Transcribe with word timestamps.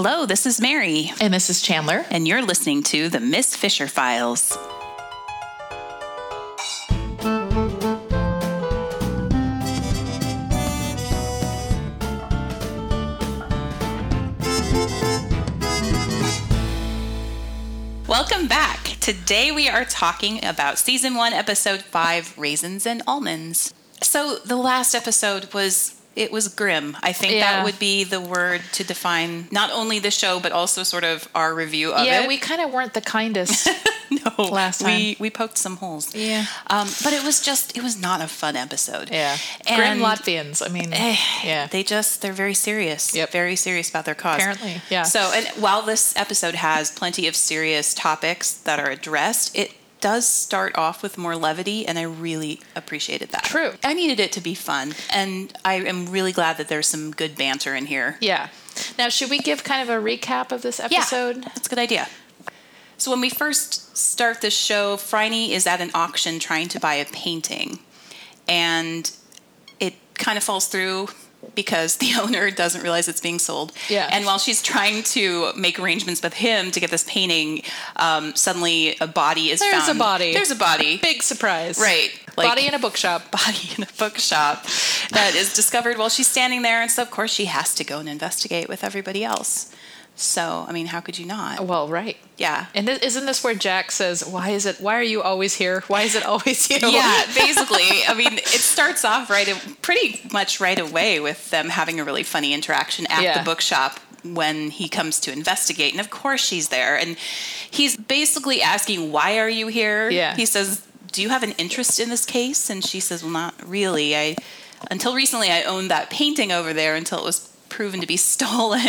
Hello, 0.00 0.26
this 0.26 0.46
is 0.46 0.60
Mary, 0.60 1.10
And 1.20 1.34
this 1.34 1.50
is 1.50 1.60
Chandler. 1.60 2.06
and 2.08 2.28
you're 2.28 2.40
listening 2.40 2.84
to 2.84 3.08
the 3.08 3.18
Miss 3.18 3.56
Fisher 3.56 3.88
Files. 3.88 4.56
Welcome 18.06 18.46
back. 18.46 18.98
Today 19.00 19.50
we 19.50 19.68
are 19.68 19.84
talking 19.84 20.44
about 20.44 20.78
season 20.78 21.16
one, 21.16 21.32
episode 21.32 21.82
five 21.82 22.38
Raisins 22.38 22.86
and 22.86 23.02
Almonds. 23.04 23.74
So 24.00 24.36
the 24.44 24.54
last 24.54 24.94
episode 24.94 25.52
was. 25.52 25.97
It 26.18 26.32
was 26.32 26.48
grim. 26.48 26.96
I 27.02 27.12
think 27.12 27.32
Yeah. 27.32 27.40
that 27.40 27.64
would 27.64 27.78
be 27.78 28.04
the 28.04 28.20
word 28.20 28.60
to 28.72 28.82
define 28.84 29.46
not 29.50 29.70
only 29.70 29.98
the 30.00 30.10
show, 30.10 30.40
but 30.40 30.50
also 30.52 30.82
sort 30.82 31.04
of 31.04 31.28
our 31.34 31.54
review 31.54 31.92
of 31.92 32.04
yeah, 32.04 32.18
it. 32.18 32.22
Yeah, 32.22 32.28
we 32.28 32.38
kind 32.38 32.60
of 32.60 32.72
weren't 32.72 32.94
the 32.94 33.00
kindest. 33.00 33.68
no, 34.10 34.44
last 34.44 34.80
time 34.80 34.96
we 34.96 35.16
we 35.20 35.30
poked 35.30 35.58
some 35.58 35.76
holes. 35.76 36.14
Yeah. 36.14 36.46
um, 36.68 36.88
but 37.04 37.12
it 37.12 37.22
was 37.22 37.40
just 37.40 37.76
it 37.76 37.82
was 37.82 37.96
not 38.00 38.20
a 38.20 38.28
fun 38.28 38.56
episode. 38.56 39.10
yeah. 39.12 39.36
and 39.66 39.76
Grim 39.76 39.98
Latvians. 40.00 40.60
I 40.64 40.68
mean, 40.72 40.92
eh, 40.92 41.16
yeah. 41.44 41.66
they 41.68 41.82
just 41.82 42.20
they're 42.22 42.32
very 42.44 42.54
serious. 42.54 43.14
Yep. 43.14 43.30
very 43.30 43.56
serious 43.56 43.88
about 43.90 44.04
their 44.04 44.14
cause. 44.16 44.40
Apparently, 44.40 44.82
yeah. 44.90 45.04
So, 45.04 45.20
and 45.34 45.46
while 45.62 45.82
this 45.82 46.16
episode 46.16 46.56
has 46.56 46.90
plenty 46.90 47.28
of 47.28 47.36
serious 47.36 47.94
topics 47.94 48.52
that 48.66 48.78
are 48.80 48.90
addressed, 48.90 49.56
it 49.56 49.72
does 50.00 50.26
start 50.26 50.76
off 50.76 51.02
with 51.02 51.18
more 51.18 51.36
levity, 51.36 51.86
and 51.86 51.98
I 51.98 52.02
really 52.02 52.60
appreciated 52.76 53.30
that. 53.30 53.44
True. 53.44 53.72
I 53.84 53.94
needed 53.94 54.20
it 54.20 54.32
to 54.32 54.40
be 54.40 54.54
fun, 54.54 54.94
and 55.12 55.52
I 55.64 55.74
am 55.74 56.06
really 56.06 56.32
glad 56.32 56.56
that 56.58 56.68
there's 56.68 56.86
some 56.86 57.10
good 57.10 57.36
banter 57.36 57.74
in 57.74 57.86
here. 57.86 58.16
yeah. 58.20 58.48
Now, 58.96 59.08
should 59.08 59.28
we 59.28 59.40
give 59.40 59.64
kind 59.64 59.82
of 59.82 59.88
a 59.88 60.00
recap 60.00 60.52
of 60.52 60.62
this 60.62 60.78
episode? 60.78 61.38
Yeah, 61.38 61.48
that's 61.48 61.66
a 61.66 61.70
good 61.70 61.80
idea. 61.80 62.06
So 62.96 63.10
when 63.10 63.20
we 63.20 63.28
first 63.28 63.96
start 63.96 64.40
the 64.40 64.50
show, 64.50 64.96
Phryne 64.96 65.50
is 65.50 65.66
at 65.66 65.80
an 65.80 65.90
auction 65.94 66.38
trying 66.38 66.68
to 66.68 66.78
buy 66.78 66.94
a 66.94 67.04
painting, 67.04 67.80
and 68.46 69.10
it 69.80 69.94
kind 70.14 70.38
of 70.38 70.44
falls 70.44 70.68
through 70.68 71.08
because 71.58 71.96
the 71.96 72.12
owner 72.20 72.52
doesn't 72.52 72.82
realize 72.82 73.08
it's 73.08 73.20
being 73.20 73.40
sold. 73.40 73.72
Yeah. 73.88 74.08
And 74.12 74.24
while 74.24 74.38
she's 74.38 74.62
trying 74.62 75.02
to 75.14 75.52
make 75.56 75.80
arrangements 75.80 76.22
with 76.22 76.34
him 76.34 76.70
to 76.70 76.78
get 76.78 76.92
this 76.92 77.02
painting, 77.02 77.62
um, 77.96 78.36
suddenly 78.36 78.96
a 79.00 79.08
body 79.08 79.50
is 79.50 79.58
There's 79.58 79.86
found. 79.86 79.98
a 79.98 79.98
body. 79.98 80.32
There's 80.32 80.52
a 80.52 80.56
body. 80.56 80.98
Big 80.98 81.20
surprise. 81.20 81.76
Right. 81.76 82.10
Body 82.36 82.68
in 82.68 82.74
a 82.74 82.78
bookshop. 82.78 83.32
body 83.44 83.70
in 83.76 83.82
a 83.82 83.88
bookshop 83.98 84.62
that 85.10 85.32
is 85.34 85.52
discovered 85.52 85.98
while 85.98 86.08
she's 86.08 86.28
standing 86.28 86.62
there, 86.62 86.80
and 86.80 86.92
so 86.92 87.02
of 87.02 87.10
course 87.10 87.32
she 87.32 87.46
has 87.46 87.74
to 87.74 87.82
go 87.82 87.98
and 87.98 88.08
investigate 88.08 88.68
with 88.68 88.84
everybody 88.84 89.24
else. 89.24 89.74
So 90.20 90.64
I 90.68 90.72
mean, 90.72 90.86
how 90.86 91.00
could 91.00 91.16
you 91.16 91.26
not? 91.26 91.64
Well, 91.64 91.86
right. 91.88 92.16
Yeah. 92.36 92.66
And 92.74 92.88
th- 92.88 93.02
isn't 93.02 93.24
this 93.24 93.42
where 93.44 93.54
Jack 93.54 93.92
says, 93.92 94.24
"Why 94.26 94.50
is 94.50 94.66
it? 94.66 94.80
Why 94.80 94.96
are 94.96 95.02
you 95.02 95.22
always 95.22 95.54
here? 95.54 95.84
Why 95.86 96.02
is 96.02 96.16
it 96.16 96.24
always 96.26 96.68
you?" 96.68 96.78
Yeah, 96.82 97.24
basically. 97.34 97.86
I 98.06 98.14
mean, 98.14 98.34
it 98.34 98.46
starts 98.46 99.04
off 99.04 99.30
right, 99.30 99.48
pretty 99.80 100.20
much 100.32 100.58
right 100.60 100.78
away 100.78 101.20
with 101.20 101.50
them 101.50 101.68
having 101.68 102.00
a 102.00 102.04
really 102.04 102.24
funny 102.24 102.52
interaction 102.52 103.06
at 103.06 103.22
Yeah. 103.22 103.38
the 103.38 103.44
bookshop 103.44 104.00
when 104.24 104.70
he 104.70 104.88
comes 104.88 105.20
to 105.20 105.32
investigate, 105.32 105.92
and 105.92 106.00
of 106.00 106.10
course 106.10 106.44
she's 106.44 106.68
there, 106.70 106.96
and 106.98 107.16
he's 107.70 107.96
basically 107.96 108.60
asking, 108.60 109.12
"Why 109.12 109.38
are 109.38 109.48
you 109.48 109.68
here?" 109.68 110.10
Yeah. 110.10 110.34
He 110.34 110.46
says, 110.46 110.82
"Do 111.12 111.22
you 111.22 111.28
have 111.28 111.44
an 111.44 111.52
interest 111.52 112.00
in 112.00 112.08
this 112.08 112.26
case?" 112.26 112.68
And 112.70 112.84
she 112.84 112.98
says, 112.98 113.22
"Well, 113.22 113.30
not 113.32 113.54
really. 113.64 114.16
I 114.16 114.34
until 114.90 115.14
recently 115.14 115.50
I 115.52 115.62
owned 115.62 115.90
that 115.92 116.10
painting 116.10 116.50
over 116.50 116.72
there 116.72 116.96
until 116.96 117.18
it 117.20 117.24
was." 117.24 117.48
Proven 117.68 118.00
to 118.00 118.06
be 118.06 118.16
stolen 118.34 118.86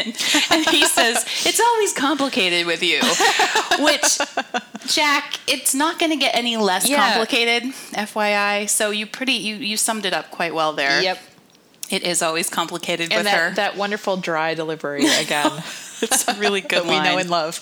and 0.51 0.65
he 0.69 0.85
says 0.85 1.25
it's 1.45 1.59
always 1.59 1.93
complicated 1.93 2.65
with 2.65 2.81
you 2.83 2.99
which 3.83 4.17
Jack, 4.87 5.39
it's 5.47 5.75
not 5.75 5.99
going 5.99 6.11
to 6.11 6.17
get 6.17 6.33
any 6.35 6.57
less 6.57 6.89
Yeah. 6.89 7.09
complicated, 7.13 7.71
FYI. 7.93 8.67
So 8.69 8.89
you 8.91 9.05
pretty 9.05 9.33
you 9.33 9.55
you 9.55 9.77
summed 9.77 10.05
it 10.05 10.13
up 10.13 10.31
quite 10.31 10.53
well 10.55 10.73
there. 10.73 11.01
Yep. 11.01 11.19
It 11.91 12.03
is 12.03 12.21
always 12.21 12.49
complicated 12.49 13.11
And 13.11 13.19
with 13.19 13.25
that, 13.25 13.37
her. 13.49 13.55
that 13.55 13.77
wonderful 13.77 14.17
dry 14.17 14.53
delivery 14.55 15.05
again. 15.19 15.51
it's 16.01 16.27
a 16.27 16.33
really 16.35 16.61
good 16.61 16.83
that 16.83 16.89
we 16.89 16.99
know 16.99 17.17
and 17.17 17.29
love. 17.29 17.55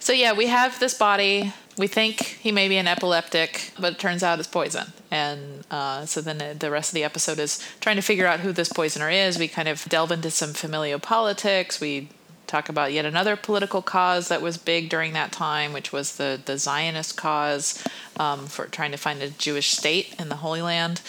so 0.00 0.12
yeah, 0.12 0.32
we 0.32 0.46
have 0.48 0.78
this 0.80 0.94
body. 0.94 1.52
We 1.78 1.86
think 1.86 2.22
he 2.22 2.50
may 2.52 2.68
be 2.68 2.76
an 2.76 2.88
epileptic, 2.88 3.70
but 3.78 3.92
it 3.94 3.98
turns 3.98 4.22
out 4.22 4.38
it's 4.38 4.48
poison. 4.48 4.92
And 5.10 5.64
uh, 5.70 6.06
so 6.06 6.20
then 6.20 6.58
the- 6.58 6.70
rest 6.70 6.90
of 6.90 6.94
the 6.94 7.04
episode 7.04 7.38
is 7.38 7.64
trying 7.80 7.96
to 7.96 8.02
figure 8.02 8.26
out 8.26 8.40
who 8.40 8.52
this 8.52 8.70
poisoner 8.70 9.08
is. 9.08 9.38
We 9.38 9.48
kind 9.48 9.68
of 9.68 9.84
delve 9.84 10.12
into 10.12 10.30
some 10.30 10.52
familial 10.52 10.98
politics. 10.98 11.80
We 11.80 12.08
talk 12.46 12.68
about 12.68 12.92
yet 12.92 13.04
another 13.04 13.36
political 13.36 13.80
cause 13.82 14.28
that 14.28 14.42
was 14.42 14.58
big 14.58 14.88
during 14.88 15.12
that 15.12 15.30
time, 15.32 15.72
which 15.72 15.92
was 15.92 16.16
the 16.16 16.40
the 16.44 16.58
Zionist 16.58 17.16
cause 17.16 17.82
um, 18.18 18.46
for 18.46 18.66
trying 18.66 18.90
to 18.90 18.96
find 18.98 19.22
a 19.22 19.30
Jewish 19.30 19.70
state 19.70 20.14
in 20.18 20.28
the 20.28 20.36
Holy 20.36 20.62
Land, 20.62 21.00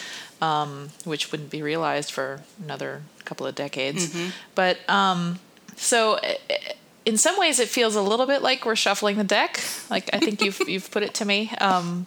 um, 0.42 0.90
which 1.04 1.32
wouldn't 1.32 1.50
be 1.50 1.62
realized 1.62 2.12
for 2.12 2.42
another 2.64 3.02
couple 3.26 3.48
of 3.48 3.56
decades. 3.56 4.16
But 4.56 4.78
um, 4.90 5.40
so 5.76 6.16
eh, 6.16 6.36
eh, 6.50 6.74
in 7.06 7.18
some 7.18 7.38
ways 7.40 7.60
it 7.60 7.68
feels 7.70 7.96
a 7.96 8.02
little 8.02 8.26
bit 8.26 8.42
like 8.42 8.66
we're 8.66 8.76
shuffling 8.76 9.18
the 9.18 9.24
deck 9.24 9.60
like 9.90 10.10
i 10.14 10.20
think 10.20 10.42
you've 10.42 10.60
you've 10.68 10.92
put 10.92 11.02
it 11.04 11.14
to 11.14 11.26
me 11.26 11.52
um 11.60 12.06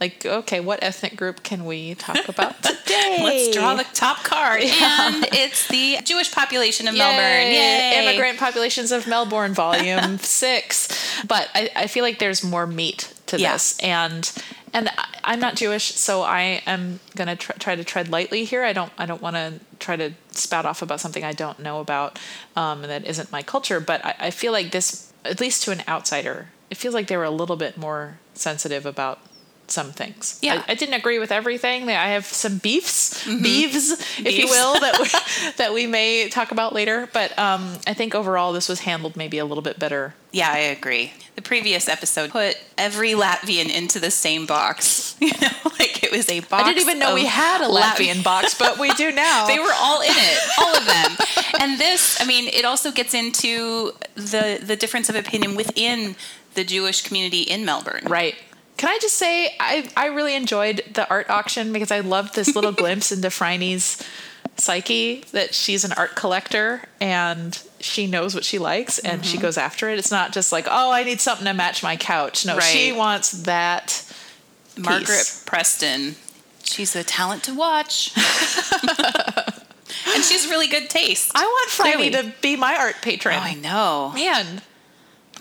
like 0.00 0.24
okay 0.26 0.60
what 0.60 0.82
ethnic 0.82 1.16
group 1.16 1.42
can 1.42 1.64
we 1.64 1.94
talk 1.94 2.28
about 2.28 2.62
today 2.62 3.20
Let's 3.22 3.56
draw 3.56 3.74
the 3.74 3.84
top 3.94 4.18
card. 4.24 4.62
And 4.64 5.26
it's 5.32 5.66
the 5.68 5.98
Jewish 6.04 6.30
population 6.32 6.86
of 6.88 6.94
Melbourne. 6.94 7.52
Yay! 7.52 8.02
immigrant 8.02 8.38
populations 8.38 8.92
of 8.92 9.06
melbourne 9.06 9.54
volume 9.54 10.18
six 10.52 10.88
but 11.26 11.48
I, 11.54 11.70
I 11.76 11.86
feel 11.86 12.02
like 12.04 12.18
there's 12.18 12.42
more 12.44 12.66
meat 12.66 13.12
to 13.26 13.38
Yeah. 13.40 13.52
this 13.54 13.78
and 13.80 14.30
and 14.72 14.88
I- 14.90 15.06
i'm 15.24 15.40
not 15.40 15.54
jewish 15.56 15.94
so 15.94 16.22
i 16.22 16.62
am 16.66 17.00
going 17.16 17.28
to 17.28 17.36
tr- 17.36 17.52
try 17.58 17.74
to 17.76 17.84
tread 17.84 18.10
lightly 18.10 18.44
here 18.44 18.62
i 18.64 18.72
don't 18.72 18.92
i 18.98 19.06
don't 19.06 19.22
want 19.22 19.36
to 19.36 19.54
try 19.84 19.96
to 19.96 20.12
spout 20.30 20.64
off 20.64 20.82
about 20.82 21.00
something 21.00 21.22
i 21.24 21.32
don't 21.32 21.58
know 21.58 21.80
about 21.80 22.18
um, 22.56 22.82
and 22.82 22.90
that 22.90 23.04
isn't 23.04 23.30
my 23.30 23.42
culture 23.42 23.80
but 23.80 24.04
I, 24.04 24.14
I 24.18 24.30
feel 24.30 24.52
like 24.52 24.70
this 24.72 25.12
at 25.24 25.40
least 25.40 25.62
to 25.64 25.70
an 25.70 25.82
outsider 25.86 26.48
it 26.70 26.76
feels 26.76 26.94
like 26.94 27.06
they 27.06 27.16
were 27.16 27.24
a 27.24 27.30
little 27.30 27.56
bit 27.56 27.76
more 27.76 28.18
sensitive 28.32 28.86
about 28.86 29.20
some 29.66 29.92
things. 29.92 30.38
Yeah. 30.42 30.62
I, 30.66 30.72
I 30.72 30.74
didn't 30.74 30.94
agree 30.94 31.18
with 31.18 31.32
everything. 31.32 31.88
I 31.88 32.08
have 32.08 32.26
some 32.26 32.58
beefs, 32.58 33.26
beeves, 33.26 33.92
if 34.18 34.38
you 34.38 34.46
will, 34.46 34.78
that 34.80 34.98
we, 35.00 35.50
that 35.56 35.72
we 35.72 35.86
may 35.86 36.28
talk 36.28 36.52
about 36.52 36.72
later. 36.74 37.08
But 37.12 37.36
um, 37.38 37.78
I 37.86 37.94
think 37.94 38.14
overall 38.14 38.52
this 38.52 38.68
was 38.68 38.80
handled 38.80 39.16
maybe 39.16 39.38
a 39.38 39.44
little 39.44 39.62
bit 39.62 39.78
better. 39.78 40.14
Yeah, 40.32 40.50
I 40.50 40.58
agree. 40.58 41.12
The 41.36 41.42
previous 41.42 41.88
episode 41.88 42.30
put 42.30 42.58
every 42.76 43.12
Latvian 43.12 43.72
into 43.74 43.98
the 43.98 44.10
same 44.10 44.46
box. 44.46 45.16
You 45.24 45.30
know, 45.40 45.48
like 45.78 46.02
it 46.04 46.12
was 46.12 46.28
a 46.28 46.40
box. 46.40 46.52
I 46.52 46.64
didn't 46.64 46.82
even 46.82 46.98
know 46.98 47.14
we 47.14 47.24
had 47.24 47.62
a 47.62 47.68
Lat- 47.68 47.96
Latvian 47.96 48.22
box, 48.22 48.58
but 48.58 48.78
we 48.78 48.90
do 48.92 49.10
now. 49.26 49.46
They 49.46 49.58
were 49.58 49.72
all 49.74 50.02
in 50.02 50.10
it, 50.10 50.38
all 50.58 50.76
of 50.76 50.84
them. 50.84 51.16
and 51.60 51.80
this, 51.80 52.20
I 52.20 52.26
mean, 52.26 52.48
it 52.48 52.66
also 52.66 52.90
gets 52.92 53.14
into 53.14 53.92
the 54.14 54.60
the 54.62 54.76
difference 54.76 55.08
of 55.08 55.16
opinion 55.16 55.54
within 55.56 56.14
the 56.54 56.64
Jewish 56.64 57.02
community 57.02 57.42
in 57.42 57.64
Melbourne. 57.64 58.04
Right. 58.06 58.34
Can 58.84 58.92
I 58.92 58.98
just 58.98 59.14
say 59.14 59.46
I, 59.58 59.88
I 59.96 60.08
really 60.08 60.34
enjoyed 60.34 60.84
the 60.92 61.08
art 61.08 61.30
auction 61.30 61.72
because 61.72 61.90
I 61.90 62.00
loved 62.00 62.34
this 62.34 62.54
little 62.54 62.72
glimpse 62.82 63.12
into 63.12 63.30
Phryne's 63.30 64.06
psyche 64.56 65.24
that 65.32 65.54
she's 65.54 65.86
an 65.86 65.92
art 65.92 66.14
collector 66.16 66.82
and 67.00 67.58
she 67.80 68.06
knows 68.06 68.34
what 68.34 68.44
she 68.44 68.58
likes 68.58 68.98
and 68.98 69.24
she 69.24 69.38
mm-hmm. 69.38 69.42
goes 69.46 69.56
after 69.56 69.88
it. 69.88 69.98
It's 69.98 70.10
not 70.10 70.34
just 70.34 70.52
like, 70.52 70.66
oh, 70.68 70.92
I 70.92 71.02
need 71.02 71.22
something 71.22 71.46
to 71.46 71.54
match 71.54 71.82
my 71.82 71.96
couch. 71.96 72.44
No, 72.44 72.60
she 72.60 72.92
wants 72.92 73.30
that. 73.44 74.04
Margaret 74.76 75.06
piece. 75.06 75.42
Preston. 75.44 76.16
She's 76.62 76.94
a 76.94 77.02
talent 77.02 77.42
to 77.44 77.54
watch. 77.54 78.12
and 80.14 80.22
she's 80.22 80.46
really 80.50 80.68
good 80.68 80.90
taste. 80.90 81.32
I 81.34 81.42
want 81.42 81.70
Clearly. 81.70 82.10
To 82.10 82.34
be 82.42 82.56
my 82.56 82.76
art 82.76 82.96
patron. 83.00 83.36
Oh, 83.38 83.40
I 83.40 83.54
know. 83.54 84.12
Man. 84.14 84.60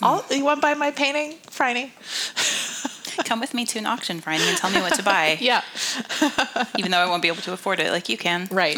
I'll, 0.01 0.24
you 0.31 0.46
want 0.46 0.60
to 0.60 0.62
buy 0.62 0.75
my 0.75 0.92
painting, 0.92 1.39
Phryne? 1.50 1.92
Come 3.25 3.39
with 3.39 3.54
me 3.54 3.65
to 3.65 3.80
an 3.80 3.86
auction, 3.86 4.21
Franny, 4.21 4.48
and 4.50 4.57
tell 4.57 4.69
me 4.71 4.81
what 4.81 4.94
to 4.95 5.04
buy. 5.04 5.38
Yeah, 5.42 5.62
Even 6.77 6.92
though 6.92 7.00
I 7.00 7.06
won't 7.07 7.21
be 7.21 7.27
able 7.27 7.42
to 7.44 7.54
afford 7.54 7.80
it 7.80 7.92
like 7.92 8.10
you 8.10 8.18
can. 8.18 8.48
right. 8.51 8.77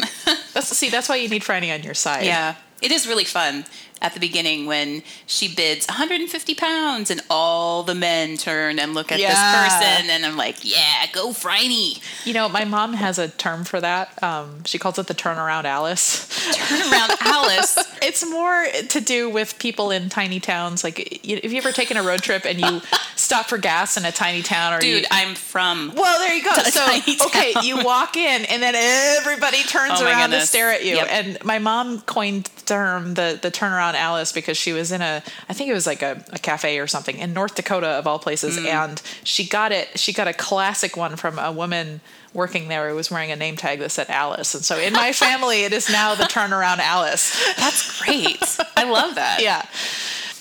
That's 0.54 0.68
see. 0.76 0.88
That's 0.90 1.08
why 1.08 1.16
you 1.16 1.28
need 1.28 1.44
Phryne 1.44 1.70
on 1.70 1.82
your 1.82 1.94
side. 1.94 2.24
Yeah. 2.24 2.54
It 2.82 2.92
is 2.92 3.06
really 3.06 3.24
fun 3.24 3.64
at 4.02 4.12
the 4.12 4.20
beginning 4.20 4.66
when 4.66 5.02
she 5.24 5.48
bids 5.54 5.86
150 5.86 6.54
pounds 6.54 7.10
and 7.10 7.22
all 7.30 7.82
the 7.82 7.94
men 7.94 8.36
turn 8.36 8.78
and 8.78 8.92
look 8.92 9.10
at 9.10 9.18
Yeah. 9.18 9.30
this 9.30 9.72
person 9.74 10.10
and 10.10 10.26
I'm 10.26 10.36
like, 10.36 10.56
yeah, 10.62 11.06
go 11.14 11.30
Franny. 11.30 11.98
You 12.26 12.34
know, 12.34 12.50
my 12.50 12.66
mom 12.66 12.92
has 12.92 13.18
a 13.18 13.28
term 13.28 13.64
for 13.64 13.80
that. 13.80 14.22
Um, 14.22 14.62
she 14.64 14.76
calls 14.78 14.98
it 14.98 15.06
the 15.06 15.14
turnaround 15.14 15.64
Alice. 15.64 16.28
Turn 16.68 16.92
around 16.92 17.12
Alice. 17.22 17.78
It's 18.02 18.28
more 18.28 18.66
to 18.90 19.00
do 19.00 19.30
with 19.30 19.58
people 19.58 19.90
in 19.90 20.10
tiny 20.10 20.38
towns. 20.38 20.84
Like, 20.84 21.00
if 21.26 21.50
you 21.50 21.56
ever 21.56 21.72
taken 21.72 21.96
a 21.96 22.02
road 22.02 22.20
trip 22.22 22.44
and 22.44 22.60
you 22.60 22.82
stop 23.26 23.46
for 23.46 23.58
gas 23.58 23.96
in 23.96 24.04
a 24.06 24.12
tiny 24.12 24.40
town 24.42 24.72
or 24.72 24.78
Dude, 24.78 25.02
you, 25.02 25.08
I'm 25.10 25.34
from. 25.34 25.92
well, 25.94 26.18
there 26.20 26.34
you 26.34 26.42
go. 26.44 26.52
So, 26.76 27.26
okay, 27.26 27.52
you 27.62 27.84
walk 27.84 28.16
in, 28.16 28.44
and 28.46 28.62
then 28.62 28.74
everybody 28.74 29.62
turns 29.64 30.00
Oh 30.00 30.06
around 30.06 30.30
to 30.30 30.40
stare 30.42 30.70
at 30.72 30.84
you. 30.84 30.96
Yep. 30.96 31.08
And 31.10 31.44
my 31.44 31.58
mom 31.58 32.00
coined 32.02 32.44
the 32.44 32.62
term 32.64 33.14
the 33.14 33.38
the 33.40 33.50
turnaround 33.50 33.94
Alice 33.94 34.32
because 34.32 34.56
she 34.56 34.72
was 34.72 34.92
in 34.92 35.00
a, 35.02 35.22
I 35.48 35.52
think 35.52 35.70
it 35.70 35.74
was 35.74 35.86
like 35.86 36.02
a, 36.02 36.24
a 36.32 36.38
cafe 36.38 36.78
or 36.78 36.86
something 36.86 37.18
in 37.18 37.32
North 37.32 37.54
Dakota 37.54 37.88
of 37.88 38.06
all 38.06 38.18
places, 38.18 38.56
Mm. 38.56 38.66
and 38.66 39.02
she 39.24 39.46
got 39.46 39.72
it. 39.72 39.98
She 39.98 40.12
got 40.12 40.28
a 40.28 40.32
classic 40.32 40.96
one 40.96 41.16
from 41.16 41.38
a 41.38 41.50
woman 41.52 42.00
working 42.34 42.68
there 42.68 42.90
who 42.90 42.94
was 42.96 43.10
wearing 43.10 43.30
a 43.32 43.36
name 43.36 43.56
tag 43.56 43.78
that 43.78 43.90
said 43.90 44.10
Alice, 44.10 44.54
and 44.54 44.64
so 44.64 44.78
in 44.78 44.92
my 44.92 45.12
family, 45.24 45.64
it 45.64 45.72
is 45.72 45.88
now 45.90 46.14
the 46.14 46.24
turnaround 46.24 46.78
Alice. 46.78 47.32
That's 47.56 48.00
great. 48.02 48.42
I 48.76 48.84
love 48.84 49.14
that. 49.14 49.40
Yeah. 49.40 49.64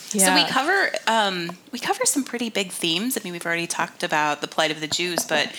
So 0.09 0.33
we 0.33 0.45
cover 0.45 0.89
um, 1.07 1.57
we 1.71 1.79
cover 1.79 2.05
some 2.05 2.23
pretty 2.23 2.49
big 2.49 2.71
themes. 2.71 3.17
I 3.17 3.21
mean, 3.23 3.33
we've 3.33 3.45
already 3.45 3.67
talked 3.67 4.03
about 4.03 4.41
the 4.41 4.47
plight 4.47 4.71
of 4.71 4.79
the 4.79 4.87
Jews, 4.87 5.25
but 5.25 5.51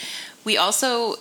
we 0.44 0.56
also 0.56 1.16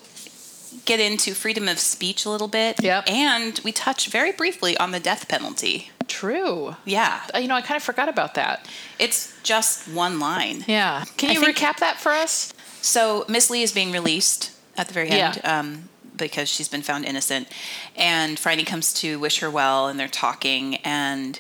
get 0.86 1.00
into 1.00 1.34
freedom 1.34 1.68
of 1.68 1.80
speech 1.80 2.26
a 2.26 2.30
little 2.30 2.48
bit. 2.48 2.82
Yep. 2.82 3.10
And 3.10 3.60
we 3.64 3.72
touch 3.72 4.08
very 4.08 4.32
briefly 4.32 4.78
on 4.78 4.92
the 4.92 5.00
death 5.00 5.28
penalty. 5.28 5.90
True. 6.08 6.76
Yeah. 6.86 7.22
Uh, 7.34 7.40
You 7.40 7.48
know, 7.48 7.56
I 7.56 7.62
kind 7.62 7.78
of 7.78 7.84
forgot 7.84 8.10
about 8.10 8.36
that. 8.36 8.68
It's 9.00 9.34
just 9.44 9.88
one 9.88 10.20
line. 10.20 10.64
Yeah. 10.68 11.06
Can 11.18 11.32
you 11.32 11.42
think- 11.42 11.58
recap 11.58 11.78
that 11.78 12.00
for 12.00 12.12
us? 12.12 12.54
So 12.82 13.26
Miss 13.28 13.50
Lee 13.50 13.64
is 13.64 13.72
being 13.72 13.92
released 13.92 14.52
at 14.78 14.88
the 14.88 14.94
very 14.94 15.10
end 15.10 15.40
Yeah. 15.44 15.60
um, 15.60 15.90
because 16.16 16.48
she's 16.50 16.68
been 16.70 16.84
found 16.84 17.04
innocent, 17.06 17.48
and 17.96 18.38
Phryne 18.40 18.64
comes 18.66 18.94
to 18.94 19.18
wish 19.20 19.40
her 19.40 19.50
well, 19.50 19.88
and 19.88 20.00
they're 20.00 20.08
talking, 20.08 20.76
and 20.78 21.40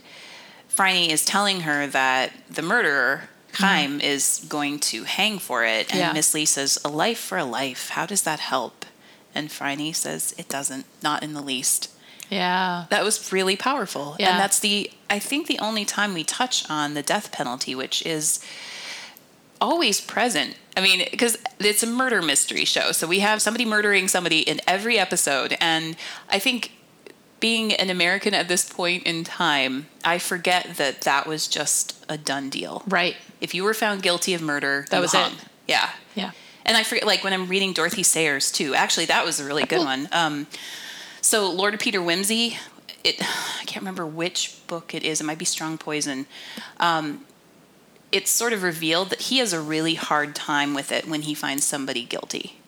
Phryne 0.75 1.10
is 1.10 1.24
telling 1.25 1.62
her 1.62 1.88
that 1.88 2.31
the 2.50 2.62
murderer 2.62 3.30
Chaim 3.54 4.01
is 4.01 4.45
going 4.50 4.80
to 4.80 5.04
hang 5.06 5.39
for 5.39 5.63
it, 5.63 5.88
and 5.89 5.89
Mm-hmm. 5.89 5.98
Yeah. 6.00 6.13
Miss 6.13 6.33
Lee 6.33 6.45
says, 6.45 6.77
"A 6.83 6.89
life 6.89 7.19
for 7.19 7.38
a 7.38 7.45
life. 7.45 7.89
How 7.89 8.06
does 8.06 8.24
that 8.24 8.39
help?" 8.42 8.86
And 9.33 9.50
Phryne 9.50 9.94
says, 9.94 10.36
"It 10.38 10.50
doesn't, 10.50 10.86
not 11.01 11.24
in 11.24 11.33
the 11.33 11.42
least." 11.42 11.89
Yeah. 12.30 12.86
That 12.89 13.04
was 13.04 13.31
really 13.31 13.56
powerful, 13.56 14.16
Yeah. 14.19 14.31
and 14.31 14.39
that's 14.39 14.60
the 14.60 14.92
I 15.10 15.19
think 15.19 15.48
the 15.48 15.60
only 15.60 15.86
time 15.86 16.13
we 16.13 16.24
touch 16.25 16.69
on 16.69 16.94
the 16.95 17.01
death 17.04 17.31
penalty, 17.31 17.74
which 17.75 18.06
is 18.06 18.39
always 19.62 20.01
present. 20.01 20.56
I 20.75 20.81
mean, 20.81 21.07
because 21.12 21.38
it's 21.60 21.83
a 21.83 21.88
murder 21.88 22.22
mystery 22.22 22.66
show, 22.66 22.92
so 22.92 23.07
we 23.07 23.19
have 23.19 23.42
somebody 23.42 23.63
murdering 23.66 24.07
somebody 24.10 24.39
in 24.39 24.60
every 24.68 25.00
episode, 25.00 25.56
and 25.62 25.95
I 26.30 26.39
think 26.39 26.72
being 27.40 27.74
an 27.74 27.90
American 27.90 28.34
at 28.34 28.48
this 28.48 28.68
point 28.68 29.04
in 29.04 29.24
time, 29.24 29.88
I 30.04 30.18
forget 30.18 30.78
that 30.78 31.02
that 31.02 31.28
was 31.28 31.48
just 31.48 32.04
a 32.10 32.18
done 32.18 32.50
deal. 32.50 32.84
Right. 32.88 33.16
If 33.42 33.54
you 33.54 33.64
were 33.64 33.74
found 33.74 34.02
guilty 34.02 34.34
of 34.34 34.42
murder, 34.42 34.86
That 34.90 35.02
was 35.02 35.14
it. 35.14 35.32
Yeah. 35.68 35.90
Yeah. 36.16 36.32
And 36.66 36.76
I 36.78 36.84
forget, 36.84 37.06
like 37.06 37.24
when 37.24 37.34
I'm 37.34 37.48
reading 37.48 37.74
Dorothy 37.74 38.04
Sayers 38.04 38.52
too. 38.52 38.74
Actually, 38.74 39.06
that 39.08 39.24
was 39.26 39.40
a 39.40 39.46
really 39.46 39.66
good 39.66 39.84
one. 39.86 40.08
Um, 40.12 40.48
so 41.22 41.52
Lord 41.52 41.80
Peter 41.80 42.00
Wimsey, 42.00 42.58
it 43.04 43.18
I 43.22 43.64
can't 43.66 43.82
remember 43.84 44.06
which 44.06 44.66
book 44.68 44.94
it 44.96 45.04
is. 45.04 45.22
It 45.22 45.26
might 45.26 45.38
be 45.38 45.46
Strong 45.46 45.78
Poison. 45.80 46.26
Um, 46.80 47.26
it's 48.12 48.32
sort 48.32 48.54
of 48.54 48.64
revealed 48.64 49.10
that 49.10 49.22
he 49.24 49.40
has 49.40 49.52
a 49.52 49.60
really 49.60 49.96
hard 49.96 50.36
time 50.36 50.74
with 50.74 50.92
it 50.92 51.08
when 51.08 51.24
he 51.24 51.34
finds 51.34 51.66
somebody 51.66 52.04
guilty, 52.06 52.60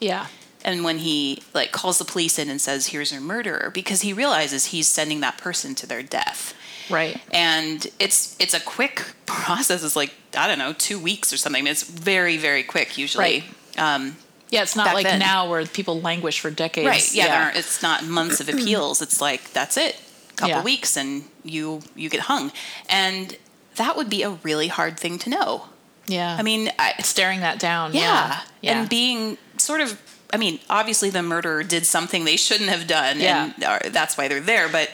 Yeah. 0.00 0.26
And 0.64 0.84
when 0.84 0.98
he 0.98 1.42
like 1.54 1.72
calls 1.72 1.98
the 1.98 2.04
police 2.04 2.38
in 2.38 2.48
and 2.48 2.60
says, 2.60 2.88
"Here's 2.88 3.12
your 3.12 3.20
murderer," 3.20 3.70
because 3.72 4.02
he 4.02 4.12
realizes 4.12 4.66
he's 4.66 4.88
sending 4.88 5.20
that 5.20 5.38
person 5.38 5.74
to 5.76 5.86
their 5.86 6.02
death 6.02 6.54
Right. 6.90 7.20
and 7.32 7.86
it's 7.98 8.36
it's 8.38 8.54
a 8.54 8.60
quick 8.60 9.14
process. 9.26 9.82
It's 9.84 9.96
like 9.96 10.12
I 10.36 10.46
don't 10.48 10.58
know, 10.58 10.72
two 10.72 10.98
weeks 10.98 11.32
or 11.32 11.36
something. 11.36 11.66
It's 11.66 11.82
very 11.82 12.36
very 12.36 12.62
quick 12.62 12.96
usually. 12.98 13.44
Um, 13.78 14.16
Yeah, 14.50 14.62
it's 14.62 14.76
not 14.76 14.92
like 14.94 15.06
then. 15.06 15.18
now 15.18 15.48
where 15.48 15.64
people 15.66 16.00
languish 16.00 16.40
for 16.40 16.50
decades. 16.50 16.86
right? 16.86 17.14
Yeah, 17.14 17.44
aren't, 17.44 17.56
it's 17.56 17.82
not 17.82 18.04
months 18.04 18.40
of 18.40 18.48
appeals. 18.48 19.00
It's 19.00 19.20
like 19.20 19.52
that's 19.52 19.76
it, 19.76 19.96
a 20.30 20.34
couple 20.34 20.56
Yeah. 20.56 20.62
weeks, 20.62 20.96
and 20.96 21.24
you 21.44 21.80
you 21.96 22.08
get 22.10 22.20
hung. 22.20 22.52
And 22.88 23.36
that 23.76 23.96
would 23.96 24.10
be 24.10 24.22
a 24.22 24.30
really 24.42 24.68
hard 24.68 25.00
thing 25.00 25.18
to 25.20 25.30
know. 25.30 25.66
Yeah. 26.06 26.36
I 26.38 26.42
mean, 26.42 26.70
I, 26.78 26.94
staring 27.02 27.40
that 27.40 27.58
down. 27.58 27.94
yeah. 27.94 28.00
Yeah. 28.00 28.40
Yeah. 28.60 28.80
and 28.80 28.88
being 28.90 29.38
sort 29.56 29.80
of. 29.80 29.98
I 30.32 30.38
mean, 30.38 30.60
obviously 30.70 31.10
the 31.10 31.22
murderer 31.22 31.62
did 31.62 31.84
something 31.86 32.24
they 32.24 32.36
shouldn't 32.36 32.70
have 32.70 32.86
done, 32.86 33.20
Yeah. 33.20 33.52
and 33.54 33.64
uh, 33.64 33.78
that's 33.90 34.16
why 34.16 34.28
they're 34.28 34.40
there. 34.40 34.68
But 34.68 34.90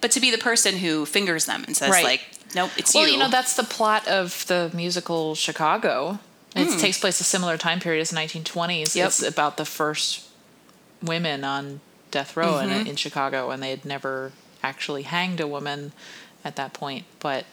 but 0.00 0.10
to 0.12 0.20
be 0.20 0.30
the 0.30 0.38
person 0.38 0.76
who 0.76 1.06
fingers 1.06 1.46
them 1.46 1.64
and 1.66 1.76
says 1.76 1.90
Right. 1.90 2.04
like, 2.04 2.22
"Nope, 2.54 2.70
it's 2.76 2.94
well, 2.94 3.06
you." 3.06 3.14
you 3.14 3.18
know, 3.18 3.28
that's 3.28 3.54
the 3.56 3.64
plot 3.64 4.06
of 4.06 4.46
the 4.46 4.70
musical 4.74 5.34
Chicago. 5.34 6.18
It 6.54 6.78
takes 6.78 6.98
place 6.98 7.20
a 7.20 7.24
similar 7.24 7.58
time 7.58 7.80
period 7.80 8.00
as 8.00 8.10
the 8.10 8.16
1920s. 8.16 8.94
Yep. 8.96 9.06
It's 9.08 9.22
about 9.22 9.56
the 9.58 9.66
first 9.66 10.22
women 11.02 11.44
on 11.44 11.80
death 12.10 12.36
row 12.36 12.54
Mm-hmm. 12.54 12.70
in, 12.72 12.86
in 12.86 12.96
Chicago, 12.96 13.50
and 13.50 13.62
they 13.62 13.70
had 13.70 13.84
never 13.84 14.32
actually 14.62 15.02
hanged 15.02 15.38
a 15.40 15.46
woman 15.46 15.92
at 16.44 16.56
that 16.56 16.72
point. 16.72 17.04
But 17.20 17.44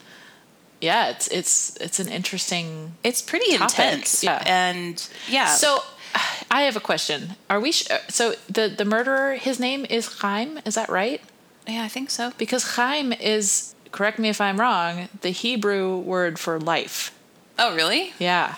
yeah, 0.79 1.09
it's 1.09 1.27
it's 1.29 1.75
it's 1.77 1.99
an 1.99 2.07
interesting. 2.09 2.95
It's 3.03 3.21
pretty 3.21 3.57
topic, 3.57 3.79
intense. 3.79 4.23
yeah. 4.23 4.41
And 4.45 5.05
yeah. 5.29 5.47
So, 5.47 5.79
I 6.51 6.61
have 6.61 6.75
a 6.75 6.79
question. 6.79 7.35
Are 7.49 7.59
we 7.59 7.71
sh- 7.71 7.89
uh, 7.89 7.99
so 8.09 8.35
the 8.49 8.67
the 8.67 8.85
murderer? 8.85 9.35
His 9.35 9.59
name 9.59 9.85
is 9.89 10.19
Chaim. 10.19 10.59
Is 10.65 10.75
that 10.75 10.89
right? 10.89 11.21
yeah, 11.67 11.83
I 11.83 11.87
think 11.87 12.09
so. 12.09 12.31
Because 12.37 12.75
Chaim 12.75 13.13
is. 13.13 13.75
Correct 13.91 14.17
me 14.17 14.27
if 14.29 14.41
I'm 14.41 14.59
wrong. 14.59 15.07
The 15.21 15.29
Hebrew 15.29 15.97
word 15.97 16.39
for 16.39 16.59
life. 16.59 17.15
Oh, 17.59 17.75
really? 17.75 18.11
Yeah. 18.17 18.55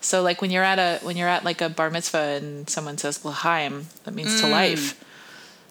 So 0.00 0.22
like 0.22 0.40
when 0.40 0.52
you're 0.52 0.64
at 0.64 0.78
a 0.78 1.04
when 1.04 1.16
you're 1.16 1.28
at 1.28 1.44
like 1.44 1.60
a 1.60 1.68
bar 1.68 1.90
mitzvah 1.90 2.38
and 2.40 2.70
someone 2.70 2.96
says 2.96 3.24
l'chaim, 3.24 3.88
that 4.04 4.14
means 4.14 4.40
to 4.40 4.46
mm. 4.46 4.52
life. 4.52 5.02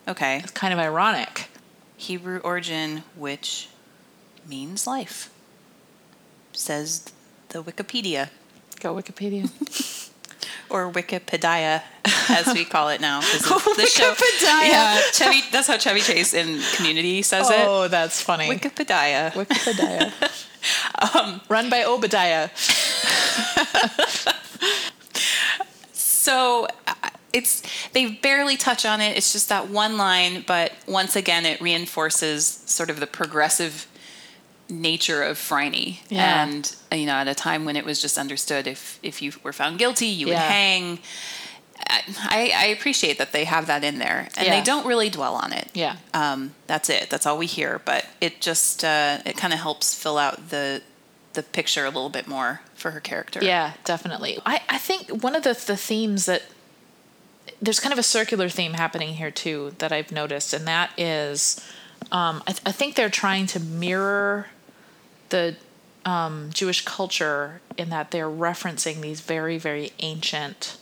Okay. 0.08 0.40
It's 0.40 0.52
kind 0.52 0.74
of 0.74 0.80
ironic. 0.80 1.48
Hebrew 1.96 2.40
origin, 2.40 3.04
which 3.16 3.70
means 4.48 4.86
life, 4.86 5.30
says 6.54 7.12
the 7.50 7.64
Wikipedia 7.64 8.30
Go 8.80 8.96
Wikipedia. 8.96 9.50
or 10.70 10.92
Wikipedia, 10.92 11.82
as 12.30 12.54
we 12.54 12.66
call 12.66 12.90
it 12.90 13.02
now. 13.02 13.20
the 13.22 13.88
show. 13.92 14.14
Wikipedia. 14.14 14.70
Yeah, 14.70 15.02
Chevy. 15.12 15.42
That's 15.52 15.68
how 15.68 15.78
Chevy 15.78 16.02
Chase 16.02 16.34
in 16.34 16.62
Community 16.76 17.22
says 17.22 17.50
it. 17.50 17.56
oh, 17.60 17.88
that's 17.88 18.22
funny. 18.22 18.48
Wikipedia. 18.48 19.32
Wikipedia. 19.32 20.12
um, 21.16 21.42
Run 21.50 21.70
by 21.70 21.84
Obadiah. 21.84 22.50
So 26.30 26.68
uh, 26.86 26.94
it's 27.34 27.64
they 27.94 28.12
barely 28.12 28.56
touch 28.56 28.86
on 28.86 29.02
it. 29.02 29.18
It's 29.18 29.32
just 29.32 29.50
that 29.50 29.70
one 29.70 29.98
line, 29.98 30.44
but 30.46 30.74
once 30.86 31.16
again, 31.16 31.44
it 31.46 31.60
reinforces 31.60 32.46
sort 32.46 32.92
of 32.92 33.00
the 33.00 33.08
progressive 33.08 33.88
nature 34.70 35.24
of 35.24 35.38
Phryne. 35.38 35.98
Yeah. 36.10 36.44
And 36.46 36.76
you 36.92 37.06
know, 37.06 37.14
at 37.14 37.28
a 37.28 37.36
time 37.36 37.66
when 37.66 37.76
it 37.76 37.86
was 37.86 38.02
just 38.02 38.18
understood 38.18 38.68
if 38.68 39.00
if 39.04 39.22
you 39.22 39.34
were 39.44 39.54
found 39.54 39.80
guilty, 39.80 40.08
you 40.08 40.28
would 40.28 40.36
hang. 40.36 41.00
I, 41.88 42.52
I 42.56 42.66
appreciate 42.68 43.18
that 43.20 43.32
they 43.32 43.46
have 43.46 43.68
that 43.68 43.84
in 43.86 44.00
there, 44.00 44.28
and 44.36 44.46
Yeah. 44.48 44.60
they 44.60 44.64
don't 44.64 44.86
really 44.86 45.10
dwell 45.10 45.36
on 45.36 45.54
it. 45.54 45.70
Yeah. 45.74 45.96
Um, 46.14 46.54
that's 46.68 46.90
it. 46.90 47.10
That's 47.10 47.26
all 47.26 47.38
we 47.38 47.46
hear. 47.46 47.80
But 47.84 48.06
it 48.20 48.42
just 48.42 48.84
uh, 48.84 49.20
it 49.26 49.38
kind 49.38 49.54
of 49.54 49.60
helps 49.60 49.94
fill 49.96 50.18
out 50.18 50.50
the 50.50 50.82
the 51.34 51.44
picture 51.44 51.86
a 51.86 51.90
little 51.90 52.10
bit 52.10 52.28
more 52.28 52.62
for 52.76 52.92
her 52.92 53.00
character. 53.00 53.40
Yeah, 53.42 53.74
definitely. 53.86 54.40
I, 54.46 54.62
I 54.68 54.78
think 54.78 55.24
one 55.24 55.36
of 55.36 55.44
the, 55.44 55.54
the 55.54 55.78
themes 55.78 56.26
that 56.26 56.44
there's 57.62 57.80
kind 57.80 57.94
of 57.94 58.00
a 58.00 58.04
circular 58.04 58.50
theme 58.50 58.74
happening 58.74 59.14
here 59.16 59.32
too 59.32 59.74
that 59.78 59.92
I've 59.92 60.12
noticed, 60.12 60.54
and 60.54 60.68
that 60.68 60.92
is 60.98 61.66
um, 62.12 62.44
I, 62.48 62.52
th- 62.52 62.62
I 62.66 62.72
think 62.72 62.96
they're 62.96 63.10
trying 63.10 63.46
to 63.48 63.60
mirror 63.60 64.48
the 65.30 65.56
um, 66.06 66.50
Jewish 66.54 66.84
culture 66.86 67.62
in 67.78 67.90
that 67.90 68.12
they're 68.12 68.30
referencing 68.30 69.02
these 69.02 69.22
very, 69.22 69.58
very 69.58 69.92
ancient 70.00 70.78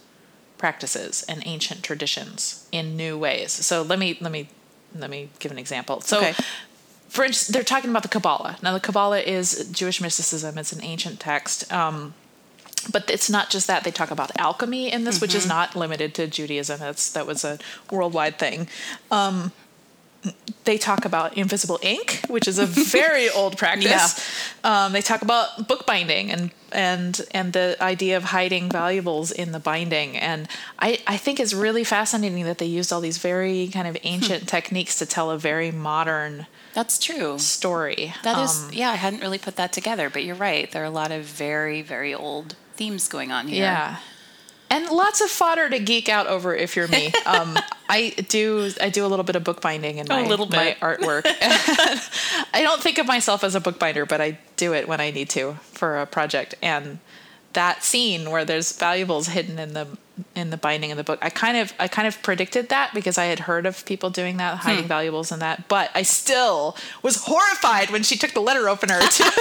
practices 0.58 1.24
and 1.30 1.44
ancient 1.46 1.84
traditions 1.84 2.68
in 2.72 2.96
new 2.98 3.18
ways. 3.18 3.51
So 3.51 3.82
let 3.82 4.00
me 4.00 4.18
let 4.22 4.32
me 4.32 4.50
let 4.96 5.10
me 5.10 5.30
give 5.39 5.51
an 5.51 5.60
example. 5.60 6.01
So 6.01 6.18
Okay. 6.20 6.34
for 7.10 7.24
instance, 7.25 7.54
they're 7.54 7.63
talking 7.63 7.89
about 7.89 8.04
the 8.04 8.10
Kabbalah. 8.10 8.58
Now, 8.63 8.74
the 8.74 8.80
Kabbalah 8.80 9.20
is 9.20 9.70
Jewish 9.72 10.01
mysticism. 10.01 10.58
It's 10.58 10.72
an 10.72 10.84
ancient 10.84 11.20
text. 11.20 11.72
Um, 11.72 12.13
but 12.92 13.10
it's 13.10 13.30
not 13.30 13.50
just 13.50 13.68
that. 13.68 13.84
They 13.84 13.92
talk 13.92 14.12
about 14.12 14.32
alchemy 14.39 14.92
in 14.92 15.04
this, 15.04 15.20
which 15.20 15.36
is 15.36 15.46
not 15.48 15.75
limited 15.75 16.13
to 16.16 16.27
Judaism. 16.27 16.80
That's 16.80 17.12
that 17.12 17.27
was 17.27 17.44
a 17.44 17.60
worldwide 17.92 18.39
thing. 18.39 18.68
Um, 19.12 19.51
they 20.63 20.77
talk 20.77 21.06
about 21.06 21.38
invisible 21.38 21.80
ink, 21.82 22.22
which 22.27 22.48
is 22.48 22.58
a 22.60 22.66
very 22.66 23.30
old 23.36 23.58
practice. 23.58 23.92
Um, 24.64 24.92
they 24.92 25.02
talk 25.02 25.22
about 25.22 25.68
bookbinding 25.68 26.32
and 26.32 26.52
and 26.72 27.22
and 27.32 27.54
the 27.54 27.78
idea 27.80 28.18
of 28.18 28.24
hiding 28.26 28.70
valuables 28.70 29.32
in 29.32 29.52
the 29.52 29.60
binding. 29.60 30.18
And 30.18 30.48
I, 30.80 31.00
I 31.08 31.18
think 31.18 31.40
it's 31.40 31.54
really 31.54 31.84
fascinating 31.84 32.44
that 32.46 32.58
they 32.58 32.66
used 32.66 32.92
all 32.92 33.00
these 33.02 33.18
very 33.18 33.70
kind 33.70 33.88
of 33.88 33.98
ancient 34.04 34.48
techniques 34.48 34.98
to 35.00 35.06
tell 35.06 35.32
a 35.32 35.38
very 35.38 35.72
modern 35.72 36.48
That's 36.74 37.00
true. 37.00 37.40
story. 37.40 38.14
That 38.24 38.38
is, 38.44 38.64
Um, 38.66 38.72
yeah, 38.74 38.92
I 38.92 38.96
hadn't 38.96 39.22
really 39.22 39.38
put 39.38 39.56
that 39.56 39.72
together, 39.72 40.10
but 40.10 40.24
you're 40.26 40.36
right. 40.36 40.70
There 40.72 40.82
are 40.82 40.86
a 40.86 40.90
lot 40.90 41.12
of 41.12 41.24
very, 41.24 41.82
very 41.82 42.14
old 42.14 42.56
themes 42.76 43.08
going 43.08 43.32
on 43.32 43.48
here. 43.48 43.62
Yeah. 43.64 43.98
And 44.69 44.89
lots 44.89 45.21
of 45.21 45.29
fodder 45.29 45.69
to 45.69 45.79
geek 45.79 46.09
out 46.09 46.27
over 46.27 46.55
if 46.55 46.75
you're 46.75 46.88
me. 46.88 47.13
Um, 47.25 47.57
I 47.89 48.13
do 48.29 48.71
I 48.79 48.89
do 48.89 49.05
a 49.05 49.07
little 49.07 49.25
bit 49.25 49.36
of 49.36 49.43
bookbinding 49.43 49.97
in 49.97 50.09
A 50.09 50.09
my, 50.09 50.24
my 50.24 50.77
artwork. 50.79 51.25
I 52.53 52.62
don't 52.62 52.81
think 52.81 53.00
of 53.00 53.05
myself 53.05 53.43
as 53.43 53.53
a 53.53 53.59
bookbinder, 53.59 54.05
but 54.05 54.21
I 54.21 54.39
do 54.55 54.74
it 54.74 54.88
when 54.88 55.01
I 55.01 55.12
need 55.12 55.29
to 55.31 55.53
for 55.74 55.97
a 55.97 56.05
project. 56.05 56.55
And 56.62 57.00
that 57.51 57.83
scene 57.83 58.29
where 58.31 58.45
there's 58.45 58.71
valuables 58.71 59.27
hidden 59.27 59.59
in 59.59 59.74
the 59.74 59.88
in 60.36 60.50
the 60.50 60.57
binding 60.57 60.91
of 60.91 60.97
the 60.97 61.03
book, 61.03 61.19
I 61.21 61.29
kind 61.29 61.57
of 61.57 61.74
I 61.79 61.88
kind 61.88 62.07
of 62.07 62.21
predicted 62.24 62.69
that 62.69 62.93
because 62.93 63.17
I 63.17 63.25
had 63.25 63.39
heard 63.41 63.65
of 63.65 63.86
people 63.86 64.09
doing 64.09 64.38
that, 64.38 64.57
hiding 64.57 64.83
Hmm. 64.83 64.88
valuables 64.89 65.31
in 65.31 65.39
that. 65.39 65.67
But 65.67 65.91
I 65.95 66.01
still 66.03 66.75
was 67.03 67.24
horrified 67.25 67.89
when 67.91 68.03
she 68.03 68.17
took 68.17 68.31
the 68.33 68.41
letter 68.41 68.67
opener 68.69 69.00
to 69.00 69.31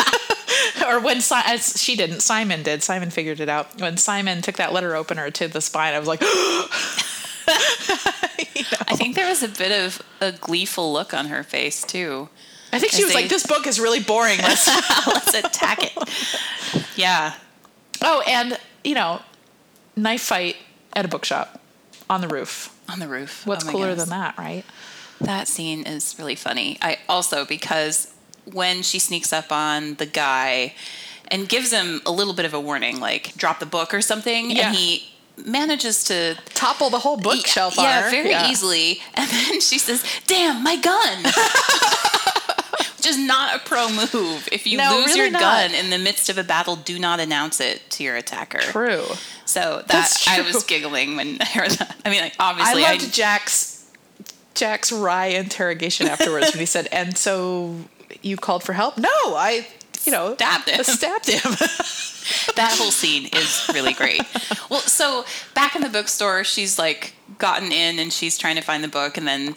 or 0.87 1.01
when 1.01 1.19
as 1.33 1.81
she 1.83 1.97
didn't, 1.97 2.21
Simon 2.21 2.63
did. 2.63 2.83
Simon 2.83 3.11
figured 3.11 3.41
it 3.41 3.49
out. 3.49 3.81
When 3.81 3.97
Simon 3.97 4.43
took 4.43 4.57
that 4.57 4.73
letter 4.73 4.95
opener 4.97 5.31
to 5.31 5.49
the 5.49 5.61
spine, 5.61 5.95
I 5.95 5.99
was 5.99 6.09
like, 6.09 6.21
I 7.49 8.95
think 8.97 9.15
there 9.15 9.29
was 9.29 9.43
a 9.43 9.49
bit 9.49 9.73
of 9.73 10.03
a 10.21 10.33
gleeful 10.33 10.93
look 10.93 11.15
on 11.15 11.27
her 11.27 11.43
face, 11.43 11.83
too. 11.83 12.29
I 12.73 12.79
think 12.79 12.93
she 12.93 13.05
was 13.05 13.13
they- 13.15 13.21
like, 13.23 13.31
"This 13.31 13.47
book 13.47 13.67
is 13.67 13.79
really 13.79 14.01
boring." 14.01 14.39
Let's 14.41 14.67
Let's 15.07 15.35
attack 15.35 15.79
it. 15.83 15.93
Yeah. 16.97 17.35
oh, 18.03 18.23
and 18.27 18.59
you 18.83 18.95
know, 18.95 19.21
knife 19.97 20.23
fight 20.23 20.57
at 20.97 21.05
a 21.05 21.09
bookshop 21.09 21.61
on 22.11 22.21
the 22.21 22.29
roof. 22.29 22.77
On 22.89 22.99
the 22.99 23.07
roof. 23.09 23.47
What's 23.47 23.65
Oh 23.67 23.71
cooler 23.71 23.89
goodness. 23.91 24.09
than 24.09 24.19
that, 24.19 24.37
right? 24.39 24.65
That 25.21 25.47
scene 25.49 25.85
is 25.87 26.17
really 26.19 26.35
funny. 26.35 26.79
I 26.83 26.99
also 27.09 27.45
because 27.45 28.13
when 28.53 28.83
she 28.83 28.99
sneaks 28.99 29.33
up 29.33 29.51
on 29.53 29.95
the 29.95 30.07
guy 30.07 30.75
and 31.29 31.49
gives 31.49 31.73
him 31.73 32.01
a 32.07 32.11
little 32.13 32.35
bit 32.35 32.45
of 32.45 32.55
a 32.55 32.61
warning, 32.61 33.01
like 33.01 33.35
drop 33.37 33.59
the 33.61 33.67
book 33.67 33.93
or 33.95 34.01
something, 34.01 34.51
Yeah. 34.51 34.69
and 34.69 34.77
he 34.77 35.09
manages 35.45 36.05
to 36.05 36.37
Topple 36.55 36.89
the 36.91 36.99
whole 37.01 37.17
bookshelf 37.17 37.79
on 37.79 37.85
yeah, 37.85 38.03
her. 38.03 38.11
very 38.11 38.31
Yeah. 38.31 38.49
easily. 38.51 39.03
And 39.15 39.29
then 39.31 39.61
she 39.61 39.79
says, 39.79 40.03
"Damn, 40.27 40.63
my 40.63 40.77
gun." 40.77 41.25
Which 42.99 43.07
is 43.07 43.19
not 43.19 43.55
a 43.55 43.59
pro 43.61 43.89
move. 43.89 44.49
If 44.51 44.67
you 44.67 44.79
No, 44.79 44.97
lose 44.97 45.07
really 45.09 45.21
your 45.21 45.31
not. 45.31 45.41
gun 45.41 45.75
in 45.75 45.91
the 45.91 45.99
midst 45.99 46.29
of 46.29 46.39
a 46.39 46.45
battle, 46.45 46.75
do 46.77 46.99
not 46.99 47.21
announce 47.21 47.61
it 47.61 47.89
to 47.91 48.03
your 48.03 48.17
attacker. 48.17 48.59
True. 48.59 49.07
So 49.47 49.77
that 49.77 49.89
That's 49.89 50.29
I 50.29 50.41
was 50.43 50.65
giggling 50.65 51.17
when 51.17 51.39
I 51.41 51.45
heard 51.45 51.71
that. 51.71 51.97
I 52.05 52.11
mean, 52.11 52.21
like 52.21 52.35
I 52.39 52.51
obviously, 52.51 52.83
loved 52.83 53.15
Jack's 53.15 53.89
Jack's 54.55 54.93
wry 54.93 55.27
interrogation 55.27 56.09
afterwards 56.09 56.53
when 56.53 56.61
he 56.61 56.67
said, 56.67 56.89
"And 56.93 57.17
so 57.17 57.77
you 58.23 58.37
called 58.37 58.65
for 58.65 58.73
help?" 58.73 58.99
No, 58.99 59.09
I, 59.09 59.67
you 60.05 60.13
know, 60.13 60.35
Stabbed 60.35 60.69
him. 60.69 60.85
Stabbed 60.85 61.27
him. 61.27 61.53
that 62.57 62.75
whole 62.77 62.91
scene 62.91 63.27
is 63.27 63.71
really 63.73 63.93
great. 63.93 64.23
well, 64.69 64.81
so 64.81 65.25
back 65.55 65.77
in 65.77 65.83
the 65.83 65.89
bookstore, 65.89 66.43
she's 66.43 66.79
like 66.79 67.15
gotten 67.39 67.71
in 67.71 67.99
and 67.99 68.13
she's 68.13 68.37
trying 68.37 68.57
to 68.57 68.63
find 68.63 68.83
the 68.83 68.89
book, 68.89 69.17
and 69.17 69.29
then 69.29 69.55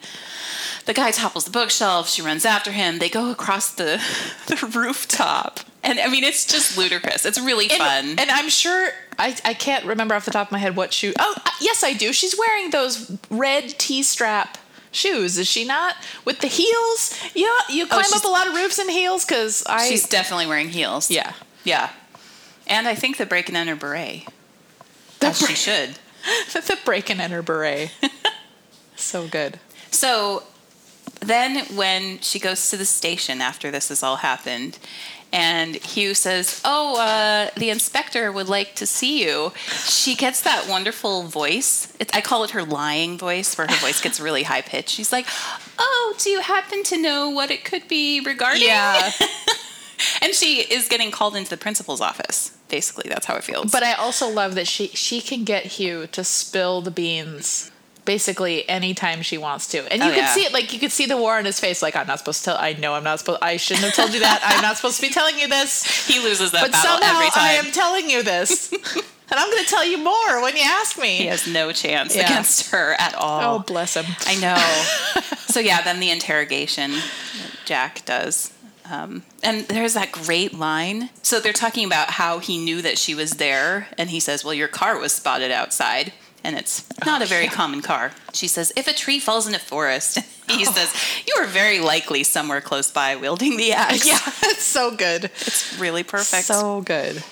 the 0.85 0.93
guy 0.93 1.11
topples 1.11 1.45
the 1.45 1.51
bookshelf. 1.51 2.09
She 2.09 2.21
runs 2.21 2.45
after 2.45 2.71
him. 2.71 2.99
They 2.99 3.09
go 3.09 3.29
across 3.31 3.71
the, 3.71 4.01
the 4.47 4.55
rooftop, 4.75 5.59
and 5.83 5.99
I 5.99 6.07
mean, 6.09 6.23
it's 6.23 6.45
just 6.45 6.77
ludicrous. 6.77 7.25
It's 7.25 7.39
really 7.39 7.69
And- 7.69 7.77
fun. 7.79 8.09
And, 8.19 8.29
I'm 8.31 8.49
sure 8.49 8.89
I, 9.17 9.35
I 9.45 9.53
can't 9.53 9.85
remember 9.85 10.15
off 10.15 10.25
the 10.25 10.31
top 10.31 10.47
of 10.47 10.51
my 10.51 10.57
head 10.59 10.75
what 10.75 10.93
shoe. 10.93 11.13
Oh, 11.19 11.33
uh, 11.45 11.49
yes, 11.61 11.83
I 11.83 11.93
do. 11.93 12.11
She's 12.13 12.35
wearing 12.37 12.71
those 12.71 13.17
red 13.29 13.69
T-strap 13.77 14.57
shoes, 14.91 15.37
is 15.37 15.47
she 15.47 15.65
not? 15.65 15.95
With 16.25 16.39
the 16.39 16.47
heels. 16.47 17.13
Yeah, 17.33 17.47
you 17.69 17.85
climb 17.87 18.03
she's- 18.03 18.17
up 18.17 18.25
a 18.25 18.27
lot 18.27 18.47
of 18.47 18.55
roofs 18.55 18.79
in 18.79 18.89
heels 18.89 19.25
because 19.25 19.63
I. 19.67 19.87
she's 19.87 20.07
definitely 20.07 20.47
wearing 20.47 20.69
heels. 20.69 21.09
yeah. 21.11 21.33
yeah, 21.63 21.89
and 22.67 22.87
I 22.87 22.95
think 22.95 23.17
the 23.17 23.25
break 23.25 23.47
and 23.49 23.57
enter 23.57 23.75
beret. 23.75 24.25
The, 25.19 25.27
As 25.27 25.39
she 25.39 25.53
should. 25.55 25.97
the 26.53 26.77
break 26.85 27.09
and 27.09 27.19
enter 27.21 27.41
beret. 27.41 27.91
so 28.95 29.27
good. 29.27 29.59
So 29.91 30.43
then 31.19 31.65
when 31.75 32.19
she 32.19 32.39
goes 32.39 32.69
to 32.69 32.77
the 32.77 32.85
station 32.85 33.41
after 33.41 33.69
this 33.71 33.89
has 33.89 34.01
all 34.03 34.17
happened, 34.17 34.77
and 35.31 35.75
Hugh 35.75 36.13
says, 36.13 36.61
Oh, 36.65 36.99
uh, 36.99 37.49
the 37.55 37.69
inspector 37.69 38.31
would 38.31 38.49
like 38.49 38.75
to 38.75 38.85
see 38.85 39.23
you. 39.23 39.53
She 39.85 40.15
gets 40.15 40.41
that 40.41 40.67
wonderful 40.67 41.23
voice. 41.23 41.93
It, 41.99 42.15
I 42.15 42.21
call 42.21 42.43
it 42.43 42.51
her 42.51 42.63
lying 42.63 43.17
voice, 43.17 43.57
where 43.57 43.67
her 43.67 43.75
voice 43.75 44.01
gets 44.01 44.19
really 44.19 44.43
high 44.43 44.61
pitched. 44.61 44.89
She's 44.89 45.11
like, 45.11 45.27
Oh, 45.77 46.15
do 46.17 46.29
you 46.29 46.41
happen 46.41 46.83
to 46.83 46.97
know 46.97 47.29
what 47.29 47.51
it 47.51 47.63
could 47.63 47.87
be 47.87 48.21
regarding? 48.21 48.63
Yeah. 48.63 49.11
and 50.21 50.33
she 50.33 50.61
is 50.61 50.87
getting 50.87 51.11
called 51.11 51.35
into 51.35 51.49
the 51.49 51.57
principal's 51.57 52.01
office. 52.01 52.57
Basically, 52.67 53.09
that's 53.09 53.25
how 53.25 53.35
it 53.35 53.43
feels. 53.43 53.71
But 53.71 53.83
I 53.83 53.93
also 53.93 54.29
love 54.29 54.55
that 54.55 54.67
she 54.67 54.87
she 54.89 55.21
can 55.21 55.43
get 55.43 55.65
Hugh 55.65 56.07
to 56.07 56.23
spill 56.23 56.81
the 56.81 56.91
beans 56.91 57.71
basically 58.13 58.67
anytime 58.67 59.21
she 59.21 59.37
wants 59.37 59.67
to. 59.67 59.77
And 59.93 60.01
you 60.01 60.09
Oh, 60.09 60.13
can 60.15 60.23
yeah. 60.23 60.33
see 60.33 60.41
it 60.41 60.51
like 60.51 60.73
you 60.73 60.79
could 60.79 60.91
see 60.91 61.05
the 61.05 61.15
war 61.15 61.37
on 61.37 61.45
his 61.45 61.59
face 61.59 61.83
like 61.83 61.95
I'm 61.95 62.07
not 62.07 62.17
supposed 62.17 62.39
to 62.39 62.45
tell 62.45 62.57
I 62.57 62.73
know 62.73 62.95
I'm 62.95 63.03
not 63.03 63.19
supposed 63.19 63.39
I 63.43 63.57
shouldn't 63.57 63.85
have 63.85 63.93
told 63.93 64.13
you 64.15 64.21
that. 64.21 64.39
I'm 64.43 64.63
not 64.63 64.77
supposed 64.77 64.95
to 64.99 65.03
be 65.03 65.13
telling 65.13 65.37
you 65.37 65.47
this. 65.47 65.71
he 66.07 66.17
loses 66.19 66.51
that 66.53 66.61
But 66.63 66.71
battle 66.71 66.91
somehow 66.97 67.15
every 67.17 67.29
time. 67.29 67.43
I 67.43 67.51
am 67.63 67.71
telling 67.71 68.09
you 68.09 68.23
this. 68.23 68.71
and 68.73 69.37
I'm 69.41 69.51
going 69.51 69.63
to 69.63 69.69
tell 69.69 69.85
you 69.85 69.99
more 69.99 70.41
when 70.41 70.55
you 70.57 70.63
ask 70.65 70.97
me. 70.97 71.17
he 71.17 71.25
has 71.27 71.45
no 71.47 71.71
chance 71.71 72.15
Yeah. 72.15 72.25
against 72.25 72.71
her 72.71 72.95
at 72.97 73.13
all. 73.13 73.41
Oh, 73.57 73.59
bless 73.59 73.93
him. 73.95 74.05
I 74.25 74.35
know. 74.41 75.21
so 75.53 75.59
yeah, 75.59 75.83
then 75.83 75.99
the 75.99 76.09
interrogation 76.09 76.93
Jack 77.65 78.03
does. 78.05 78.51
Um, 78.91 79.21
and 79.43 79.65
there's 79.67 79.93
that 79.93 80.11
great 80.11 80.55
line. 80.55 81.11
So 81.21 81.39
they're 81.39 81.53
talking 81.53 81.85
about 81.85 82.09
how 82.09 82.39
he 82.39 82.57
knew 82.57 82.81
that 82.81 82.97
she 82.97 83.13
was 83.13 83.33
there, 83.33 83.87
and 83.99 84.09
he 84.09 84.19
says, 84.19 84.43
"Well, 84.43 84.55
your 84.55 84.67
car 84.67 84.97
was 84.97 85.13
spotted 85.13 85.51
outside, 85.51 86.11
and 86.43 86.55
it's 86.57 86.83
not 87.05 87.21
a 87.21 87.25
very 87.25 87.47
oh, 87.47 87.51
common 87.51 87.81
car." 87.81 88.11
She 88.33 88.47
says, 88.47 88.71
"If 88.75 88.87
a 88.87 88.93
tree 88.93 89.19
falls 89.19 89.47
in 89.47 89.55
a 89.55 89.59
forest," 89.59 90.19
he 90.49 90.65
says, 90.65 90.93
"You 91.27 91.35
are 91.41 91.45
very 91.47 91.79
likely 91.79 92.23
somewhere 92.23 92.61
close 92.61 92.91
by 92.91 93.15
wielding 93.15 93.57
the 93.57 93.73
axe. 93.73 94.05
Yeah, 94.07 94.19
it's 94.43 94.63
so 94.63 94.91
good. 94.91 95.25
it's 95.25 95.77
really 95.79 96.03
perfect. 96.03 96.45
So 96.45 96.81
good. 96.81 97.23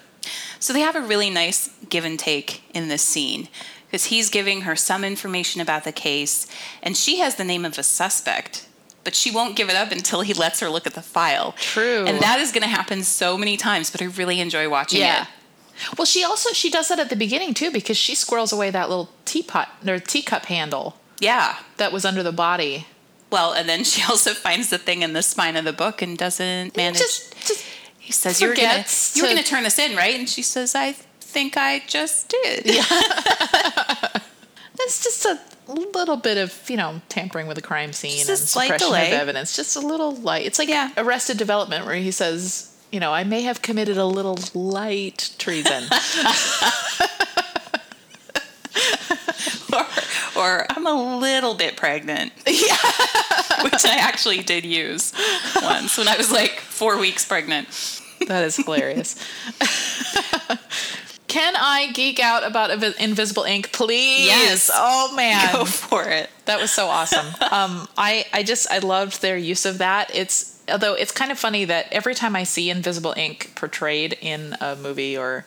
So 0.59 0.73
they 0.73 0.81
have 0.81 0.95
a 0.95 1.01
really 1.01 1.29
nice 1.29 1.69
give 1.89 2.03
and 2.05 2.17
take 2.19 2.63
in 2.73 2.87
this 2.87 3.03
scene 3.03 3.47
because 3.87 4.05
he's 4.05 4.29
giving 4.29 4.61
her 4.61 4.75
some 4.75 5.03
information 5.05 5.61
about 5.61 5.83
the 5.83 5.91
case, 5.91 6.47
and 6.83 6.97
she 6.97 7.19
has 7.19 7.35
the 7.35 7.43
name 7.45 7.63
of 7.63 7.77
a 7.77 7.83
suspect, 7.83 8.67
but 9.05 9.15
she 9.15 9.31
won't 9.31 9.55
give 9.55 9.69
it 9.69 9.75
up 9.77 9.91
until 9.91 10.21
he 10.21 10.33
lets 10.33 10.59
her 10.59 10.69
look 10.69 10.85
at 10.85 10.93
the 10.93 11.01
file. 11.01 11.53
True. 11.53 12.03
And 12.05 12.19
that 12.19 12.39
is 12.39 12.51
going 12.51 12.63
to 12.63 12.67
happen 12.67 13.03
so 13.03 13.37
many 13.37 13.55
times, 13.55 13.89
but 13.89 14.01
I 14.01 14.05
really 14.05 14.41
enjoy 14.41 14.67
watching 14.67 14.99
Yeah. 14.99 15.21
it. 15.23 15.27
Well, 15.97 16.05
she 16.05 16.23
also 16.23 16.51
she 16.53 16.69
does 16.69 16.87
that 16.89 16.99
at 16.99 17.09
the 17.09 17.15
beginning 17.15 17.53
too 17.53 17.71
because 17.71 17.97
she 17.97 18.15
squirrels 18.15 18.51
away 18.51 18.69
that 18.71 18.89
little 18.89 19.09
teapot 19.25 19.69
or 19.87 19.99
teacup 19.99 20.45
handle 20.45 20.97
Yeah. 21.19 21.57
that 21.77 21.91
was 21.91 22.05
under 22.05 22.23
the 22.23 22.31
body. 22.31 22.87
Well, 23.31 23.53
and 23.53 23.67
then 23.67 23.83
she 23.83 24.01
also 24.09 24.33
finds 24.33 24.69
the 24.69 24.77
thing 24.77 25.01
in 25.01 25.13
the 25.13 25.21
spine 25.21 25.55
of 25.55 25.65
the 25.65 25.73
book 25.73 26.01
and 26.01 26.17
doesn't 26.17 26.75
manage. 26.77 26.97
Just 26.99 27.35
just 27.47 27.65
he 27.99 28.11
says, 28.13 28.39
"You're 28.41 28.55
going 28.55 28.69
forgets 28.69 29.13
to 29.13 29.19
you 29.19 29.23
were 29.23 29.29
to- 29.29 29.33
going 29.35 29.43
to 29.43 29.49
turn 29.49 29.63
this 29.63 29.77
in, 29.79 29.95
right?" 29.97 30.15
And 30.17 30.29
she 30.29 30.41
says, 30.41 30.73
"I 30.75 30.93
think 30.93 31.57
I 31.57 31.79
just 31.87 32.29
did." 32.29 32.65
Yeah. 32.65 32.83
It's 34.79 35.03
just 35.03 35.25
a 35.25 35.39
little 35.67 36.17
bit 36.17 36.37
of, 36.37 36.53
you 36.69 36.77
know, 36.77 37.01
tampering 37.09 37.47
with 37.47 37.55
the 37.55 37.63
crime 37.63 37.93
scene 37.93 38.25
Just 38.25 38.29
and 38.29 38.39
suppression 38.47 38.87
delay. 38.87 39.07
of 39.11 39.19
evidence. 39.19 39.55
Just 39.55 39.75
a 39.75 39.79
little 39.79 40.15
light. 40.15 40.45
It's 40.45 40.59
like 40.59 40.69
Yeah. 40.69 40.91
Arrested 40.97 41.37
Development, 41.37 41.83
where 41.85 41.95
he 41.95 42.11
says, 42.11 42.71
you 42.91 42.99
know, 42.99 43.13
I 43.13 43.23
may 43.23 43.41
have 43.43 43.61
committed 43.61 43.97
a 43.97 44.05
little 44.05 44.37
light 44.53 45.33
treason. 45.37 45.83
or, 49.73 49.85
or 50.37 50.65
I'm 50.69 50.87
a 50.87 51.17
little 51.19 51.53
bit 51.55 51.77
pregnant. 51.77 52.31
Yeah. 52.45 52.75
Which 53.63 53.85
I 53.85 53.97
actually 53.99 54.41
did 54.43 54.65
use 54.65 55.13
once 55.61 55.97
when 55.97 56.07
I 56.07 56.17
was 56.17 56.31
like 56.31 56.59
four 56.59 56.97
weeks 56.99 57.25
pregnant. 57.25 57.67
that 58.27 58.43
is 58.43 58.55
hilarious. 58.55 59.15
Can 61.27 61.55
I 61.57 61.91
geek 61.93 62.19
out 62.19 62.43
about 62.45 62.71
Invisible 62.99 63.43
Ink, 63.43 63.71
please? 63.73 64.27
Yes. 64.27 64.71
Oh 64.73 65.13
man, 65.15 65.53
Go 65.53 65.65
for 65.65 66.03
it. 66.03 66.29
That 66.45 66.59
was 66.59 66.71
so 66.71 66.87
awesome. 66.87 67.27
Um, 67.51 67.87
I 67.97 68.25
I 68.31 68.43
just 68.43 68.71
I 68.71 68.79
loved 68.79 69.21
their 69.21 69.37
use 69.37 69.65
of 69.65 69.79
that. 69.79 70.09
It's 70.15 70.56
although 70.69 70.93
it's 70.93 71.11
kind 71.11 71.31
of 71.31 71.39
funny 71.39 71.65
that 71.65 71.87
every 71.91 72.15
time 72.15 72.35
I 72.35 72.43
see 72.43 72.69
Invisible 72.69 73.13
Ink 73.17 73.53
portrayed 73.55 74.17
in 74.21 74.55
a 74.61 74.75
movie 74.75 75.17
or 75.17 75.45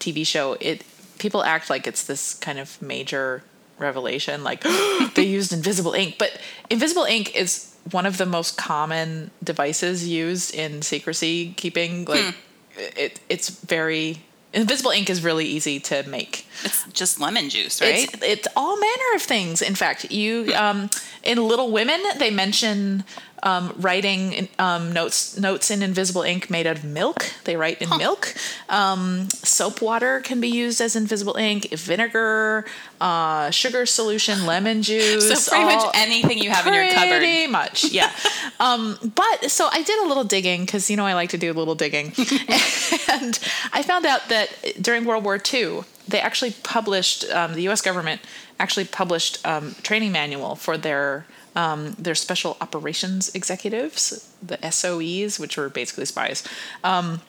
TV 0.00 0.26
show, 0.26 0.56
it 0.60 0.84
people 1.18 1.44
act 1.44 1.70
like 1.70 1.86
it's 1.86 2.04
this 2.04 2.34
kind 2.34 2.58
of 2.58 2.80
major 2.82 3.42
revelation, 3.78 4.42
like 4.42 4.62
they 5.14 5.24
used 5.24 5.52
invisible 5.52 5.92
ink. 5.92 6.16
But 6.18 6.38
invisible 6.70 7.04
ink 7.04 7.34
is 7.36 7.74
one 7.90 8.06
of 8.06 8.18
the 8.18 8.26
most 8.26 8.56
common 8.56 9.30
devices 9.42 10.06
used 10.08 10.54
in 10.54 10.82
secrecy 10.82 11.52
keeping. 11.56 12.04
Like 12.04 12.34
it, 12.76 13.20
it's 13.28 13.48
very 13.48 14.22
invisible 14.52 14.90
ink 14.90 15.08
is 15.10 15.22
really 15.24 15.46
easy 15.46 15.80
to 15.80 16.02
make. 16.04 16.46
It's 16.64 16.84
just 16.92 17.20
lemon 17.20 17.48
juice, 17.48 17.80
right? 17.80 18.12
It's, 18.12 18.22
it's 18.22 18.48
all 18.56 18.78
manner 18.78 19.14
of 19.14 19.22
things. 19.22 19.62
In 19.62 19.74
fact, 19.74 20.10
you 20.10 20.52
um, 20.54 20.90
in 21.22 21.46
Little 21.46 21.70
Women 21.70 22.00
they 22.18 22.30
mention 22.30 23.04
um, 23.42 23.74
writing 23.78 24.48
um, 24.58 24.92
notes 24.92 25.38
notes 25.38 25.70
in 25.70 25.82
invisible 25.82 26.22
ink 26.22 26.48
made 26.48 26.66
out 26.66 26.78
of 26.78 26.84
milk. 26.84 27.32
They 27.44 27.56
write 27.56 27.82
in 27.82 27.88
milk. 27.96 28.34
Um, 28.68 29.28
soap 29.30 29.82
water 29.82 30.20
can 30.20 30.40
be 30.40 30.48
used 30.48 30.80
as 30.80 30.94
invisible 30.94 31.36
ink. 31.36 31.70
Vinegar, 31.70 32.64
uh, 33.00 33.50
sugar 33.50 33.84
solution, 33.86 34.46
lemon 34.46 34.82
juice. 34.82 35.28
So 35.28 35.50
pretty 35.50 35.74
much 35.74 35.90
anything 35.94 36.38
you 36.38 36.50
have 36.50 36.66
in 36.66 36.74
your 36.74 36.88
cupboard. 36.88 37.18
Pretty 37.18 37.46
much, 37.48 37.84
yeah. 37.84 38.12
um, 38.60 38.96
but 39.14 39.50
so 39.50 39.68
I 39.70 39.82
did 39.82 39.98
a 40.04 40.06
little 40.06 40.24
digging 40.24 40.64
because 40.64 40.88
you 40.88 40.96
know 40.96 41.06
I 41.06 41.14
like 41.14 41.30
to 41.30 41.38
do 41.38 41.50
a 41.50 41.54
little 41.54 41.74
digging, 41.74 42.12
and 43.08 43.38
I 43.72 43.82
found 43.82 44.06
out 44.06 44.28
that 44.28 44.48
during 44.80 45.04
World 45.04 45.24
War 45.24 45.40
II 45.52 45.80
they 46.08 46.20
actually 46.20 46.50
published 46.62 47.28
um, 47.30 47.54
the 47.54 47.62
U.S. 47.62 47.80
government 47.80 48.20
actually 48.58 48.84
published 48.84 49.44
um, 49.46 49.74
training 49.82 50.12
manual 50.12 50.56
for 50.56 50.76
their 50.76 51.26
um, 51.54 51.92
their 51.98 52.14
special 52.14 52.56
operations 52.60 53.34
executives, 53.34 54.32
the 54.42 54.58
SOEs, 54.58 55.38
which 55.38 55.56
were 55.56 55.68
basically 55.68 56.04
spies. 56.04 56.42
Um, 56.82 57.20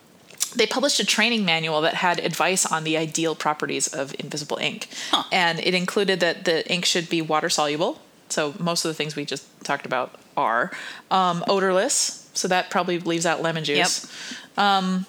they 0.56 0.68
published 0.68 1.00
a 1.00 1.06
training 1.06 1.46
manual 1.46 1.82
that 1.82 1.96
had 1.96 2.20
advice 2.20 2.65
on 2.65 2.84
the 2.84 2.98
ideal 2.98 3.36
properties 3.36 3.88
of 3.88 4.15
invisible 4.20 4.58
ink. 4.58 4.88
Huh. 5.10 5.24
And 5.32 5.60
it 5.60 5.74
included 5.74 6.20
that 6.20 6.46
the 6.46 6.70
ink 6.72 6.86
should 6.86 7.10
be 7.10 7.22
water 7.22 7.50
soluble. 7.50 8.01
So 8.30 8.53
most 8.60 8.86
of 8.86 8.89
the 8.89 8.94
things 8.94 9.15
we 9.15 9.25
just 9.25 9.46
talked 9.63 9.86
about 9.86 10.15
are 10.38 10.72
um, 11.12 11.44
odorless. 11.48 12.30
So 12.34 12.48
that 12.48 12.70
probably 12.70 13.00
leaves 13.00 13.25
out 13.25 13.42
lemon 13.42 13.63
juice. 13.63 14.12
Um, 14.58 15.06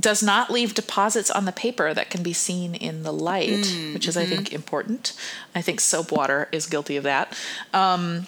does 0.00 0.22
not 0.22 0.50
leave 0.50 0.74
deposits 0.74 1.30
on 1.30 1.44
the 1.44 1.52
paper 1.52 1.92
that 1.92 2.08
can 2.08 2.22
be 2.22 2.32
seen 2.32 2.74
in 2.74 3.02
the 3.02 3.12
light, 3.12 3.66
which 3.92 4.08
is, 4.08 4.16
I 4.16 4.24
think, 4.24 4.52
important. 4.52 5.12
I 5.54 5.60
think 5.60 5.80
soap 5.80 6.10
water 6.10 6.48
is 6.50 6.66
guilty 6.66 6.96
of 6.96 7.04
that. 7.04 7.36
Um, 7.74 8.26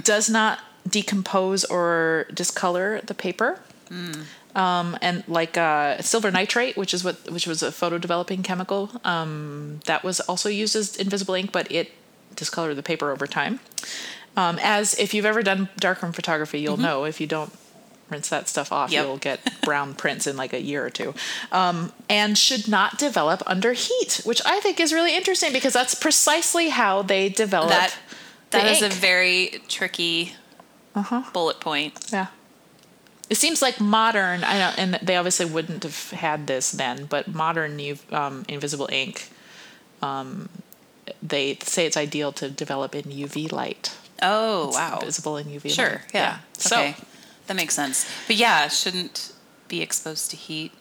Does 0.00 0.30
not 0.30 0.60
decompose 0.88 1.64
or 1.64 2.26
discolor 2.32 3.00
the 3.02 3.14
paper 3.14 3.60
um, 4.54 4.96
and 5.02 5.22
like 5.28 5.56
uh, 5.58 6.00
silver 6.00 6.30
nitrate, 6.30 6.76
which 6.76 6.94
is 6.94 7.04
what 7.04 7.30
which 7.30 7.46
was 7.46 7.62
a 7.62 7.70
photo 7.72 7.98
developing 7.98 8.42
chemical, 8.42 8.90
um, 9.04 9.80
that 9.86 10.02
was 10.04 10.20
also 10.20 10.48
used 10.48 10.74
as 10.76 10.96
invisible 10.96 11.34
ink, 11.34 11.52
but 11.52 11.70
it 11.70 11.92
discolored 12.36 12.76
the 12.76 12.82
paper 12.82 13.10
over 13.10 13.26
time. 13.26 13.60
Um, 14.36 14.58
as 14.62 14.94
if 14.98 15.12
you've 15.12 15.26
ever 15.26 15.42
done 15.42 15.68
darkroom 15.78 16.12
photography, 16.12 16.60
you'll 16.60 16.78
know 16.78 17.04
if 17.04 17.20
you 17.20 17.26
don't 17.26 17.52
rinse 18.08 18.28
that 18.30 18.48
stuff 18.48 18.72
off, 18.72 18.90
Yep. 18.90 19.04
you'll 19.04 19.16
get 19.18 19.40
brown 19.62 19.94
prints 20.02 20.26
in 20.26 20.36
like 20.36 20.52
a 20.54 20.60
year 20.60 20.84
or 20.84 20.90
two. 20.90 21.14
Um, 21.50 21.92
and 22.08 22.36
should 22.38 22.66
not 22.68 22.98
develop 22.98 23.42
under 23.46 23.72
heat, 23.74 24.22
which 24.24 24.40
I 24.46 24.60
think 24.60 24.80
is 24.80 24.92
really 24.92 25.14
interesting 25.14 25.52
because 25.52 25.74
that's 25.74 25.94
precisely 25.94 26.70
how 26.70 27.02
they 27.02 27.28
develop 27.28 27.70
That 27.70 27.94
that 28.52 28.66
is 28.66 28.82
ink. 28.82 28.92
a 28.92 28.96
very 28.96 29.60
tricky 29.68 30.34
Uh-huh. 30.94 31.22
bullet 31.32 31.60
point. 31.60 31.98
Yeah. 32.12 32.26
It 33.30 33.36
seems 33.36 33.62
like 33.62 33.80
modern, 33.80 34.44
I 34.44 34.58
know, 34.58 34.72
and 34.76 34.94
they 35.02 35.16
obviously 35.16 35.46
wouldn't 35.46 35.82
have 35.84 36.10
had 36.10 36.46
this 36.46 36.70
then, 36.72 37.06
but 37.06 37.28
modern 37.28 37.78
U- 37.78 37.98
um, 38.10 38.44
invisible 38.48 38.88
ink, 38.92 39.30
um, 40.02 40.48
they 41.22 41.56
say 41.62 41.86
it's 41.86 41.96
ideal 41.96 42.32
to 42.32 42.50
develop 42.50 42.94
in 42.94 43.04
UV 43.04 43.50
light. 43.50 43.96
Oh 44.20 44.68
It's 44.68 44.76
wow. 44.76 45.00
Visible 45.02 45.36
in 45.38 45.46
UV 45.46 45.64
light. 45.64 45.72
Sure. 45.72 46.02
Yeah. 46.12 46.38
So, 46.58 46.76
Okay. 46.76 46.96
that 47.46 47.54
makes 47.56 47.74
sense. 47.74 48.06
But 48.26 48.36
yeah, 48.36 48.68
shouldn't 48.68 49.32
be 49.68 49.80
exposed 49.80 50.30
to 50.32 50.36
heat. 50.36 50.72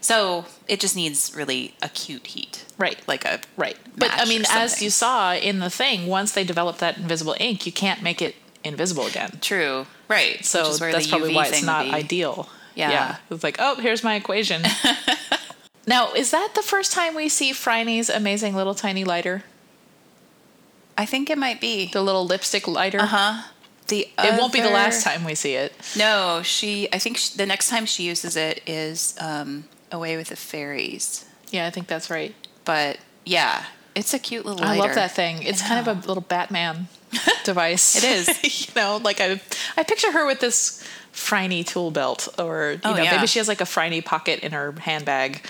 So 0.00 0.46
it 0.66 0.80
just 0.80 0.96
needs 0.96 1.32
really 1.34 1.74
acute 1.82 2.26
heat. 2.26 2.64
right. 2.78 3.00
Like 3.06 3.24
a 3.24 3.40
Right. 3.56 3.76
But 3.96 4.10
I 4.12 4.24
mean, 4.24 4.44
as 4.50 4.82
you 4.82 4.90
saw 4.90 5.34
in 5.34 5.58
the 5.60 5.70
thing, 5.70 6.06
once 6.06 6.32
they 6.32 6.44
develop 6.44 6.78
that 6.78 6.96
invisible 6.96 7.36
ink, 7.38 7.66
you 7.66 7.72
can't 7.72 8.02
make 8.02 8.22
it 8.22 8.34
invisible 8.64 9.06
again. 9.06 9.38
True. 9.40 9.86
Right. 10.08 10.44
So 10.44 10.62
which 10.62 10.70
is 10.70 10.80
where 10.80 10.92
that's 10.92 11.06
probably 11.06 11.32
UV 11.32 11.36
why 11.36 11.46
it's 11.46 11.62
not 11.62 11.86
ideal. 11.88 12.48
Yeah. 12.74 12.90
yeah. 12.90 13.16
It's 13.30 13.44
like, 13.44 13.56
oh, 13.58 13.76
here's 13.76 14.02
my 14.02 14.14
equation. 14.14 14.62
now, 15.86 16.12
is 16.12 16.30
that 16.30 16.50
the 16.54 16.62
first 16.62 16.92
time 16.92 17.14
we 17.14 17.28
see 17.28 17.52
Phryne's 17.52 18.08
amazing 18.08 18.54
little 18.54 18.74
tiny 18.74 19.04
lighter? 19.04 19.44
I 20.96 21.06
think 21.06 21.30
it 21.30 21.38
might 21.38 21.60
be. 21.60 21.90
The 21.90 22.02
little 22.02 22.26
lipstick 22.26 22.68
lighter? 22.68 23.00
Uh 23.00 23.06
huh. 23.06 23.42
The 23.88 24.08
It 24.18 24.38
won't 24.38 24.52
be 24.52 24.60
the 24.60 24.70
last 24.70 25.02
time 25.02 25.24
we 25.24 25.34
see 25.34 25.54
it. 25.54 25.72
No, 25.96 26.42
she. 26.44 26.88
I 26.92 26.98
think 26.98 27.16
sh 27.18 27.30
the 27.30 27.46
next 27.46 27.68
time 27.68 27.86
she 27.86 28.04
uses 28.04 28.36
it 28.36 28.62
is 28.66 29.16
um, 29.18 29.64
away 29.92 30.16
with 30.16 30.28
the 30.28 30.36
fairies. 30.36 31.24
Yeah, 31.50 31.66
I 31.66 31.70
think 31.70 31.86
that's 31.86 32.10
right. 32.10 32.34
But 32.64 32.98
yeah, 33.24 33.64
it's 33.94 34.14
a 34.14 34.18
cute 34.18 34.44
little. 34.46 34.62
I 34.64 34.68
lighter. 34.70 34.80
love 34.82 34.94
that 34.94 35.12
thing. 35.12 35.42
It's 35.42 35.62
kind 35.66 35.86
of 35.86 35.96
a 36.04 36.06
little 36.06 36.22
Batman 36.22 36.88
device. 37.44 37.96
It 37.96 38.04
is. 38.04 38.66
you 38.68 38.72
know, 38.74 38.98
like 39.02 39.20
I, 39.20 39.40
I 39.76 39.82
picture 39.82 40.12
her 40.12 40.26
with 40.26 40.40
this 40.40 40.82
Phryne 41.12 41.64
tool 41.64 41.90
belt, 41.90 42.28
or 42.38 42.72
you 42.72 42.80
Oh, 42.84 42.94
know, 42.94 43.02
yeah. 43.02 43.16
maybe 43.16 43.26
she 43.26 43.38
has 43.40 43.48
like 43.48 43.60
a 43.60 43.66
Phryne 43.66 44.00
pocket 44.02 44.40
in 44.40 44.52
her 44.52 44.72
handbag. 44.72 45.44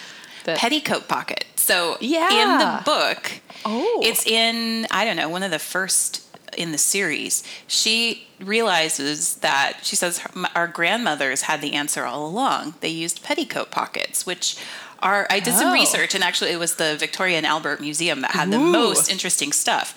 That 0.45 0.57
petticoat 0.57 1.07
pocket. 1.07 1.45
So 1.57 1.99
yeah. 2.01 2.31
in 2.31 2.59
the 2.59 2.83
book, 2.85 3.31
Oh. 3.67 4.01
it's 4.03 4.27
in 4.27 4.87
I 4.91 5.05
don't 5.05 5.17
know 5.17 5.29
one 5.29 5.43
of 5.43 5.51
the 5.51 5.59
first 5.59 6.27
in 6.57 6.73
the 6.73 6.79
series. 6.79 7.43
She 7.67 8.27
realizes 8.41 9.37
that 9.37 9.79
she 9.83 9.97
says 9.97 10.19
"Her- 10.19 10.49
our 10.55 10.67
grandmothers 10.67 11.43
had 11.43 11.61
the 11.61 11.75
answer 11.75 12.05
all 12.05 12.27
along. 12.27 12.75
They 12.81 12.89
used 12.89 13.23
petticoat 13.23 13.71
pockets, 13.71 14.25
which 14.27 14.57
are 15.01 15.27
I 15.31 15.41
did 15.41 15.55
some 15.55 15.69
Oh. 15.69 15.73
research 15.73 16.15
and 16.15 16.23
actually 16.23 16.51
it 16.51 16.59
was 16.59 16.75
the 16.75 16.97
Victoria 16.97 17.37
and 17.39 17.47
Albert 17.47 17.81
Museum 17.81 18.21
that 18.21 18.33
had 18.33 18.51
the 18.51 18.59
most 18.59 19.11
interesting 19.11 19.53
stuff. 19.53 19.95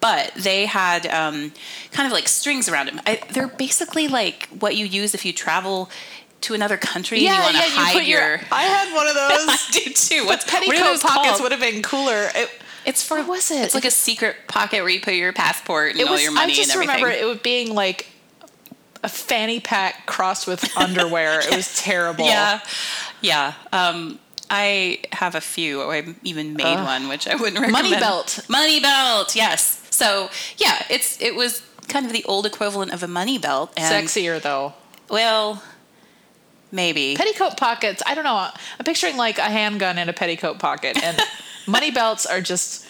But 0.00 0.32
they 0.34 0.64
had 0.66 1.06
um, 1.08 1.52
kind 1.92 2.06
of 2.06 2.12
like 2.12 2.26
strings 2.26 2.68
around 2.70 2.86
them. 2.86 3.00
I, 3.06 3.20
they're 3.32 3.48
basically 3.48 4.08
like 4.08 4.48
what 4.58 4.74
you 4.76 4.86
use 4.86 5.14
if 5.14 5.24
you 5.26 5.32
travel 5.34 5.90
to 6.40 6.54
another 6.54 6.78
country 6.78 7.18
and 7.18 7.26
you 7.36 7.42
want 7.42 7.54
to 7.54 7.62
hide 7.62 8.06
your. 8.06 8.40
I 8.50 8.62
had 8.62 8.94
one 8.94 9.06
of 9.06 9.14
I 9.18 9.46
those. 9.74 10.08
too. 10.08 10.24
What's 10.24 10.46
what 10.50 10.62
Petticoat 10.62 10.84
those 10.84 11.02
pockets 11.02 11.28
called? 11.32 11.42
would 11.42 11.52
have 11.52 11.60
been 11.60 11.82
cooler. 11.82 12.28
It, 12.34 12.48
It's 12.86 13.02
for 13.02 13.18
What 13.18 13.28
was 13.28 13.50
it? 13.50 13.62
It's 13.62 13.74
like 13.74 13.84
a 13.84 13.90
secret 13.90 14.36
pocket 14.48 14.80
where 14.80 14.88
you 14.88 15.00
put 15.00 15.14
your 15.14 15.32
passport 15.32 15.92
and 15.92 16.00
it 16.00 16.06
all 16.06 16.14
was. 16.14 16.22
your 16.22 16.32
money 16.32 16.52
I 16.52 16.56
just 16.56 16.74
remember 16.74 17.08
it 17.08 17.42
being 17.42 17.74
like 17.74 18.08
a 19.02 19.08
fanny 19.08 19.60
pack 19.60 20.06
crossed 20.06 20.46
with 20.46 20.76
underwear. 20.76 21.40
It 21.40 21.54
was 21.54 21.76
terrible. 21.80 22.26
Yeah, 22.26 22.60
yeah. 23.20 23.54
Um, 23.72 24.18
I 24.50 25.00
have 25.12 25.34
a 25.34 25.40
few. 25.40 25.82
I 25.82 26.14
even 26.24 26.54
made 26.54 26.64
Ugh. 26.64 26.84
one, 26.84 27.08
which 27.08 27.28
I 27.28 27.36
wouldn't 27.36 27.60
recommend. 27.60 27.90
Money 27.90 28.00
belt. 28.00 28.40
Money 28.48 28.80
belt. 28.80 29.36
Yes. 29.36 29.86
So 29.90 30.30
yeah, 30.56 30.84
it's 30.90 31.20
it 31.20 31.34
was 31.34 31.62
kind 31.88 32.06
of 32.06 32.12
the 32.12 32.24
old 32.24 32.46
equivalent 32.46 32.92
of 32.92 33.02
a 33.02 33.08
money 33.08 33.38
belt. 33.38 33.72
And, 33.76 34.06
Sexier 34.08 34.40
though. 34.40 34.74
Well, 35.08 35.62
maybe. 36.72 37.16
Petticoat 37.16 37.56
pockets. 37.56 38.02
I 38.06 38.14
don't 38.14 38.24
know. 38.24 38.36
I'm 38.36 38.84
picturing 38.84 39.16
like 39.16 39.38
a 39.38 39.42
handgun 39.42 39.98
in 39.98 40.08
a 40.08 40.12
petticoat 40.12 40.58
pocket, 40.58 41.02
and 41.02 41.18
money 41.70 41.90
belts 41.90 42.26
are 42.26 42.40
just 42.40 42.84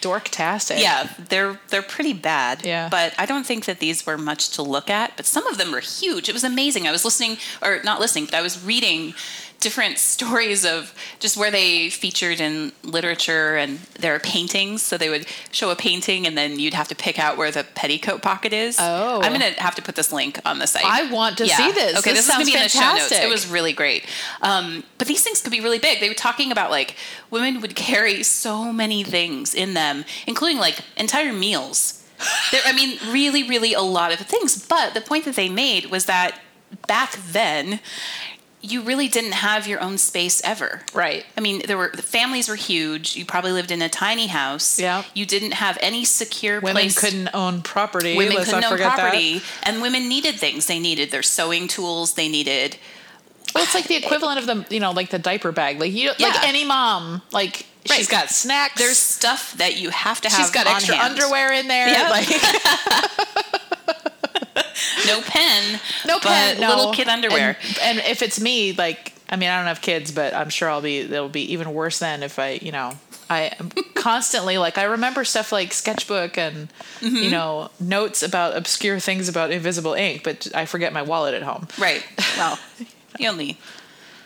dorktastic. 0.00 0.80
yeah, 0.80 1.08
they're 1.28 1.58
they're 1.68 1.82
pretty 1.82 2.12
bad. 2.12 2.64
Yeah. 2.64 2.88
But 2.90 3.14
I 3.18 3.26
don't 3.26 3.46
think 3.46 3.64
that 3.64 3.80
these 3.80 4.06
were 4.06 4.18
much 4.18 4.50
to 4.50 4.62
look 4.62 4.90
at. 4.90 5.16
But 5.16 5.26
some 5.26 5.46
of 5.46 5.58
them 5.58 5.72
were 5.72 5.80
huge. 5.80 6.28
It 6.28 6.32
was 6.32 6.44
amazing. 6.44 6.86
I 6.86 6.92
was 6.92 7.04
listening, 7.04 7.38
or 7.62 7.82
not 7.82 8.00
listening, 8.00 8.26
but 8.26 8.34
I 8.34 8.42
was 8.42 8.62
reading 8.64 9.14
different 9.60 9.98
stories 10.14 10.64
of 10.64 10.94
just 11.18 11.36
where 11.36 11.50
they 11.50 11.90
featured 11.90 12.40
in 12.40 12.72
literature 12.82 13.56
and 13.56 13.78
their 14.00 14.18
paintings. 14.18 14.82
So 14.82 14.96
they 14.98 15.08
would 15.08 15.26
show 15.52 15.70
a 15.70 15.76
painting, 15.76 16.26
and 16.26 16.36
then 16.36 16.58
you'd 16.58 16.74
have 16.74 16.88
to 16.88 16.94
pick 16.94 17.18
out 17.18 17.36
where 17.36 17.50
the 17.50 17.64
petticoat 17.74 18.22
pocket 18.22 18.52
is. 18.52 18.76
Oh. 18.80 19.20
I'm 19.22 19.32
gonna 19.32 19.52
have 19.60 19.74
to 19.76 19.82
put 19.82 19.94
this 19.94 20.12
link 20.12 20.40
on 20.44 20.58
the 20.58 20.66
site. 20.66 20.84
I 20.84 21.10
want 21.10 21.38
to 21.38 21.46
see 21.46 21.72
this. 21.72 21.98
Okay, 21.98 22.12
This 22.12 22.26
this, 22.26 22.28
is 22.28 22.28
gonna 22.28 22.44
sounds 22.44 22.50
be 22.50 22.56
in 22.56 22.62
the 22.62 22.68
show 22.68 22.94
notes. 22.94 23.12
It 23.12 23.28
was 23.28 23.46
really 23.46 23.72
great. 23.72 24.06
Um, 24.42 24.84
but 24.98 25.06
these 25.06 25.22
things 25.22 25.40
could 25.40 25.52
be 25.52 25.60
really 25.60 25.78
big. 25.78 26.00
They 26.00 26.08
were 26.08 26.14
talking 26.14 26.50
about 26.52 26.70
like 26.70 26.96
women 27.30 27.60
would 27.60 27.76
carry 27.76 28.22
so 28.22 28.72
many 28.72 29.04
things 29.04 29.54
in 29.54 29.74
them, 29.74 30.04
including 30.26 30.58
like 30.58 30.80
entire 30.96 31.32
meals. 31.32 31.96
There, 32.52 32.60
I 32.66 32.72
mean, 32.72 32.98
really, 33.10 33.48
really 33.48 33.72
a 33.72 33.80
lot 33.80 34.12
of 34.12 34.18
things. 34.18 34.66
But 34.66 34.92
the 34.92 35.00
point 35.00 35.24
that 35.24 35.36
they 35.36 35.48
made 35.48 35.86
was 35.86 36.04
that 36.04 36.38
back 36.86 37.16
then, 37.16 37.80
you 38.62 38.82
really 38.82 39.08
didn't 39.08 39.32
have 39.32 39.66
your 39.66 39.80
own 39.80 39.96
space 39.96 40.42
ever. 40.44 40.82
Right. 40.92 41.24
I 41.36 41.40
mean, 41.40 41.62
there 41.66 41.78
were 41.78 41.90
the 41.94 42.02
families 42.02 42.48
were 42.48 42.56
huge. 42.56 43.16
You 43.16 43.24
probably 43.24 43.52
lived 43.52 43.70
in 43.70 43.80
a 43.80 43.88
tiny 43.88 44.26
house. 44.26 44.78
Yeah. 44.78 45.02
You 45.14 45.24
didn't 45.24 45.52
have 45.52 45.78
any 45.80 46.04
secure 46.04 46.60
Women 46.60 46.74
place 46.74 46.98
couldn't 46.98 47.30
own 47.32 47.62
property. 47.62 48.16
women 48.16 48.34
Let's 48.36 48.50
couldn't 48.50 48.64
own 48.70 48.78
property 48.78 49.40
and 49.62 49.80
women 49.80 50.08
needed 50.08 50.34
things 50.36 50.66
they 50.66 50.78
needed 50.78 51.10
their 51.10 51.22
sewing 51.22 51.68
tools 51.68 52.14
they 52.14 52.28
needed 52.28 52.76
Well, 53.54 53.64
it's 53.64 53.74
like 53.74 53.88
the 53.88 53.96
equivalent 53.96 54.38
of 54.38 54.46
the 54.46 54.66
you 54.74 54.80
know 54.80 54.90
like 54.92 55.08
the 55.10 55.18
diaper 55.18 55.52
bag. 55.52 55.80
Like 55.80 55.92
you 55.92 56.10
like 56.18 56.46
any 56.46 56.64
mom 56.64 57.22
like 57.32 57.66
Right. 57.88 57.96
she's 57.96 58.08
got 58.08 58.28
snacks. 58.28 58.78
there's 58.78 58.98
stuff 58.98 59.54
that 59.54 59.80
you 59.80 59.88
have 59.88 60.20
to 60.20 60.28
have 60.28 60.38
she's 60.38 60.50
got 60.50 60.66
on 60.66 60.74
extra 60.76 60.96
hand. 60.96 61.14
underwear 61.18 61.50
in 61.54 61.66
there. 61.66 61.88
Yep. 61.88 62.10
Like 62.10 62.28
no 65.06 65.20
pen 65.22 65.80
no 66.06 66.18
pen, 66.18 66.60
no. 66.60 66.68
little 66.68 66.92
kid 66.92 67.08
underwear 67.08 67.56
And, 67.62 67.78
and 67.82 67.98
if 68.00 68.22
it's 68.22 68.40
me, 68.40 68.72
like 68.72 69.14
I 69.30 69.36
mean, 69.36 69.48
I 69.48 69.58
don't 69.58 69.66
have 69.66 69.80
kids, 69.80 70.10
but 70.10 70.34
I'm 70.34 70.50
sure 70.50 70.68
I'll 70.68 70.82
be. 70.82 70.98
It'll 70.98 71.28
be 71.28 71.52
even 71.52 71.72
worse 71.72 72.00
than 72.00 72.24
if 72.24 72.40
I, 72.40 72.58
you 72.60 72.72
know, 72.72 72.98
I 73.30 73.52
am 73.60 73.70
constantly 73.94 74.58
like 74.58 74.76
I 74.76 74.84
remember 74.84 75.24
stuff 75.24 75.52
like 75.52 75.72
sketchbook 75.72 76.36
and 76.36 76.68
you 77.00 77.10
mm-hmm. 77.10 77.30
know 77.30 77.70
notes 77.78 78.24
about 78.24 78.56
obscure 78.56 78.98
things 78.98 79.28
about 79.28 79.52
invisible 79.52 79.94
ink, 79.94 80.24
but 80.24 80.48
I 80.52 80.66
forget 80.66 80.92
my 80.92 81.02
wallet 81.02 81.34
at 81.34 81.42
home. 81.42 81.68
Right. 81.78 82.04
Well, 82.36 82.58
you 83.18 83.28
only 83.28 83.58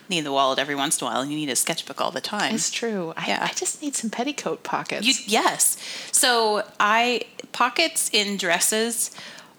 need 0.09 0.21
the 0.21 0.33
wallet 0.33 0.59
every 0.59 0.75
once 0.75 1.01
in 1.01 1.07
a 1.07 1.11
while. 1.11 1.21
And 1.21 1.31
you 1.31 1.37
need 1.37 1.49
a 1.49 1.57
sketchbook 1.57 2.01
all 2.01 2.11
the 2.11 2.21
time. 2.21 2.55
It's 2.55 2.71
true. 2.71 3.13
I, 3.17 3.27
Yeah. 3.27 3.39
I 3.43 3.53
just 3.55 3.83
need 3.83 3.97
some 3.97 4.09
petticoat 4.09 4.63
pockets. 4.63 5.07
You, 5.07 5.15
yes. 5.27 5.77
So 6.13 6.63
I 6.79 7.23
pockets 7.53 8.09
in 8.13 8.37
dresses 8.37 9.11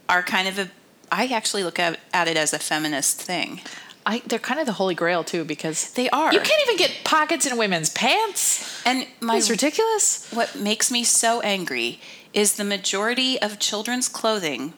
are 0.10 0.23
kind 0.23 0.47
of 0.47 0.60
a. 0.60 0.69
I 1.11 1.27
actually 1.27 1.63
look 1.63 1.79
at, 1.79 1.99
at 2.13 2.27
it 2.27 2.37
as 2.37 2.53
a 2.53 2.59
feminist 2.59 3.21
thing. 3.21 3.61
I, 4.05 4.21
they're 4.27 4.37
kind 4.39 4.59
of 4.59 4.67
the 4.67 4.73
holy 4.73 4.93
grail 4.93 5.23
too 5.23 5.43
because 5.43 5.91
They 5.93 6.09
are. 6.09 6.31
You 6.31 6.39
can't 6.39 6.61
even 6.63 6.77
get 6.77 7.03
pockets 7.03 7.45
in 7.45 7.57
women's 7.57 7.89
pants. 7.89 8.83
And 8.85 9.07
my 9.19 9.37
It's 9.37 9.49
ridiculous. 9.49 10.29
what 10.31 10.55
makes 10.55 10.91
me 10.91 11.03
so 11.03 11.41
angry 11.41 11.99
is 12.33 12.55
the 12.55 12.63
majority 12.63 13.41
of 13.41 13.57
children's 13.59 14.07
clothing 14.07 14.73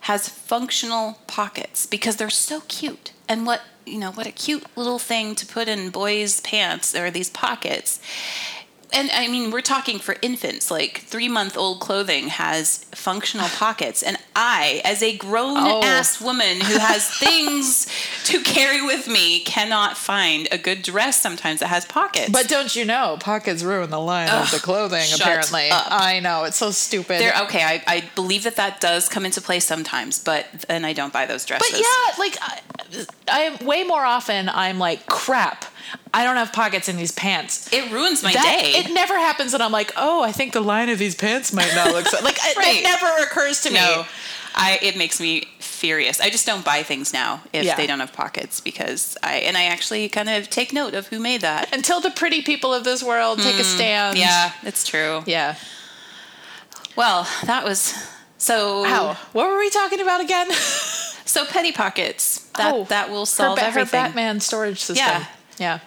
has 0.00 0.28
functional 0.28 1.18
pockets 1.26 1.86
because 1.86 2.16
they're 2.16 2.30
so 2.30 2.60
cute. 2.68 3.12
And 3.28 3.46
what 3.46 3.62
you 3.84 3.98
know, 3.98 4.12
what 4.12 4.28
a 4.28 4.30
cute 4.32 4.64
little 4.76 5.00
thing 5.00 5.34
to 5.34 5.44
put 5.44 5.66
in 5.66 5.90
boys' 5.90 6.40
pants. 6.40 6.94
Are 6.94 7.10
these 7.10 7.30
pockets. 7.30 8.00
And 8.92 9.10
I 9.12 9.28
mean, 9.28 9.50
we're 9.50 9.60
talking 9.62 9.98
for 9.98 10.16
infants. 10.22 10.70
Like 10.70 11.02
three 11.06 11.28
month 11.28 11.56
old 11.56 11.80
clothing 11.80 12.28
has 12.28 12.84
functional 12.92 13.48
pockets. 13.54 14.02
And 14.02 14.16
I, 14.36 14.80
as 14.84 15.02
a 15.02 15.16
grown 15.16 15.56
Oh. 15.58 15.82
ass 15.82 16.20
woman 16.20 16.60
who 16.60 16.78
has 16.78 17.06
things 17.18 17.86
to 18.24 18.40
carry 18.42 18.80
with 18.84 19.08
me, 19.08 19.40
cannot 19.40 19.96
find 19.96 20.48
a 20.50 20.58
good 20.58 20.82
dress 20.82 21.20
sometimes 21.20 21.60
that 21.60 21.68
has 21.68 21.84
pockets. 21.84 22.30
But 22.30 22.48
don't 22.48 22.74
you 22.74 22.84
know, 22.84 23.16
pockets 23.20 23.62
ruin 23.62 23.90
the 23.90 24.00
line 24.00 24.28
of 24.30 24.50
the 24.50 24.58
clothing. 24.58 25.04
apparently, 25.14 25.70
up. 25.70 25.86
I 25.90 26.20
know 26.20 26.44
it's 26.44 26.56
so 26.56 26.70
stupid. 26.70 27.20
There, 27.20 27.34
okay, 27.44 27.62
I, 27.62 27.82
I 27.86 28.04
believe 28.14 28.44
that 28.44 28.56
that 28.56 28.80
does 28.80 29.08
come 29.08 29.24
into 29.26 29.40
play 29.40 29.60
sometimes, 29.60 30.18
but 30.18 30.46
then 30.68 30.84
I 30.84 30.92
don't 30.92 31.12
buy 31.12 31.26
those 31.26 31.44
dresses. 31.44 31.70
But 31.70 31.78
yeah, 31.80 32.18
like 32.18 32.36
I, 32.40 32.60
I 33.28 33.64
way 33.64 33.84
more 33.84 34.04
often 34.04 34.48
I'm 34.48 34.78
like 34.78 35.06
crap. 35.06 35.64
I 36.14 36.24
don't 36.24 36.36
have 36.36 36.52
pockets 36.52 36.88
in 36.88 36.96
these 36.96 37.12
pants. 37.12 37.72
it 37.72 37.90
ruins 37.90 38.22
my 38.22 38.32
That- 38.32 38.60
day. 38.60 38.78
It 38.78 38.92
never 38.92 39.18
happens, 39.18 39.54
and 39.54 39.62
I'm 39.62 39.72
like, 39.72 39.92
oh, 39.96 40.22
I 40.22 40.32
think 40.32 40.52
the 40.52 40.60
line 40.60 40.88
of 40.88 40.98
these 40.98 41.14
pants 41.14 41.52
might 41.52 41.74
not 41.74 41.92
look 41.92 42.06
so. 42.06 42.22
Like 42.24 42.38
it, 42.42 42.56
Right. 42.56 42.76
it 42.76 42.82
never 42.84 43.22
occurs 43.22 43.60
to 43.62 43.70
me. 43.70 43.80
I 44.54 44.78
it 44.82 44.96
makes 44.96 45.18
me 45.20 45.48
furious. 45.60 46.20
I 46.20 46.28
just 46.28 46.46
don't 46.46 46.64
buy 46.64 46.82
things 46.82 47.12
now 47.12 47.40
if 47.52 47.64
Yeah. 47.64 47.74
they 47.74 47.86
don't 47.86 48.00
have 48.00 48.12
pockets 48.12 48.60
because 48.60 49.16
I 49.22 49.36
and 49.36 49.56
I 49.56 49.64
actually 49.64 50.08
kind 50.10 50.28
of 50.28 50.50
take 50.50 50.72
note 50.72 50.94
of 50.94 51.06
who 51.08 51.18
made 51.18 51.40
that. 51.40 51.74
Until 51.74 52.00
the 52.00 52.10
pretty 52.10 52.42
people 52.42 52.74
of 52.74 52.84
this 52.84 53.02
world 53.02 53.38
take 53.40 53.54
a 53.54 53.58
hmm. 53.58 53.62
stand. 53.62 54.18
Yeah, 54.18 54.52
it's 54.62 54.86
true. 54.86 55.22
Yeah. 55.26 55.54
Well, 56.96 57.26
that 57.44 57.64
was 57.64 57.94
so. 58.38 58.82
Wow. 58.82 59.16
What 59.32 59.48
were 59.48 59.58
we 59.58 59.70
talking 59.70 60.00
about 60.00 60.20
again? 60.20 60.50
So 61.24 61.46
petty 61.46 61.72
pockets. 61.72 62.40
That 62.58 62.74
Oh, 62.74 62.84
that 62.90 63.08
will 63.08 63.20
her, 63.20 63.26
solve 63.26 63.58
her 63.58 63.64
everything. 63.64 63.90
Batman 64.00 64.40
storage 64.40 64.80
system. 64.80 64.96
Yeah. 65.06 65.24
Yeah. 65.62 65.78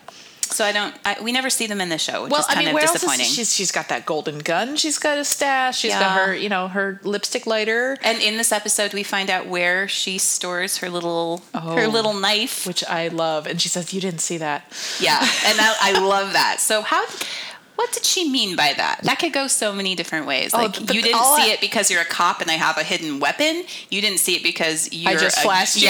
So 0.55 0.63
I 0.63 0.71
don't. 0.71 0.93
I, 1.03 1.17
we 1.21 1.31
never 1.31 1.49
see 1.49 1.65
them 1.67 1.81
in 1.81 1.89
the 1.89 1.97
show, 1.97 2.21
which 2.23 2.31
Well, 2.31 2.39
is 2.41 2.47
I 2.47 2.53
kind 2.53 2.59
mean, 2.65 2.67
of 2.69 2.73
where 2.75 2.83
else 2.83 2.93
disappointing. 2.93 3.25
is 3.25 3.33
she's 3.35 3.53
she's 3.53 3.71
got 3.71 3.89
that 3.89 4.05
golden 4.05 4.39
gun. 4.39 4.77
She's 4.77 4.99
got 4.99 5.17
a 5.17 5.25
stash. 5.25 5.79
She's 5.79 5.91
got 5.91 6.17
her, 6.19 6.35
you 6.35 6.49
know, 6.49 6.67
her 6.67 6.99
lipstick 7.03 7.47
lighter, 7.47 7.97
and 8.03 8.21
in 8.21 8.38
this 8.38 8.51
episode, 8.51 8.93
we 8.93 9.01
find 9.03 9.29
out 9.31 9.47
where 9.47 9.88
she 9.88 10.19
stores 10.19 10.77
her 10.77 10.89
little 10.89 11.41
her 11.53 11.85
Oh. 11.85 11.89
little 11.89 12.13
knife. 12.13 12.65
which 12.67 12.83
I 12.85 13.07
love. 13.09 13.47
And 13.47 13.59
she 13.59 13.69
says, 13.69 13.91
"You 13.91 13.99
didn't 13.99 14.21
see 14.21 14.38
that." 14.38 14.61
Yeah, 14.99 15.17
and 15.49 15.57
I, 15.59 15.75
I 15.81 15.91
love 15.99 16.33
that. 16.33 16.57
So 16.61 16.83
how? 16.83 17.03
What 17.75 17.91
did 17.91 18.05
she 18.05 18.29
mean 18.29 18.55
by 18.55 18.73
that? 18.77 19.01
That 19.03 19.19
could 19.19 19.33
go 19.33 19.47
so 19.47 19.73
many 19.73 19.95
different 19.95 20.25
ways. 20.27 20.51
Oh, 20.53 20.57
Like 20.57 20.79
you 20.79 21.01
didn't 21.01 21.19
see 21.23 21.43
I- 21.43 21.49
it 21.53 21.61
because 21.61 21.91
you're 21.91 22.01
a 22.01 22.05
cop 22.05 22.41
and 22.41 22.49
I 22.49 22.53
have 22.55 22.77
a 22.77 22.83
hidden 22.83 23.19
weapon. 23.19 23.63
You 23.89 23.99
didn't 24.01 24.19
see 24.19 24.35
it 24.35 24.43
because 24.43 24.91
you're 24.93 25.17
just 25.19 25.38
a- 25.38 25.41
flashed 25.41 25.81
you? 25.81 25.89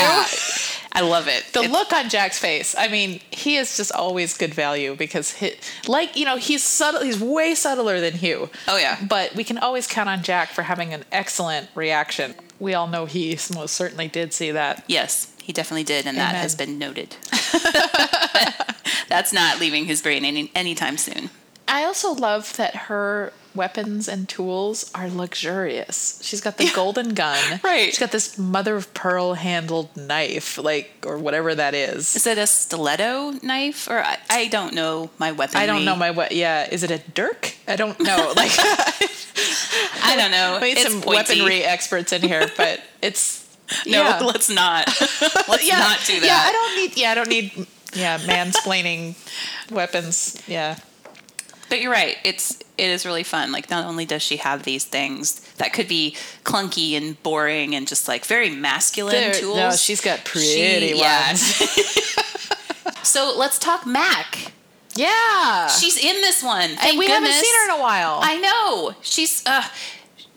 I 0.97 1.01
love 1.01 1.27
it. 1.27 1.43
The 1.53 1.59
It's- 1.59 1.71
look 1.71 1.91
on 1.93 2.09
Jack's 2.09 2.39
face. 2.39 2.73
I 2.77 2.87
mean, 2.87 3.19
he 3.29 3.57
is 3.57 3.75
just 3.77 3.91
always 3.91 4.35
good 4.37 4.53
value 4.53 4.95
because, 4.95 5.31
he, 5.33 5.53
like, 5.87 6.15
you 6.15 6.23
know, 6.25 6.37
he's 6.37 6.63
subtle. 6.63 7.03
He's 7.03 7.19
way 7.19 7.53
subtler 7.53 7.99
than 7.99 8.13
Hugh. 8.13 8.49
Oh, 8.67 8.77
yeah. 8.77 8.97
But 9.07 9.35
we 9.35 9.43
can 9.43 9.57
always 9.57 9.87
count 9.87 10.07
on 10.09 10.23
Jack 10.23 10.49
for 10.51 10.63
having 10.63 10.93
an 10.93 11.03
excellent 11.11 11.67
reaction. 11.75 12.33
We 12.59 12.73
all 12.73 12.87
know 12.87 13.05
he 13.05 13.37
most 13.53 13.75
certainly 13.75 14.07
did 14.07 14.33
see 14.33 14.51
that. 14.51 14.85
Yes, 14.87 15.27
he 15.43 15.51
definitely 15.51 15.83
did, 15.83 16.07
and 16.07 16.17
that 16.17 16.33
has 16.33 16.55
been 16.55 16.79
noted. 16.79 17.17
That's 19.09 19.33
not 19.33 19.59
leaving 19.59 19.85
his 19.85 20.01
brain 20.01 20.25
any 20.25 20.51
anytime 20.55 20.97
soon. 20.97 21.29
I 21.67 21.83
also 21.83 22.13
love 22.13 22.55
that 22.57 22.75
her 22.75 23.33
weapons 23.55 24.07
and 24.09 24.27
tools 24.27 24.91
are 24.93 25.07
luxurious. 25.09 26.19
She's 26.21 26.41
got 26.41 26.57
the 26.57 26.69
golden 26.75 27.13
gun. 27.13 27.59
Right. 27.63 27.87
She's 27.89 27.99
got 27.99 28.11
this 28.11 28.37
mother 28.37 28.75
of 28.75 28.93
pearl 28.93 29.33
handled 29.35 29.95
knife, 29.95 30.57
like, 30.57 30.91
or 31.07 31.17
whatever 31.17 31.55
that 31.55 31.73
is. 31.73 32.15
Is 32.15 32.27
it 32.27 32.37
a 32.37 32.45
stiletto 32.47 33.31
knife, 33.41 33.87
or 33.89 33.99
I, 33.99 34.17
I 34.29 34.47
don't 34.47 34.73
know 34.73 35.09
my 35.17 35.31
weapon? 35.31 35.55
I 35.57 35.65
don't 35.65 35.85
know 35.85 35.95
my 35.95 36.11
what. 36.11 36.31
Yeah, 36.33 36.67
is 36.69 36.83
it 36.83 36.91
a 36.91 36.99
dirk? 37.13 37.55
I 37.67 37.75
don't 37.75 37.99
know. 37.99 38.33
Like, 38.35 38.51
I 40.03 40.15
don't 40.17 40.31
know. 40.31 40.59
we 40.61 40.67
need 40.73 40.77
It's 40.77 40.91
some 40.91 41.01
pointy. 41.01 41.15
weaponry 41.39 41.63
experts 41.63 42.11
in 42.13 42.21
here, 42.21 42.49
but 42.57 42.81
it's 43.01 43.45
No, 43.85 44.01
yeah. 44.03 44.19
let's 44.19 44.49
not. 44.49 44.87
let's 45.47 45.67
yeah, 45.67 45.79
not 45.79 45.99
do 46.05 46.19
that. 46.19 46.25
Yeah, 46.25 46.41
I 46.43 46.51
don't 46.51 46.75
need. 46.75 46.97
Yeah, 46.97 47.11
I 47.11 47.15
don't 47.15 47.29
need. 47.29 47.67
Yeah, 47.93 48.19
mansplaining 48.19 49.15
weapons. 49.71 50.41
Yeah, 50.47 50.77
But 51.69 51.81
you're 51.81 51.91
right. 51.91 52.17
It's 52.23 52.59
it 52.77 52.89
is 52.89 53.05
really 53.05 53.23
fun. 53.23 53.51
Like 53.51 53.69
not 53.69 53.85
only 53.85 54.05
does 54.05 54.21
she 54.21 54.37
have 54.37 54.63
these 54.63 54.83
things 54.85 55.39
that 55.57 55.73
could 55.73 55.87
be 55.87 56.15
clunky 56.43 56.93
and 56.97 57.21
boring 57.23 57.73
and 57.75 57.87
just 57.87 58.07
like 58.07 58.25
very 58.25 58.49
masculine 58.49 59.13
There- 59.13 59.33
tools. 59.33 59.57
no, 59.57 59.71
she's 59.71 60.01
got 60.01 60.23
pretty 60.25 60.89
She- 60.89 60.93
ones. 61.01 61.41
so 63.03 63.33
let's 63.37 63.59
talk 63.59 63.85
Mac. 63.85 64.51
Yeah, 64.97 65.67
She's 65.67 65.97
in 65.97 66.21
this 66.21 66.41
one. 66.41 66.69
Thank 66.69 66.91
and 66.91 66.97
we 66.99 67.07
haven't 67.07 67.33
seen 67.33 67.53
her 67.53 67.73
in 67.73 67.79
a 67.79 67.81
while. 67.81 68.19
I 68.21 68.37
know. 68.37 68.95
She's 69.01 69.45
uh 69.45 69.63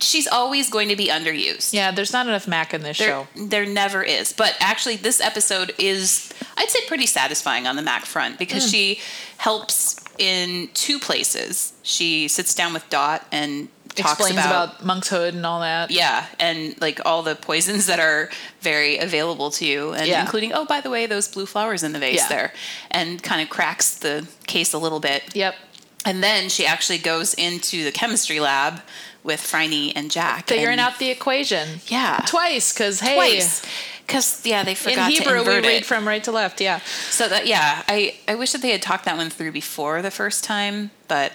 she's 0.01 0.27
always 0.27 0.69
going 0.71 0.89
to 0.89 0.97
be 0.97 1.09
underused. 1.09 1.73
yeah, 1.73 1.91
there's 1.93 2.13
not 2.13 2.27
enough 2.27 2.49
Mac 2.49 2.73
in 2.75 2.83
this 2.83 2.99
There, 2.99 3.09
show. 3.09 3.27
there 3.47 3.67
never 3.67 4.03
is. 4.03 4.33
But 4.33 4.57
actually, 4.61 4.97
this 4.97 5.21
episode 5.21 5.75
is, 5.79 6.33
I'd 6.57 6.71
say, 6.71 6.81
pretty 6.87 7.07
satisfying 7.07 7.67
on 7.67 7.75
the 7.77 7.83
Mac 7.83 8.05
front 8.05 8.39
because 8.39 8.65
Hmm. 8.65 8.71
she 8.71 9.01
helps 9.39 10.01
in 10.19 10.69
two 10.75 10.99
places. 10.99 11.73
She 11.83 12.29
sits 12.29 12.55
down 12.55 12.73
with 12.73 12.89
Dot 12.91 13.27
and 13.33 13.69
talks 13.95 14.13
Explains 14.21 14.37
about, 14.39 14.75
about, 14.75 14.85
Monk's 14.85 15.09
Hood 15.09 15.35
and 15.35 15.45
all 15.45 15.61
that. 15.61 15.91
yeah, 15.91 16.27
and 16.39 16.81
like 16.81 17.01
all 17.05 17.23
the 17.23 17.35
poisons 17.35 17.87
that 17.87 17.99
are 17.99 18.31
very 18.61 18.99
available 18.99 19.51
to 19.53 19.65
you, 19.67 19.93
and 19.93 20.07
Yeah. 20.07 20.21
including, 20.21 20.53
oh, 20.53 20.65
by 20.65 20.81
the 20.81 20.91
way, 20.91 21.07
those 21.07 21.27
blue 21.27 21.47
flowers 21.47 21.83
in 21.83 21.93
the 21.93 21.99
vase 21.99 22.17
Yeah. 22.17 22.29
there, 22.29 22.53
and 22.91 23.21
kind 23.23 23.41
of 23.43 23.49
cracks 23.51 23.91
the 23.91 24.27
case 24.47 24.73
a 24.73 24.79
little 24.79 25.01
bit. 25.01 25.25
Yep. 25.35 25.57
And 26.05 26.23
then 26.23 26.49
she 26.49 26.65
actually 26.65 26.99
goes 26.99 27.35
into 27.35 27.83
the 27.83 27.91
chemistry 27.91 28.39
lab 28.39 28.83
with 29.25 29.41
Franny 29.41 29.93
and 29.97 30.11
Jack. 30.13 30.47
Figuring 30.47 30.73
and- 30.79 30.81
out 30.81 30.99
the 31.01 31.11
equation. 31.11 31.81
Yeah. 31.89 32.23
Twice, 32.27 32.73
because 32.73 33.01
hey, 33.01 33.15
twice. 33.17 33.63
Because 34.09 34.45
yeah, 34.47 34.65
they 34.65 34.75
forgot 34.75 35.11
in 35.11 35.19
Hebrew 35.19 35.45
to 35.45 35.51
we 35.51 35.57
read 35.57 35.83
it. 35.83 35.85
from 35.85 36.09
right 36.09 36.25
to 36.25 36.33
left. 36.33 36.63
Yeah. 36.63 36.81
So 37.11 37.29
that 37.29 37.47
yeah, 37.47 37.83
I 37.87 38.17
I 38.27 38.37
wish 38.37 38.53
that 38.53 38.63
they 38.63 38.71
had 38.71 38.81
talked 38.81 39.05
that 39.05 39.19
one 39.19 39.29
through 39.29 39.53
before 39.53 40.01
the 40.01 40.11
first 40.11 40.43
time, 40.43 40.91
but 41.09 41.33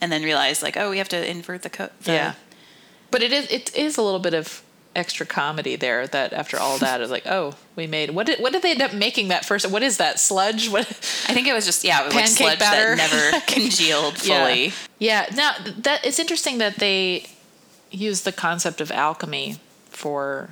and 0.00 0.12
then 0.12 0.22
realized 0.22 0.62
like 0.62 0.76
oh 0.76 0.90
we 0.90 0.98
have 0.98 1.08
to 1.08 1.30
invert 1.30 1.62
the 1.62 1.70
code. 1.70 1.90
Yeah. 2.04 2.34
But 3.10 3.24
it 3.24 3.32
is 3.32 3.50
it 3.50 3.74
is 3.76 3.98
a 3.98 4.02
little 4.02 4.20
bit 4.20 4.34
of 4.34 4.62
extra 4.94 5.26
comedy 5.26 5.74
there 5.74 6.06
that 6.06 6.32
after 6.32 6.58
all 6.58 6.78
that 6.78 7.00
is 7.00 7.10
like 7.10 7.26
oh 7.26 7.54
we 7.76 7.86
made 7.86 8.10
what 8.10 8.26
did 8.26 8.38
what 8.40 8.52
did 8.52 8.60
they 8.60 8.72
end 8.72 8.82
up 8.82 8.92
making 8.92 9.28
that 9.28 9.42
first 9.42 9.68
what 9.70 9.82
is 9.82 9.96
that 9.96 10.20
sludge 10.20 10.68
what 10.68 10.86
I 10.86 11.32
think 11.32 11.46
it 11.46 11.54
was 11.54 11.64
just 11.64 11.82
yeah, 11.82 12.02
it 12.02 12.04
was 12.04 12.14
like 12.14 12.24
Pancake 12.26 12.36
sludge 12.36 12.58
batter. 12.58 12.94
that 12.94 13.10
never 13.10 13.44
congealed 13.46 14.18
fully. 14.18 14.66
yeah 14.66 14.72
yeah 14.98 15.26
now 15.34 15.54
that 15.78 16.04
it's 16.04 16.18
interesting 16.18 16.58
that 16.58 16.76
they 16.76 17.26
use 17.90 18.20
the 18.20 18.32
concept 18.32 18.80
of 18.82 18.92
alchemy 18.92 19.56
for 19.88 20.50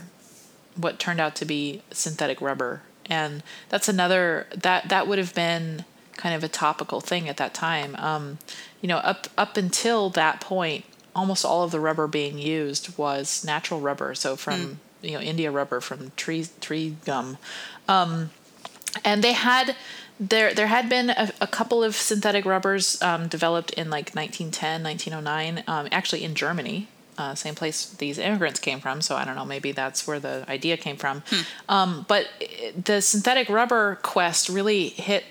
what 0.76 0.98
turned 0.98 1.20
out 1.20 1.34
to 1.36 1.44
be 1.44 1.82
synthetic 1.90 2.40
rubber. 2.40 2.82
And 3.06 3.42
that's 3.68 3.88
another 3.88 4.46
that 4.54 4.88
that 4.88 5.06
would 5.06 5.18
have 5.18 5.34
been 5.34 5.84
kind 6.16 6.34
of 6.34 6.44
a 6.44 6.48
topical 6.48 7.00
thing 7.00 7.28
at 7.28 7.36
that 7.38 7.54
time. 7.54 7.96
Um, 7.96 8.38
you 8.80 8.88
know 8.88 8.98
up 8.98 9.26
up 9.36 9.56
until 9.56 10.10
that 10.10 10.40
point 10.40 10.84
almost 11.14 11.44
all 11.44 11.64
of 11.64 11.70
the 11.70 11.80
rubber 11.80 12.06
being 12.06 12.38
used 12.38 12.96
was 12.96 13.44
natural 13.44 13.80
rubber. 13.80 14.14
So 14.14 14.36
from 14.36 14.80
you 15.02 15.12
know 15.12 15.20
india 15.20 15.50
rubber 15.50 15.80
from 15.80 16.12
tree 16.16 16.46
tree 16.60 16.96
gum. 17.04 17.38
Um, 17.88 18.30
and 19.04 19.22
they 19.22 19.32
had 19.32 19.76
there 20.18 20.52
there 20.52 20.66
had 20.66 20.88
been 20.88 21.10
a, 21.10 21.32
a 21.40 21.46
couple 21.46 21.82
of 21.82 21.96
synthetic 21.96 22.44
rubbers 22.44 23.00
um, 23.02 23.26
developed 23.26 23.70
in 23.72 23.88
like 23.88 24.14
1910 24.14 24.82
1909 24.82 25.64
um, 25.66 25.88
actually 25.90 26.22
in 26.22 26.34
germany 26.34 26.88
uh, 27.20 27.34
same 27.34 27.54
place 27.54 27.86
these 28.04 28.18
immigrants 28.18 28.58
came 28.58 28.80
from 28.80 29.00
so 29.00 29.14
i 29.16 29.24
don't 29.24 29.36
know 29.36 29.44
maybe 29.44 29.72
that's 29.72 30.06
where 30.06 30.18
the 30.18 30.44
idea 30.48 30.76
came 30.76 30.96
from. 30.96 31.22
Um, 31.68 32.04
but 32.08 32.26
the 32.84 33.00
synthetic 33.00 33.48
rubber 33.48 33.98
quest 34.02 34.48
really 34.48 34.88
hit 34.88 35.24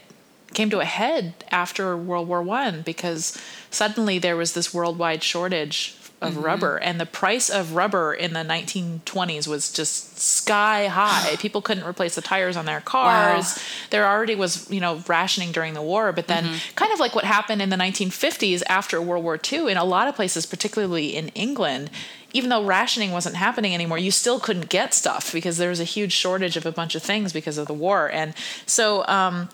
came 0.53 0.69
to 0.71 0.79
a 0.79 0.85
head 0.85 1.33
after 1.51 1.95
World 1.95 2.27
War 2.27 2.41
One 2.41 2.81
because 2.81 3.39
suddenly 3.69 4.17
there 4.17 4.35
was 4.35 4.53
this 4.53 4.73
worldwide 4.73 5.23
shortage 5.23 5.95
of 6.21 6.33
Mm-hmm. 6.33 6.41
rubber 6.41 6.77
and 6.77 6.99
the 6.99 7.05
price 7.05 7.49
of 7.49 7.75
rubber 7.75 8.13
in 8.13 8.33
the 8.33 8.41
1920s 8.41 9.47
was 9.47 9.71
just 9.71 10.19
sky 10.19 10.87
high 10.87 11.35
people 11.39 11.61
couldn't 11.61 11.85
replace 11.85 12.15
the 12.15 12.21
tires 12.21 12.57
on 12.57 12.65
their 12.65 12.81
cars 12.81 13.57
there 13.89 14.05
already 14.05 14.35
was 14.35 14.69
you 14.69 14.81
know 14.81 15.01
rationing 15.07 15.51
during 15.53 15.73
the 15.73 15.81
war 15.81 16.11
but 16.11 16.27
then 16.27 16.43
Mm-hmm. 16.43 16.75
kind 16.75 16.91
of 16.91 16.99
like 16.99 17.15
what 17.15 17.23
happened 17.25 17.61
in 17.61 17.69
the 17.69 17.75
1950s 17.77 18.63
after 18.67 19.01
world 19.01 19.23
war 19.23 19.39
ii 19.53 19.71
in 19.71 19.77
a 19.77 19.83
lot 19.85 20.07
of 20.09 20.15
places 20.15 20.45
particularly 20.45 21.15
in 21.15 21.29
england 21.29 21.89
even 22.33 22.49
though 22.49 22.63
rationing 22.63 23.11
wasn't 23.11 23.35
happening 23.35 23.73
anymore 23.73 23.97
you 23.97 24.11
still 24.11 24.39
couldn't 24.41 24.69
get 24.69 24.93
stuff 24.93 25.31
because 25.31 25.57
there 25.57 25.69
was 25.69 25.79
a 25.79 25.85
huge 25.85 26.11
shortage 26.13 26.57
of 26.57 26.65
a 26.65 26.71
bunch 26.71 26.95
of 26.95 27.01
things 27.01 27.31
because 27.33 27.57
of 27.57 27.65
the 27.67 27.73
war 27.73 28.09
and 28.11 28.33
so 28.65 29.05
um, 29.07 29.47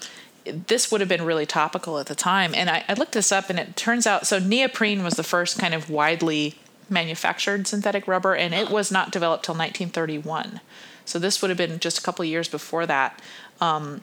this 0.46 0.92
would 0.92 1.02
have 1.02 1.10
been 1.10 1.24
really 1.24 1.46
topical 1.46 2.00
at 2.00 2.08
the 2.08 2.16
time. 2.16 2.54
And 2.54 2.70
I, 2.70 2.84
I 2.88 2.94
looked 2.94 3.14
this 3.14 3.32
up, 3.32 3.50
and 3.50 3.60
it 3.60 3.76
turns 3.76 4.06
out 4.06 4.28
so 4.28 4.40
neoprene 4.40 5.04
was 5.04 5.16
the 5.16 5.24
first 5.24 5.58
kind 5.60 5.74
of 5.74 5.90
widely 5.90 6.56
manufactured 6.90 7.68
synthetic 7.68 8.08
rubber, 8.08 8.36
and 8.36 8.54
it 8.54 8.70
was 8.70 8.92
not 8.92 9.12
developed 9.12 9.46
till 9.46 9.56
1931. 9.56 10.62
So 11.06 11.20
this 11.20 11.42
would 11.42 11.50
have 11.50 11.58
been 11.58 11.80
just 11.80 12.00
a 12.00 12.02
couple 12.02 12.26
years 12.26 12.48
before 12.48 12.86
that. 12.86 13.22
Um, 13.62 14.02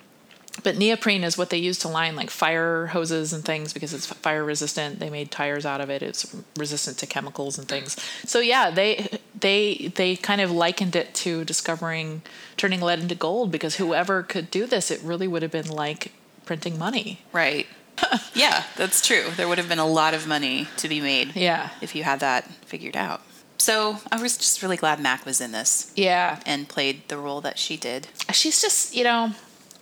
but 0.63 0.77
neoprene 0.77 1.25
is 1.25 1.39
what 1.39 1.51
they 1.51 1.57
use 1.57 1.79
to 1.79 1.89
line 1.89 2.15
like 2.15 2.31
fire 2.31 2.89
hoses 2.89 3.33
and 3.33 3.45
things 3.45 3.73
because 3.73 3.95
it's 3.95 4.07
fire 4.07 4.45
resistant. 4.45 5.01
They 5.01 5.09
made 5.09 5.31
tires 5.31 5.65
out 5.65 5.81
of 5.81 5.89
it. 5.89 6.03
It's 6.03 6.37
resistant 6.57 6.99
to 6.99 7.07
chemicals 7.07 7.59
and 7.59 7.67
things. 7.67 7.97
So 8.27 8.39
yeah, 8.41 8.71
they 8.71 9.19
they 9.39 9.93
they 9.95 10.15
kind 10.15 10.41
of 10.41 10.51
likened 10.51 10.95
it 10.95 11.15
to 11.15 11.45
discovering 11.45 12.23
turning 12.57 12.81
lead 12.81 13.01
into 13.01 13.15
gold 13.15 13.51
because 13.51 13.77
whoever 13.77 14.23
could 14.23 14.51
do 14.51 14.67
this, 14.67 14.91
it 14.91 15.01
really 15.01 15.27
would 15.27 15.43
have 15.43 15.51
been 15.51 15.69
like 15.69 16.13
printing 16.45 16.79
money. 16.79 17.21
Right. 17.33 17.67
yeah, 18.35 18.65
that's 18.77 19.07
true. 19.07 19.27
There 19.37 19.49
would 19.49 19.59
have 19.59 19.69
been 19.69 19.79
a 19.79 19.87
lot 19.87 20.15
of 20.15 20.27
money 20.27 20.69
to 20.79 20.89
be 20.89 21.01
made 21.01 21.37
Yeah. 21.37 21.71
if 21.81 21.95
you 21.95 22.03
had 22.05 22.21
that 22.21 22.47
figured 22.67 22.97
out. 22.97 23.23
So 23.59 23.99
I 24.11 24.21
was 24.21 24.37
just 24.37 24.63
really 24.63 24.77
glad 24.77 24.99
Mac 24.99 25.25
was 25.25 25.41
in 25.41 25.53
this 25.53 25.93
Yeah. 25.95 26.41
and 26.45 26.69
played 26.69 27.09
the 27.09 27.17
role 27.17 27.41
that 27.43 27.59
she 27.59 27.77
did. 27.77 28.09
She's 28.33 28.61
just, 28.61 28.95
you 28.95 29.05
know, 29.05 29.33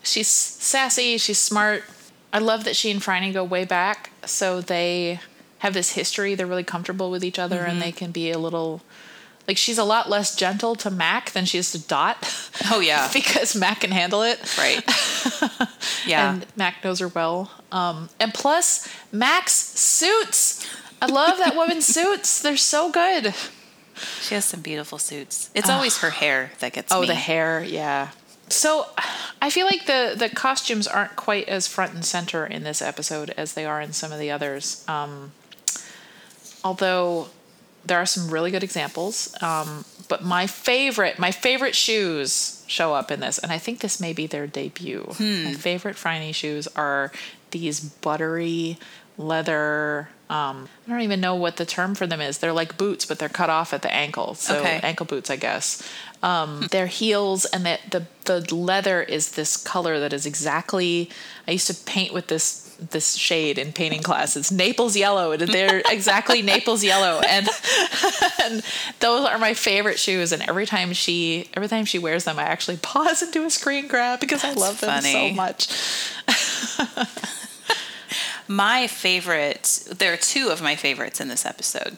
she's 0.03 0.29
sassy, 0.29 1.17
she's 1.19 1.39
smart. 1.39 1.85
I 2.33 2.39
love 2.39 2.65
that 2.65 2.77
she 2.77 2.91
and 2.91 3.01
Franny 3.01 3.33
go 3.33 3.43
way 3.43 3.65
back. 3.65 4.11
So 4.27 4.61
they 4.61 5.21
have 5.59 5.75
this 5.75 5.93
history. 5.93 6.35
They're 6.35 6.47
really 6.47 6.65
comfortable 6.65 7.11
with 7.11 7.25
each 7.25 7.39
other 7.39 7.61
and 7.61 7.73
mm-hmm. 7.73 7.81
they 7.81 7.93
can 7.93 8.11
be 8.11 8.31
a 8.31 8.39
little 8.39 8.83
like 9.51 9.57
she's 9.59 9.79
a 9.79 9.85
lot 9.85 10.09
less 10.09 10.37
gentle 10.37 10.77
to 10.77 10.93
Mac 10.93 11.33
than 11.33 11.45
she 11.45 11.59
is 11.59 11.73
to 11.73 11.79
Dot. 11.81 12.17
Oh, 12.71 12.79
yeah. 12.79 13.11
because 13.13 13.57
Mac 13.57 13.81
can 13.81 13.91
handle 13.91 14.23
it. 14.23 14.39
Right. 14.57 14.81
yeah. 16.07 16.35
And 16.35 16.47
Mac 16.55 16.85
knows 16.85 17.01
her 17.01 17.09
well. 17.09 17.51
Um, 17.73 18.11
and 18.21 18.33
plus, 18.33 18.87
Mac's 19.11 19.53
suits. 19.53 20.65
I 21.03 21.07
love 21.07 21.39
that 21.39 21.57
woman's 21.57 21.85
suits. 21.97 22.41
They're 22.41 22.57
so 22.57 22.93
good. 22.93 23.35
she 24.21 24.37
has 24.37 24.45
some 24.45 24.61
beautiful 24.61 24.99
suits. 24.99 25.51
It's 25.53 25.69
always 25.69 25.99
her 25.99 26.11
hair 26.11 26.53
that 26.61 26.73
gets 26.73 26.93
Oh, 26.93 27.01
me. 27.01 27.09
the 27.09 27.17
hair, 27.17 27.65
yeah. 27.65 28.11
So, 28.51 28.87
I 29.43 29.51
feel 29.51 29.67
like 29.67 29.87
the 29.87 30.15
the 30.17 30.29
costumes 30.29 30.87
aren't 30.87 31.17
quite 31.17 31.49
as 31.49 31.67
front 31.67 31.93
and 31.95 32.05
center 32.05 32.47
in 32.47 32.63
this 32.63 32.81
episode 32.81 33.31
as 33.31 33.55
they 33.55 33.65
are 33.65 33.81
in 33.81 33.93
some 33.93 34.13
of 34.13 34.21
the 34.21 34.31
others. 34.31 34.85
Um, 34.87 35.33
although 36.63 37.29
there 37.85 37.99
are 37.99 38.07
some 38.07 38.31
really 38.31 38.51
good 38.51 38.63
examples, 38.65 39.35
um, 39.43 39.85
but 40.09 40.23
my 40.25 40.47
favorite 40.47 41.19
my 41.19 41.31
favorite 41.31 41.75
shoes 41.75 42.63
show 42.67 42.95
up 42.95 43.11
in 43.11 43.21
this, 43.21 43.39
and 43.39 43.51
I 43.51 43.59
think 43.59 43.81
this 43.81 44.01
may 44.01 44.13
be 44.13 44.27
their 44.27 44.47
debut. 44.47 45.07
My 45.19 45.55
favorite 45.55 45.97
Franny 45.97 46.35
shoes 46.35 46.69
are 46.77 47.11
these 47.51 47.81
buttery 47.81 48.79
leather. 49.19 50.09
Um, 50.29 50.69
I 50.87 50.91
don't 50.91 51.01
even 51.01 51.21
know 51.21 51.35
what 51.35 51.57
the 51.57 51.67
term 51.67 51.95
for 51.95 52.07
them 52.07 52.21
is. 52.21 52.39
They're 52.39 52.53
like 52.53 52.77
boots, 52.79 53.05
but 53.05 53.19
they're 53.19 53.29
cut 53.29 53.51
off 53.51 53.73
at 53.75 53.83
the 53.83 53.93
ankle. 53.93 54.35
So 54.35 54.61
Okay. 54.61 54.79
ankle 54.83 55.07
boots, 55.07 55.29
I 55.31 55.37
guess. 55.37 55.83
Um, 56.23 56.69
Their 56.71 56.87
heels 56.87 57.45
and 57.47 57.65
the, 57.67 57.79
the 57.91 58.07
the 58.25 58.55
leather 58.55 59.03
is 59.03 59.33
this 59.33 59.57
color 59.57 59.99
that 60.01 60.13
is 60.13 60.27
exactly. 60.27 61.11
I 61.49 61.53
used 61.53 61.67
to 61.67 61.75
paint 61.75 62.13
with 62.13 62.29
this 62.29 62.70
this 62.91 63.15
shade 63.15 63.59
in 63.59 63.73
painting 63.73 64.03
class. 64.03 64.37
It's 64.37 64.51
Naples 64.51 64.97
yellow. 64.97 65.37
They're 65.37 65.83
exactly 65.89 66.43
Naples 66.43 66.83
yellow, 66.83 67.21
and 67.21 67.49
and 68.43 68.63
those 69.01 69.27
are 69.27 69.39
my 69.39 69.55
favorite 69.55 69.99
shoes. 69.99 70.33
And 70.33 70.43
every 70.49 70.67
time 70.67 70.93
she 70.93 71.49
every 71.55 71.69
time 71.69 71.85
she 71.85 71.99
wears 71.99 72.25
them, 72.25 72.39
I 72.39 72.45
actually 72.45 72.77
pause 72.83 73.23
and 73.23 73.33
do 73.33 73.45
a 73.45 73.51
screen 73.51 73.87
grab 73.89 74.21
because 74.21 74.43
I 74.45 74.49
That's 74.49 74.61
love 74.61 74.81
them 74.81 74.91
funny. 74.91 75.13
so 75.13 75.35
much. 75.35 75.69
My 78.49 78.89
favorite, 78.89 79.85
there 79.97 80.13
are 80.13 80.17
two 80.17 80.49
of 80.49 80.61
my 80.61 80.75
favorites 80.75 81.21
in 81.21 81.29
this 81.29 81.47
episode. 81.47 81.97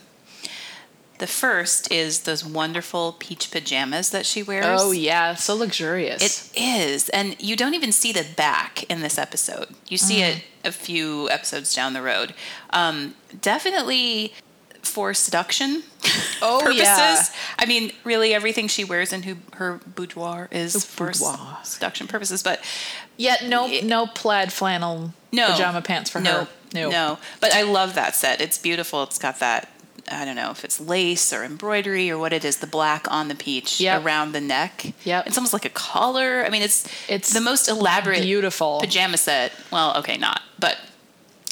The 1.18 1.26
first 1.28 1.92
is 1.92 2.20
those 2.22 2.44
wonderful 2.44 3.14
peach 3.18 3.50
pajamas 3.50 4.10
that 4.10 4.26
she 4.26 4.42
wears. 4.42 4.64
Oh 4.82 4.90
yeah, 4.90 5.34
so 5.34 5.54
luxurious. 5.54 6.50
It 6.52 6.60
is. 6.60 7.08
And 7.10 7.36
you 7.40 7.54
don't 7.54 7.74
even 7.74 7.92
see 7.92 8.12
the 8.12 8.24
back 8.36 8.82
in 8.84 9.02
this 9.02 9.18
episode. 9.18 9.68
You 9.88 9.98
see 9.98 10.16
Mm-hmm. 10.20 10.38
it 10.38 10.44
a 10.64 10.72
few 10.72 11.28
episodes 11.30 11.74
down 11.74 11.92
the 11.92 12.02
road. 12.02 12.34
Um, 12.70 13.14
definitely 13.40 14.32
for 14.80 15.14
seduction 15.14 15.84
Oh, 16.42 16.60
purposes. 16.62 16.82
yeah. 16.82 17.24
I 17.58 17.66
mean, 17.66 17.92
really, 18.02 18.34
everything 18.34 18.66
she 18.66 18.82
wears 18.82 19.12
in 19.12 19.22
her, 19.22 19.36
her 19.54 19.80
boudoir 19.86 20.48
is 20.50 20.84
for 20.84 21.12
boudoir. 21.12 21.58
seduction 21.62 22.08
purposes. 22.08 22.42
But 22.42 22.64
Yet 23.16 23.44
no 23.44 23.68
no 23.82 24.06
plaid 24.08 24.52
flannel 24.52 25.12
no 25.30 25.52
pajama 25.52 25.82
pants 25.82 26.10
for 26.10 26.18
no, 26.20 26.32
her. 26.32 26.48
No, 26.74 26.90
no. 26.90 27.18
But 27.40 27.54
I 27.54 27.62
love 27.62 27.94
that 27.94 28.16
set. 28.16 28.40
It's 28.40 28.58
beautiful. 28.58 29.04
It's 29.04 29.18
got 29.18 29.38
that. 29.38 29.68
I 30.10 30.24
don't 30.24 30.36
know 30.36 30.50
if 30.50 30.64
it's 30.64 30.80
lace 30.80 31.32
or 31.32 31.44
embroidery 31.44 32.10
or 32.10 32.18
what 32.18 32.32
it 32.32 32.44
is. 32.44 32.56
The 32.58 32.66
black 32.66 33.06
on 33.10 33.28
the 33.28 33.34
peach 33.34 33.80
Yep. 33.80 34.04
around 34.04 34.32
the 34.32 34.40
neck. 34.40 34.92
Yep. 35.04 35.26
It's 35.28 35.36
almost 35.38 35.52
like 35.52 35.64
a 35.64 35.70
collar. 35.70 36.44
I 36.44 36.48
mean, 36.50 36.62
it's 36.62 36.86
It's 37.08 37.32
the 37.32 37.40
most 37.40 37.68
elaborate, 37.68 38.22
beautiful. 38.22 38.80
pajama 38.80 39.16
set. 39.16 39.52
Well, 39.70 39.96
okay, 39.98 40.16
not, 40.18 40.42
but 40.58 40.76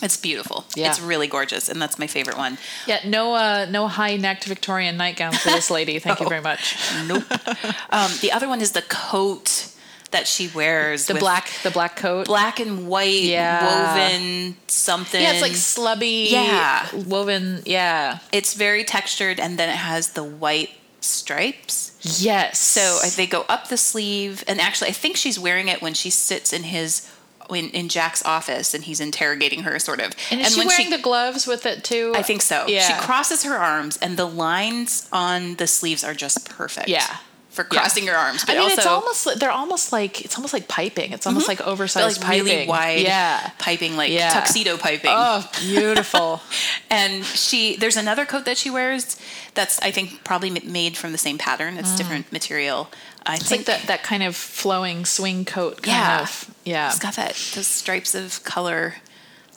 it's 0.02 0.16
beautiful. 0.16 0.64
Yeah. 0.74 0.88
It's 0.88 1.00
really 1.00 1.26
gorgeous, 1.28 1.68
and 1.68 1.80
that's 1.80 1.98
my 1.98 2.06
favorite 2.06 2.36
one. 2.38 2.58
Yeah, 2.86 3.00
no 3.04 3.34
uh 3.34 3.66
no 3.70 3.86
high 3.86 4.16
necked 4.16 4.44
Victorian 4.44 4.96
nightgown 4.96 5.32
for 5.34 5.50
this 5.50 5.70
lady. 5.70 5.98
Thank 5.98 6.20
you 6.20 6.28
very 6.34 6.40
much. 6.42 6.76
Nope. 7.06 7.24
um, 7.90 8.10
the 8.20 8.32
other 8.32 8.48
one 8.48 8.60
is 8.60 8.72
the 8.72 8.82
coat 8.82 9.68
that 10.10 10.26
she 10.26 10.48
wears. 10.48 11.06
The 11.06 11.14
with 11.14 11.20
black 11.20 11.50
the 11.62 11.70
black 11.70 11.96
coat. 11.96 12.26
black 12.26 12.58
and 12.60 12.88
white 12.88 13.22
Yeah. 13.22 13.94
woven 13.94 14.56
something. 14.66 15.20
yeah, 15.22 15.32
it's 15.32 15.42
like 15.42 15.52
slubby. 15.52 16.30
Yeah. 16.30 16.88
woven. 16.94 17.62
Yeah. 17.64 18.18
it's 18.32 18.54
very 18.54 18.84
textured, 18.84 19.38
and 19.40 19.58
then 19.58 19.68
it 19.68 19.76
has 19.76 20.10
the 20.10 20.24
white 20.24 20.70
stripes. 21.00 21.92
Yes. 22.20 22.60
So 22.60 22.98
uh, 23.04 23.10
they 23.16 23.26
go 23.26 23.44
up 23.48 23.68
the 23.68 23.76
sleeve, 23.76 24.42
and 24.48 24.60
actually, 24.60 24.88
I 24.88 24.92
think 24.92 25.16
she's 25.16 25.38
wearing 25.38 25.68
it 25.68 25.82
when 25.82 25.94
she 25.94 26.10
sits 26.10 26.52
in 26.52 26.64
his 26.64 27.08
in, 27.50 27.70
in 27.70 27.88
Jack's 27.88 28.24
office, 28.24 28.74
and 28.74 28.84
he's 28.84 29.00
interrogating 29.00 29.62
her, 29.64 29.78
sort 29.80 30.00
of. 30.00 30.12
and 30.30 30.40
is 30.40 30.54
she 30.54 30.64
wearing 30.66 30.90
the 30.90 30.98
gloves 30.98 31.46
with 31.48 31.66
it 31.66 31.82
too? 31.82 32.12
I 32.14 32.22
think 32.22 32.42
so. 32.42 32.64
Yeah. 32.68 32.86
She 32.86 33.04
crosses 33.04 33.42
her 33.42 33.56
arms, 33.56 33.96
and 33.98 34.16
the 34.16 34.24
lines 34.26 35.08
on 35.12 35.56
the 35.56 35.66
sleeves 35.66 36.04
are 36.04 36.14
just 36.14 36.48
perfect. 36.48 36.88
Yeah. 36.88 37.16
For 37.50 37.64
crossing 37.64 38.04
your 38.04 38.14
arms, 38.16 38.44
but 38.44 38.52
I 38.52 38.54
mean, 38.60 38.62
also 38.62 38.76
it's 38.76 38.86
almost 38.86 39.26
like- 39.26 39.36
they're 39.38 39.50
almost 39.50 39.92
like 39.92 40.24
it's 40.24 40.36
almost 40.36 40.52
like 40.54 40.68
piping. 40.68 41.12
It's 41.12 41.26
almost 41.26 41.48
like 41.48 41.58
they're, 41.58 41.66
oversized 41.68 42.22
like 42.22 42.30
really 42.30 42.50
piping. 42.52 42.68
wide 42.68 43.00
Yeah. 43.00 43.50
piping, 43.58 43.96
like 43.96 44.12
Yeah. 44.12 44.32
tuxedo 44.32 44.76
piping. 44.76 45.10
Oh, 45.12 45.48
beautiful. 45.60 46.40
And 46.90 47.24
she, 47.24 47.76
there's 47.76 47.96
another 47.96 48.24
coat 48.24 48.44
that 48.46 48.56
she 48.56 48.70
wears 48.70 49.16
that's 49.54 49.80
I 49.80 49.90
think 49.90 50.22
probably 50.24 50.50
made 50.50 50.96
from 50.96 51.10
the 51.12 51.18
same 51.18 51.38
pattern. 51.38 51.76
It's 51.76 51.96
different 51.96 52.30
material. 52.32 52.88
I 53.26 53.34
Mm. 53.36 53.40
It's 53.40 53.48
think 53.48 53.68
like 53.68 53.78
that 53.80 53.86
that 53.88 54.02
kind 54.04 54.22
of 54.22 54.36
flowing 54.36 55.04
swing 55.04 55.44
coat 55.44 55.82
kind 55.82 55.96
Yeah. 55.96 56.22
of. 56.22 56.50
Yeah. 56.64 56.88
It's 56.90 56.98
got 57.00 57.14
that 57.16 57.34
those 57.54 57.66
stripes 57.66 58.14
of 58.14 58.42
color, 58.44 58.94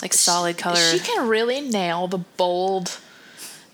like 0.01 0.13
solid 0.13 0.57
color. 0.57 0.75
She 0.91 0.99
can 0.99 1.27
really 1.27 1.61
nail 1.61 2.07
the 2.07 2.17
bold. 2.37 2.97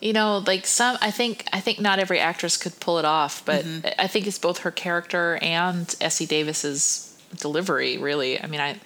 You 0.02 0.14
know, 0.14 0.38
like 0.48 0.66
some. 0.66 0.98
I 1.02 1.12
think. 1.12 1.46
I 1.52 1.60
think 1.60 1.80
not 1.80 2.00
every 2.00 2.20
actress 2.20 2.56
could 2.58 2.80
pull 2.80 3.00
it 3.00 3.06
off, 3.06 3.44
but 3.46 3.66
Mm-hmm. 3.66 3.88
I 4.00 4.08
think 4.08 4.28
it's 4.28 4.40
both 4.40 4.60
her 4.60 4.72
character 4.72 5.38
and 5.42 5.94
Essie 6.00 6.26
Davis's 6.26 7.14
delivery. 7.38 7.98
Really, 7.98 8.42
I 8.42 8.48
mean, 8.48 8.62
I. 8.62 8.80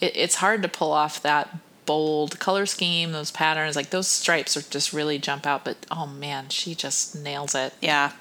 It, 0.00 0.16
it's 0.16 0.36
hard 0.36 0.62
to 0.62 0.68
pull 0.68 0.92
off 0.92 1.22
that 1.22 1.56
bold 1.86 2.40
color 2.40 2.66
scheme, 2.66 3.12
those 3.12 3.30
patterns. 3.30 3.76
Like 3.76 3.90
those 3.90 4.08
stripes 4.08 4.56
are 4.56 4.62
just 4.62 4.92
really 4.92 5.18
jump 5.18 5.46
out. 5.46 5.64
But 5.64 5.86
oh 5.90 6.06
man, 6.06 6.48
she 6.48 6.74
just 6.74 7.14
nails 7.14 7.54
it. 7.54 7.72
yeah, 7.80 8.12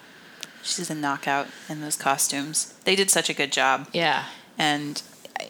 she's 0.62 0.90
a 0.92 0.96
knockout 0.96 1.48
in 1.68 1.82
those 1.82 1.96
costumes. 1.98 2.74
They 2.84 2.96
did 2.96 3.10
such 3.10 3.28
a 3.30 3.34
good 3.34 3.52
job, 3.52 3.88
Yeah. 3.92 4.26
and 4.58 5.02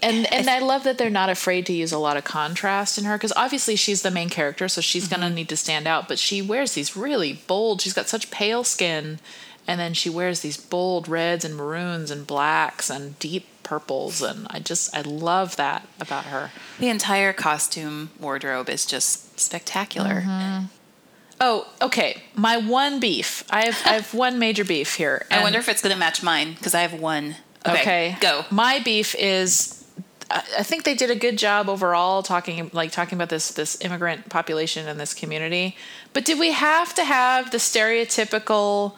and 0.02 0.32
and 0.32 0.50
I 0.50 0.60
love 0.60 0.84
that 0.84 0.98
they're 0.98 1.10
not 1.10 1.30
afraid 1.30 1.66
to 1.68 1.74
use 1.74 1.92
a 1.92 1.98
lot 1.98 2.18
of 2.18 2.24
contrast 2.24 2.98
in 2.98 3.06
her 3.06 3.18
because 3.18 3.34
obviously 3.36 3.76
she's 3.76 4.02
the 4.02 4.12
main 4.12 4.30
character, 4.30 4.68
so 4.68 4.82
she's 4.82 5.08
gonna 5.08 5.28
mm-hmm. 5.28 5.36
need 5.36 5.50
to 5.50 5.58
stand 5.58 5.88
out. 5.88 6.08
But 6.08 6.20
she 6.20 6.42
wears 6.42 6.74
these 6.74 6.96
really 6.96 7.34
bold. 7.48 7.82
She's 7.82 7.94
got 7.94 8.08
such 8.08 8.32
pale 8.32 8.64
skin, 8.64 9.20
and 9.68 9.80
then 9.80 9.94
she 9.94 10.10
wears 10.10 10.42
these 10.42 10.58
bold 10.58 11.08
reds 11.08 11.46
and 11.46 11.56
maroons 11.56 12.12
and 12.12 12.26
blacks 12.26 12.90
and 12.90 13.18
deep 13.20 13.48
purples, 13.64 14.22
and 14.22 14.48
I 14.50 14.60
just 14.60 14.96
I 14.96 15.02
love 15.02 15.56
that 15.58 15.88
about 16.00 16.26
her. 16.26 16.52
The 16.80 16.90
entire 16.90 17.34
costume 17.34 18.12
wardrobe 18.20 18.70
is 18.70 18.86
just 18.86 19.40
spectacular. 19.40 20.22
Mm-hmm. 20.22 20.66
Oh, 21.42 21.68
okay. 21.82 22.24
My 22.34 22.58
one 22.58 23.00
beef. 23.00 23.44
I 23.50 23.66
have 23.66 23.82
I 23.86 23.94
have 23.94 24.14
one 24.14 24.40
major 24.40 24.64
beef 24.64 24.96
here. 24.96 25.26
I 25.32 25.42
wonder 25.42 25.60
if 25.60 25.68
it's 25.68 25.82
going 25.82 25.94
to 25.94 26.00
match 26.00 26.24
mine 26.24 26.54
because 26.54 26.74
I 26.74 26.82
have 26.82 26.94
one. 26.94 27.36
Okay, 27.68 28.16
go. 28.22 28.46
My 28.52 28.80
beef 28.80 29.16
is. 29.16 29.75
I 30.30 30.64
think 30.64 30.84
they 30.84 30.96
did 30.96 31.12
a 31.12 31.16
good 31.16 31.38
job 31.38 31.70
overall 31.70 32.24
talking 32.24 32.70
like 32.74 32.92
talking 32.92 33.16
about 33.18 33.30
this 33.30 33.52
this 33.52 33.78
immigrant 33.82 34.30
population 34.30 34.88
in 34.88 34.98
this 34.98 35.14
community. 35.14 35.76
But 36.14 36.26
did 36.26 36.40
we 36.40 36.52
have 36.52 36.94
to 36.96 37.04
have 37.04 37.52
the 37.52 37.58
stereotypical 37.58 38.96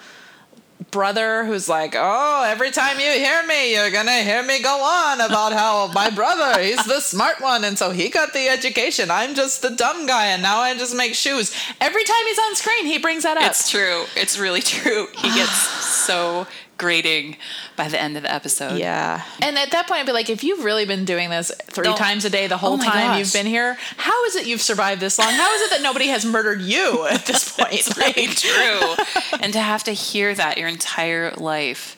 brother 0.92 1.44
who's 1.44 1.68
like, 1.68 1.96
"Oh, 1.98 2.44
every 2.48 2.72
time 2.72 3.00
you 3.00 3.12
hear 3.12 3.46
me, 3.46 3.74
you're 3.74 3.92
going 3.92 4.06
to 4.06 4.22
hear 4.24 4.42
me 4.44 4.62
go 4.62 4.82
on 4.82 5.20
about 5.20 5.52
how 5.52 5.88
my 5.94 6.10
brother, 6.10 6.62
he's 6.62 6.86
the 6.86 7.02
smart 7.02 7.42
one 7.42 7.64
and 7.66 7.78
so 7.78 7.92
he 7.92 8.10
got 8.10 8.32
the 8.34 8.48
education. 8.48 9.12
I'm 9.12 9.36
just 9.36 9.62
the 9.62 9.72
dumb 9.72 10.06
guy 10.06 10.28
and 10.28 10.42
now 10.42 10.60
I 10.60 10.76
just 10.78 10.96
make 10.96 11.14
shoes." 11.14 11.54
Every 11.82 12.04
time 12.04 12.26
he's 12.26 12.40
on 12.40 12.56
screen, 12.56 12.86
he 12.86 13.00
brings 13.00 13.24
that 13.24 13.38
up. 13.38 13.44
It's 13.44 13.70
true. 13.70 14.06
It's 14.16 14.38
really 14.40 14.62
true. 14.76 15.08
He 15.14 15.30
gets 15.34 15.52
so 15.52 16.48
grating 16.78 17.38
by 17.76 17.88
the 17.88 18.00
end 18.00 18.18
of 18.18 18.24
the 18.24 18.32
episode. 18.34 18.78
Yeah. 18.78 19.24
And 19.42 19.58
at 19.58 19.72
that 19.72 19.88
point, 19.88 20.02
I'd 20.02 20.06
be 20.06 20.12
like, 20.12 20.30
if 20.30 20.44
you've 20.44 20.64
really 20.64 20.86
been 20.86 21.06
doing 21.06 21.30
this 21.30 21.52
three 21.64 21.86
Don't- 21.86 21.98
times 21.98 22.24
a 22.26 22.30
day 22.30 22.48
the 22.48 22.58
whole 22.58 22.74
Oh 22.74 22.78
time 22.78 23.08
gosh. 23.08 23.20
you've 23.20 23.34
been 23.34 23.46
here, 23.48 23.78
how 23.98 24.26
is 24.26 24.36
it 24.36 24.46
you've 24.48 24.62
survived 24.62 25.02
this 25.02 25.18
long? 25.18 25.32
How 25.32 25.54
is 25.56 25.62
it 25.64 25.70
that 25.72 25.82
nobody 25.82 26.08
has 26.08 26.26
murdered 26.26 26.62
you 26.62 27.08
at 27.12 27.26
this 27.26 27.56
point? 27.58 27.74
It's 27.74 27.98
really 27.98 28.28
true. 28.28 29.40
and 29.42 29.52
to 29.54 29.60
have 29.60 29.84
to 29.86 29.92
hear 29.92 30.34
that 30.36 30.58
your 30.58 30.68
entire 30.68 31.32
life. 31.32 31.96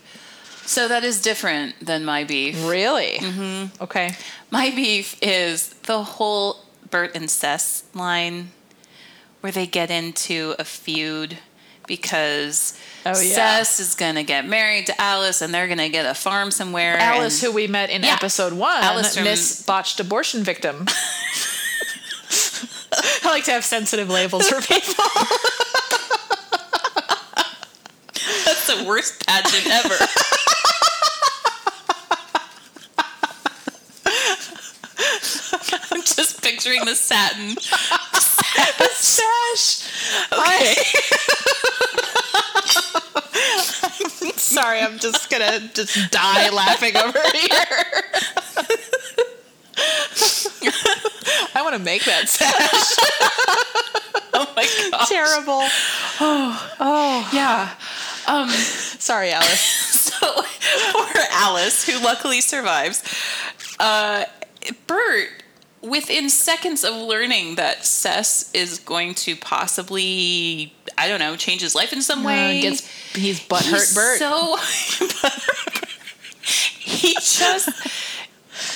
So 0.66 0.88
that 0.88 1.04
is 1.04 1.22
different 1.22 1.84
than 1.84 2.06
my 2.06 2.24
beef. 2.24 2.56
Really? 2.68 3.18
Mm-hmm. 3.20 3.84
Okay. 3.84 4.16
My 4.52 4.70
beef 4.70 5.18
is 5.22 5.70
the 5.84 6.04
whole 6.04 6.58
Bert 6.92 7.16
and 7.16 7.26
Cec 7.26 7.84
line 7.96 8.52
where 9.42 9.52
they 9.52 9.66
get 9.66 9.90
into 9.90 10.54
a 10.60 10.64
feud 10.64 11.38
because 11.90 12.74
Oh, 13.06 13.20
yeah. 13.20 13.62
Cec 13.62 13.80
is 13.80 13.96
going 13.96 14.16
to 14.16 14.24
get 14.24 14.46
married 14.46 14.86
to 14.88 15.02
Alice 15.02 15.42
and 15.42 15.54
they're 15.54 15.68
going 15.68 15.78
to 15.80 15.90
get 15.90 16.06
a 16.06 16.14
farm 16.14 16.52
somewhere. 16.52 16.98
Alice, 16.98 17.42
who 17.42 17.52
we 17.52 17.66
met 17.68 17.90
in 17.90 18.04
Yeah. 18.04 18.14
episode 18.14 18.54
one, 18.54 18.82
Alice 18.84 19.16
from- 19.16 19.24
Miss 19.26 19.62
Botched 19.64 20.00
Abortion 20.00 20.44
Victim. 20.44 20.86
I 22.92 23.30
like 23.30 23.46
to 23.46 23.52
have 23.52 23.64
sensitive 23.66 24.10
labels 24.10 24.48
for 24.50 24.62
people. 24.62 25.04
That's 28.46 28.68
the 28.68 28.84
worst 28.88 29.26
pageant 29.26 29.68
ever. 29.68 29.96
I'm 35.92 36.02
just 36.02 36.42
picturing 36.44 36.86
the 36.86 36.96
satin. 36.96 37.56
Sash. 38.92 39.88
Okay. 40.32 40.76
Sorry, 44.36 44.80
I'm 44.82 45.00
just 45.00 45.30
gonna 45.30 45.60
just 45.74 46.12
die 46.12 46.50
laughing 46.50 46.96
over 46.98 47.20
here. 47.34 47.66
I 51.56 51.62
want 51.62 51.76
to 51.76 51.82
make 51.82 52.04
that 52.06 52.28
sash. 52.30 52.98
Oh 54.32 54.46
my 54.56 54.64
god. 54.92 55.08
Terrible. 55.08 55.62
Oh, 56.22 56.72
oh, 56.80 57.30
yeah. 57.34 57.74
Um, 58.28 58.48
Sorry, 58.50 59.32
Alice. 59.32 59.60
so 60.20 60.44
poor 60.92 61.08
Alice, 61.32 61.84
who 61.86 62.00
luckily 62.04 62.40
survives, 62.40 63.04
uh, 63.80 64.26
Bert, 64.88 65.30
within 65.82 66.30
seconds 66.30 66.84
of 66.84 66.94
learning 66.96 67.56
that 67.56 67.80
Cec 67.84 68.50
is 68.54 68.80
going 68.80 69.14
to 69.16 69.36
possibly, 69.36 70.74
I 70.98 71.08
don't 71.08 71.20
know, 71.20 71.36
change 71.36 71.62
his 71.62 71.74
life 71.76 71.94
in 71.94 72.02
some 72.02 72.24
way, 72.24 72.60
Uh, 72.60 72.62
gets 72.62 72.88
he's 73.16 73.40
butthurt. 73.40 73.80
he's 73.80 73.94
Bert. 73.96 74.20
So 74.20 74.58
he 76.80 77.14
just 77.14 77.70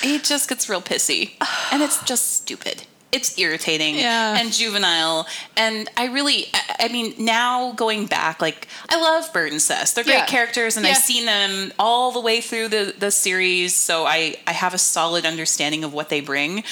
he 0.02 0.18
just 0.18 0.48
gets 0.48 0.68
real 0.68 0.80
pissy, 0.80 1.32
and 1.72 1.82
it's 1.82 2.02
just 2.04 2.36
stupid. 2.36 2.83
It's 3.14 3.38
irritating 3.38 3.94
Yeah. 3.96 4.36
and 4.38 4.52
juvenile, 4.52 5.26
and 5.56 5.88
I 5.96 6.06
really, 6.06 6.48
I, 6.52 6.86
I 6.86 6.88
mean, 6.88 7.14
now 7.18 7.72
going 7.72 8.06
back, 8.06 8.40
like 8.42 8.66
I 8.88 9.00
love 9.00 9.32
Bert 9.32 9.52
and 9.52 9.60
Cec. 9.60 9.94
They're 9.94 10.04
great 10.04 10.14
Yeah. 10.14 10.26
characters, 10.26 10.76
and 10.76 10.84
Yeah. 10.84 10.92
I've 10.92 10.98
seen 10.98 11.24
them 11.26 11.72
all 11.78 12.10
the 12.12 12.20
way 12.20 12.40
through 12.40 12.68
the 12.68 12.94
the 12.98 13.10
series, 13.10 13.74
so 13.74 14.04
I 14.06 14.36
I 14.46 14.52
have 14.52 14.74
a 14.74 14.78
solid 14.78 15.24
understanding 15.24 15.84
of 15.84 15.92
what 15.92 16.08
they 16.08 16.20
bring. 16.20 16.64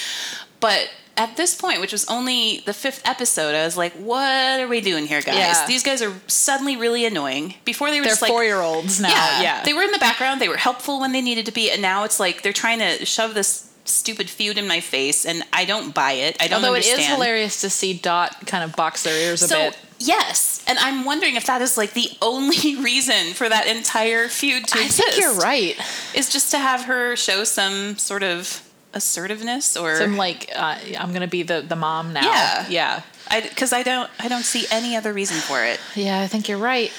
But 0.60 0.90
at 1.16 1.36
this 1.36 1.54
point, 1.54 1.80
which 1.80 1.92
was 1.92 2.04
only 2.06 2.62
the 2.64 2.72
fifth 2.72 3.02
episode, 3.04 3.54
I 3.54 3.64
was 3.64 3.76
like, 3.76 3.92
"What 3.92 4.58
are 4.60 4.66
we 4.66 4.80
doing 4.80 5.06
here, 5.06 5.20
guys? 5.20 5.36
Yeah. 5.36 5.66
These 5.66 5.82
guys 5.82 6.00
are 6.02 6.14
suddenly 6.26 6.76
really 6.76 7.04
annoying." 7.04 7.54
Before 7.64 7.90
they 7.90 7.98
were 8.00 8.04
They're 8.04 8.12
just 8.12 8.22
like 8.22 8.30
four 8.30 8.42
year 8.44 8.60
olds 8.60 8.98
now. 8.98 9.10
yeah, 9.10 9.42
Yeah. 9.42 9.62
They 9.62 9.74
were 9.74 9.82
in 9.82 9.90
the 9.92 9.98
background. 9.98 10.40
They 10.40 10.48
were 10.48 10.56
helpful 10.56 10.98
when 11.00 11.12
they 11.12 11.20
needed 11.20 11.46
to 11.46 11.52
be, 11.52 11.70
and 11.70 11.82
now 11.82 12.04
it's 12.04 12.18
like 12.18 12.42
they're 12.42 12.52
trying 12.64 12.78
to 12.80 13.04
shove 13.04 13.34
this 13.34 13.64
stupid 13.84 14.30
feud 14.30 14.58
in 14.58 14.66
my 14.68 14.80
face, 14.80 15.24
and 15.26 15.42
I 15.52 15.64
don't 15.64 15.94
buy 15.94 16.12
it. 16.12 16.36
I 16.40 16.46
don't 16.48 16.56
Although 16.56 16.74
understand. 16.74 17.00
it 17.00 17.02
is 17.02 17.08
hilarious 17.08 17.60
to 17.62 17.70
see 17.70 17.94
Dot 17.94 18.46
kind 18.46 18.62
of 18.64 18.76
box 18.76 19.02
their 19.02 19.16
ears 19.16 19.42
a 19.42 19.48
So 19.48 19.56
bit. 19.70 19.78
yes, 19.98 20.62
and 20.68 20.78
I'm 20.78 21.04
wondering 21.04 21.36
if 21.36 21.46
that 21.46 21.60
is 21.62 21.76
like 21.76 21.92
the 21.94 22.08
only 22.22 22.76
reason 22.82 23.34
for 23.34 23.48
that 23.48 23.66
entire 23.66 24.28
feud 24.28 24.66
to 24.68 24.78
I 24.78 24.84
exist. 24.84 25.08
think 25.08 25.20
you're 25.20 25.34
right. 25.34 25.76
Is 26.14 26.28
just 26.30 26.50
to 26.52 26.58
have 26.58 26.82
her 26.84 27.16
show 27.16 27.44
some 27.44 27.96
sort 27.98 28.22
of 28.22 28.62
assertiveness 28.94 29.76
or 29.76 29.96
So 29.96 30.04
I'm 30.04 30.16
like, 30.16 30.50
uh, 30.54 30.76
I'm 30.98 31.12
gonna 31.12 31.26
be 31.26 31.42
the 31.42 31.60
the 31.60 31.76
mom 31.76 32.12
now. 32.12 32.22
Yeah. 32.22 32.66
yeah, 32.68 33.02
because 33.48 33.72
I, 33.72 33.82
don't 33.82 34.10
I 34.20 34.28
don't 34.28 34.44
see 34.44 34.64
any 34.70 34.96
other 34.96 35.12
reason 35.12 35.38
for 35.38 35.64
it. 35.64 35.80
yeah. 35.96 36.20
I 36.20 36.26
think 36.28 36.48
you're 36.48 36.58
right. 36.58 36.92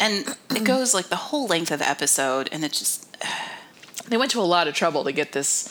And 0.00 0.36
it 0.50 0.64
goes 0.64 0.92
like 0.92 1.06
the 1.06 1.16
whole 1.16 1.46
length 1.46 1.70
of 1.70 1.78
the 1.78 1.88
episode, 1.88 2.48
and 2.50 2.64
it 2.64 2.72
just 2.72 3.06
They 4.08 4.16
went 4.16 4.32
to 4.32 4.40
a 4.40 4.42
lot 4.42 4.66
of 4.66 4.74
trouble 4.74 5.04
to 5.04 5.12
get 5.12 5.32
this 5.32 5.68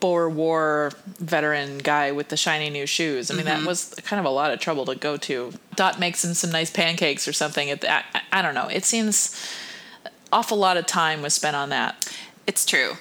Boer 0.00 0.28
War 0.28 0.92
veteran 1.18 1.78
guy 1.78 2.12
with 2.12 2.28
the 2.28 2.36
shiny 2.36 2.70
new 2.70 2.86
shoes. 2.86 3.30
I 3.30 3.34
mean, 3.34 3.46
that 3.46 3.58
mm-hmm. 3.58 3.66
was 3.66 3.94
kind 4.04 4.20
of 4.20 4.26
a 4.26 4.30
lot 4.30 4.52
of 4.52 4.60
trouble 4.60 4.84
to 4.86 4.94
go 4.94 5.16
to. 5.18 5.52
Dot 5.74 5.98
makes 5.98 6.24
him 6.24 6.34
some 6.34 6.50
nice 6.50 6.70
pancakes 6.70 7.26
or 7.26 7.32
something. 7.32 7.70
At 7.70 7.80
the, 7.80 7.92
I, 7.92 8.04
I 8.32 8.42
don't 8.42 8.54
know. 8.54 8.68
It 8.68 8.84
seems 8.84 9.34
awful 10.32 10.56
lot 10.56 10.76
of 10.76 10.86
time 10.86 11.22
was 11.22 11.34
spent 11.34 11.56
on 11.56 11.70
that. 11.70 12.12
It's 12.46 12.64
true. 12.64 12.92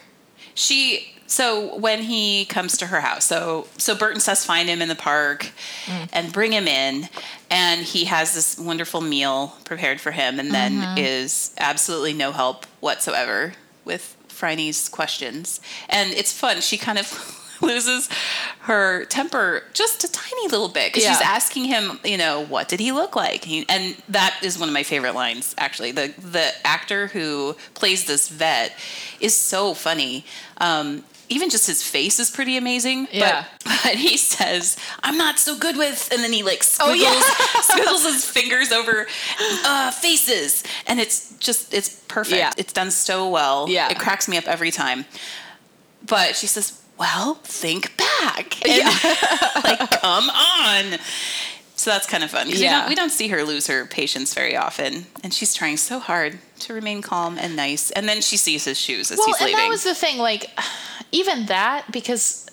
She 0.53 1.13
so 1.27 1.77
when 1.77 2.03
he 2.03 2.43
comes 2.45 2.77
to 2.77 2.87
her 2.87 2.99
house, 2.99 3.25
so 3.25 3.67
so 3.77 3.95
Bert 3.95 4.13
and 4.13 4.21
Cec 4.21 4.45
find 4.45 4.67
him 4.67 4.81
in 4.81 4.89
the 4.89 4.95
park 4.95 5.51
mm. 5.85 6.09
and 6.11 6.33
bring 6.33 6.51
him 6.51 6.67
in, 6.67 7.07
and 7.49 7.81
he 7.81 8.05
has 8.05 8.33
this 8.33 8.59
wonderful 8.59 8.99
meal 8.99 9.55
prepared 9.63 10.01
for 10.01 10.11
him, 10.11 10.39
and 10.39 10.51
then 10.51 10.73
mm-hmm. 10.73 10.97
is 10.97 11.53
absolutely 11.57 12.13
no 12.13 12.31
help 12.33 12.65
whatsoever 12.81 13.53
with 13.85 14.17
Phryne's 14.41 14.89
questions, 14.89 15.61
and 15.87 16.11
it's 16.11 16.33
fun. 16.33 16.61
She 16.61 16.77
kind 16.77 16.97
of. 16.97 17.37
Loses 17.63 18.09
her 18.61 19.05
temper 19.05 19.61
just 19.73 20.03
a 20.03 20.11
tiny 20.11 20.47
little 20.47 20.67
bit 20.67 20.91
because 20.91 21.07
she's 21.07 21.21
asking 21.21 21.65
him, 21.65 21.99
you 22.03 22.17
know, 22.17 22.43
what 22.43 22.67
did 22.67 22.79
he 22.79 22.91
look 22.91 23.15
like? 23.15 23.43
He, 23.43 23.67
and 23.69 23.95
that 24.09 24.35
is 24.41 24.57
one 24.57 24.67
of 24.67 24.73
my 24.73 24.81
favorite 24.81 25.13
lines, 25.13 25.53
actually. 25.59 25.91
The 25.91 26.11
the 26.17 26.49
actor 26.65 27.05
who 27.05 27.55
plays 27.75 28.05
this 28.05 28.29
vet 28.29 28.75
is 29.19 29.37
so 29.37 29.75
funny. 29.75 30.25
Um, 30.57 31.03
even 31.31 31.49
just 31.49 31.65
his 31.67 31.81
face 31.81 32.19
is 32.19 32.29
pretty 32.29 32.57
amazing. 32.57 33.07
Yeah. 33.11 33.45
But, 33.63 33.79
but 33.83 33.95
he 33.95 34.17
says, 34.17 34.77
"I'm 35.03 35.17
not 35.17 35.39
so 35.39 35.57
good 35.57 35.77
with," 35.77 36.09
and 36.11 36.23
then 36.23 36.33
he 36.33 36.43
like 36.43 36.63
squiggles, 36.63 36.99
Oh, 37.01 37.53
yeah. 37.55 37.61
squiggles 37.61 38.03
his 38.03 38.25
fingers 38.25 38.71
over 38.71 39.07
uh, 39.65 39.91
faces, 39.91 40.63
and 40.87 40.99
it's 40.99 41.35
just 41.37 41.73
it's 41.73 41.89
perfect. 42.07 42.37
Yeah. 42.37 42.51
It's 42.57 42.73
done 42.73 42.91
so 42.91 43.29
well. 43.29 43.67
Yeah. 43.69 43.89
it 43.89 43.97
cracks 43.99 44.27
me 44.27 44.37
up 44.37 44.47
every 44.47 44.71
time. 44.71 45.05
But 46.05 46.35
she 46.35 46.47
says, 46.47 46.81
"Well, 46.97 47.35
think 47.43 47.95
back." 47.97 48.67
And, 48.67 48.83
like, 49.63 49.89
come 50.01 50.29
on. 50.29 50.99
So 51.81 51.89
that's 51.89 52.05
kind 52.05 52.23
of 52.23 52.29
fun. 52.29 52.45
'cause 52.47 52.59
we, 52.59 52.63
Yeah. 52.65 52.81
don't, 52.81 52.89
we 52.89 52.95
don't 52.95 53.09
see 53.09 53.27
her 53.29 53.43
lose 53.43 53.65
her 53.65 53.85
patience 53.87 54.35
very 54.35 54.55
often, 54.55 55.07
and 55.23 55.33
she's 55.33 55.53
trying 55.53 55.77
so 55.77 55.97
hard 55.99 56.37
to 56.59 56.73
remain 56.75 57.01
calm 57.01 57.39
and 57.39 57.55
nice. 57.55 57.89
And 57.91 58.07
then 58.07 58.21
she 58.21 58.37
sees 58.37 58.65
his 58.65 58.79
shoes 58.79 59.09
as 59.09 59.17
well, 59.17 59.25
he's 59.27 59.37
and 59.37 59.45
leaving. 59.47 59.63
that 59.63 59.67
was 59.69 59.83
the 59.83 59.95
thing. 59.95 60.19
Like, 60.19 60.49
even 61.11 61.47
that 61.47 61.91
because. 61.91 62.45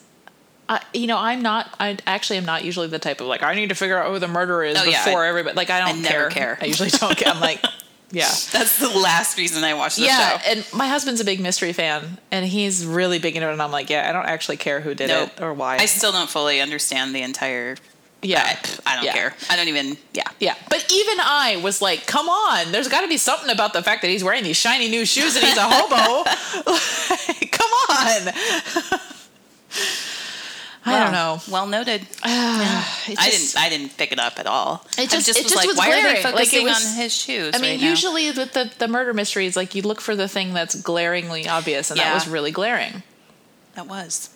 Uh, 0.70 0.78
you 0.92 1.06
know, 1.06 1.16
I'm 1.16 1.40
not. 1.40 1.74
I 1.80 1.96
actually 2.06 2.36
am 2.36 2.44
not 2.44 2.62
usually 2.62 2.88
the 2.88 2.98
type 2.98 3.22
of 3.22 3.26
like 3.26 3.42
I 3.42 3.54
need 3.54 3.70
to 3.70 3.74
figure 3.74 3.98
out 4.02 4.10
who 4.12 4.18
the 4.18 4.28
murderer 4.28 4.64
is 4.64 4.76
Oh, 4.78 4.84
before 4.84 5.24
I- 5.24 5.28
everybody. 5.28 5.56
Like 5.56 5.70
I 5.70 5.80
don't 5.80 6.02
never 6.02 6.28
care. 6.28 6.58
I 6.60 6.66
usually 6.66 6.90
don't 6.90 7.16
care. 7.16 7.32
I'm 7.32 7.40
like, 7.40 7.64
yeah, 8.10 8.28
that's 8.52 8.78
the 8.78 8.90
last 8.90 9.38
reason 9.38 9.64
I 9.64 9.72
watched 9.72 9.96
the 9.96 10.02
yeah. 10.04 10.38
show. 10.38 10.50
And 10.50 10.66
my 10.74 10.86
husband's 10.86 11.22
a 11.22 11.24
big 11.24 11.40
mystery 11.40 11.72
fan, 11.72 12.18
and 12.30 12.44
he's 12.44 12.84
really 12.84 13.18
big 13.18 13.34
into 13.34 13.48
it. 13.48 13.52
And 13.54 13.62
I'm 13.62 13.72
like, 13.72 13.88
yeah, 13.88 14.10
I 14.10 14.12
don't 14.12 14.26
actually 14.26 14.58
care 14.58 14.80
who 14.82 14.94
did 14.94 15.08
Nope. 15.08 15.30
it 15.38 15.42
or 15.42 15.54
why. 15.54 15.76
I 15.78 15.86
still 15.86 16.12
don't 16.12 16.28
fully 16.28 16.60
understand 16.60 17.14
the 17.14 17.22
entire 17.22 17.76
Yeah. 18.22 18.42
I, 18.44 18.58
I 18.86 18.96
don't 18.96 19.04
Yeah. 19.04 19.12
care. 19.12 19.34
I 19.48 19.56
don't 19.56 19.68
even. 19.68 19.96
Yeah. 20.12 20.24
Yeah, 20.40 20.54
but 20.70 20.84
even 20.92 21.18
I 21.20 21.60
was 21.62 21.80
like, 21.80 22.06
"Come 22.06 22.28
on, 22.28 22.72
there's 22.72 22.88
got 22.88 23.02
to 23.02 23.08
be 23.08 23.16
something 23.16 23.50
about 23.50 23.72
the 23.72 23.82
fact 23.82 24.02
that 24.02 24.08
he's 24.08 24.24
wearing 24.24 24.42
these 24.44 24.56
shiny 24.56 24.88
new 24.88 25.04
shoes 25.04 25.36
and 25.36 25.44
he's 25.44 25.56
a 25.56 25.62
hobo." 25.62 26.28
Like, 26.68 27.52
Come 27.52 27.70
on. 27.90 28.32
I 30.86 31.02
don't 31.04 31.12
know. 31.12 31.40
Well 31.50 31.66
noted. 31.66 32.02
It 33.10 33.18
I 33.18 33.30
didn't. 33.30 33.54
I 33.56 33.68
didn't 33.70 33.96
pick 33.96 34.12
it 34.12 34.18
up 34.18 34.38
at 34.38 34.46
all. 34.46 34.84
It 34.98 35.08
just- 35.10 35.26
just 35.26 35.38
it 35.38 35.44
was 35.44 35.52
just 35.52 35.56
like, 35.56 35.66
was 35.66 35.76
why 35.78 35.88
are 35.88 36.00
glaring. 36.00 36.22
they 36.22 36.22
Like, 36.24 36.34
it 36.34 36.38
focusing 36.38 36.64
was- 36.66 36.86
on 36.86 36.96
his 37.02 37.14
shoes? 37.16 37.54
I 37.54 37.58
mean, 37.58 37.72
right 37.72 37.80
now? 37.80 37.88
usually 37.88 38.30
with 38.30 38.52
the 38.52 38.70
the 38.78 38.88
murder 38.88 39.14
mysteries, 39.14 39.56
like 39.56 39.74
you 39.74 39.82
look 39.82 40.00
for 40.00 40.14
the 40.16 40.28
thing 40.28 40.52
that's 40.54 40.74
glaringly 40.74 41.48
obvious, 41.48 41.90
and 41.90 41.98
that 42.00 42.12
was 42.14 42.28
really 42.28 42.50
glaring. 42.50 43.02
that 43.74 43.86
was. 43.86 44.30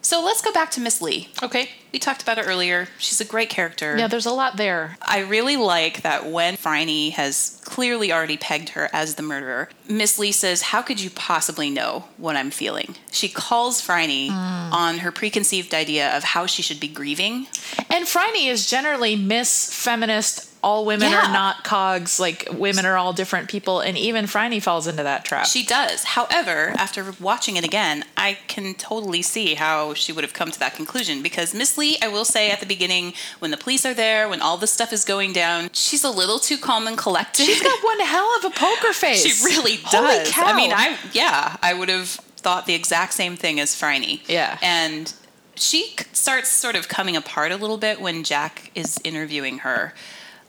So 0.00 0.24
let's 0.24 0.40
go 0.40 0.52
back 0.52 0.70
to 0.72 0.80
Miss 0.80 1.02
Lee. 1.02 1.28
Okay. 1.42 1.70
We 1.92 1.98
talked 1.98 2.22
about 2.22 2.38
her 2.38 2.44
earlier. 2.44 2.88
She's 2.98 3.20
a 3.20 3.24
great 3.24 3.48
character. 3.50 3.96
Yeah, 3.98 4.06
there's 4.08 4.26
a 4.26 4.30
lot 4.32 4.56
there. 4.56 4.96
I 5.02 5.20
really 5.20 5.56
like 5.56 6.02
that 6.02 6.26
when 6.30 6.56
Phryne 6.56 7.10
has 7.12 7.60
clearly 7.64 8.12
already 8.12 8.36
pegged 8.36 8.70
her 8.70 8.88
as 8.92 9.16
the 9.16 9.22
murderer, 9.22 9.68
Miss 9.88 10.18
Lee 10.18 10.32
says, 10.32 10.62
How 10.62 10.82
could 10.82 11.00
you 11.00 11.10
possibly 11.10 11.68
know 11.68 12.04
what 12.16 12.36
I'm 12.36 12.50
feeling? 12.50 12.94
She 13.10 13.28
calls 13.28 13.80
Phryne 13.80 14.28
Hmm. 14.30 14.72
on 14.72 14.98
her 14.98 15.10
preconceived 15.10 15.74
idea 15.74 16.16
of 16.16 16.22
how 16.24 16.46
she 16.46 16.62
should 16.62 16.78
be 16.80 16.88
grieving. 16.88 17.46
And 17.90 18.06
Phryne 18.06 18.36
is 18.48 18.66
generally 18.66 19.16
Miss 19.16 19.72
Feminist. 19.74 20.47
All 20.62 20.84
women 20.84 21.10
Yeah. 21.12 21.28
are 21.28 21.32
not 21.32 21.62
cogs. 21.64 22.18
Like 22.18 22.48
women 22.52 22.84
are 22.84 22.96
all 22.96 23.12
different 23.12 23.48
people, 23.48 23.80
and 23.80 23.96
even 23.96 24.24
Franny 24.26 24.60
falls 24.62 24.86
into 24.86 25.02
that 25.04 25.24
trap. 25.24 25.46
She 25.46 25.64
does. 25.64 26.02
However, 26.04 26.74
after 26.78 27.14
watching 27.20 27.56
it 27.56 27.64
again, 27.64 28.04
I 28.16 28.38
can 28.48 28.74
totally 28.74 29.22
see 29.22 29.54
how 29.54 29.94
she 29.94 30.10
would 30.12 30.24
have 30.24 30.32
come 30.32 30.50
to 30.50 30.58
that 30.58 30.74
conclusion 30.74 31.22
because 31.22 31.54
Miss 31.54 31.78
Lee, 31.78 31.96
I 32.02 32.08
will 32.08 32.24
say 32.24 32.50
at 32.50 32.60
the 32.60 32.66
beginning, 32.66 33.14
when 33.38 33.50
the 33.52 33.56
police 33.56 33.86
are 33.86 33.94
there, 33.94 34.28
when 34.28 34.42
all 34.42 34.56
this 34.56 34.72
stuff 34.72 34.92
is 34.92 35.04
going 35.04 35.32
down, 35.32 35.70
she's 35.72 36.02
a 36.02 36.10
little 36.10 36.38
too 36.40 36.58
calm 36.58 36.86
and 36.88 36.98
collected. 36.98 37.44
She's 37.46 37.62
got 37.62 37.82
one 37.84 38.00
hell 38.06 38.28
of 38.38 38.44
a 38.46 38.50
poker 38.50 38.92
face. 38.92 39.24
She 39.24 39.44
really 39.44 39.76
does. 39.92 39.92
Holy 39.92 40.30
cow. 40.32 40.46
I 40.46 40.56
mean, 40.56 40.72
I 40.72 40.96
yeah, 41.12 41.56
I 41.62 41.72
would 41.74 41.88
have 41.88 42.08
thought 42.08 42.66
the 42.66 42.74
exact 42.74 43.12
same 43.14 43.36
thing 43.36 43.60
as 43.60 43.74
Franny. 43.74 44.20
Yeah. 44.28 44.58
And 44.62 45.12
she 45.54 45.94
starts 46.12 46.48
sort 46.50 46.76
of 46.76 46.88
coming 46.88 47.16
apart 47.16 47.50
a 47.52 47.56
little 47.56 47.78
bit 47.78 48.00
when 48.00 48.22
Jack 48.24 48.70
is 48.74 49.00
interviewing 49.04 49.58
her. 49.58 49.94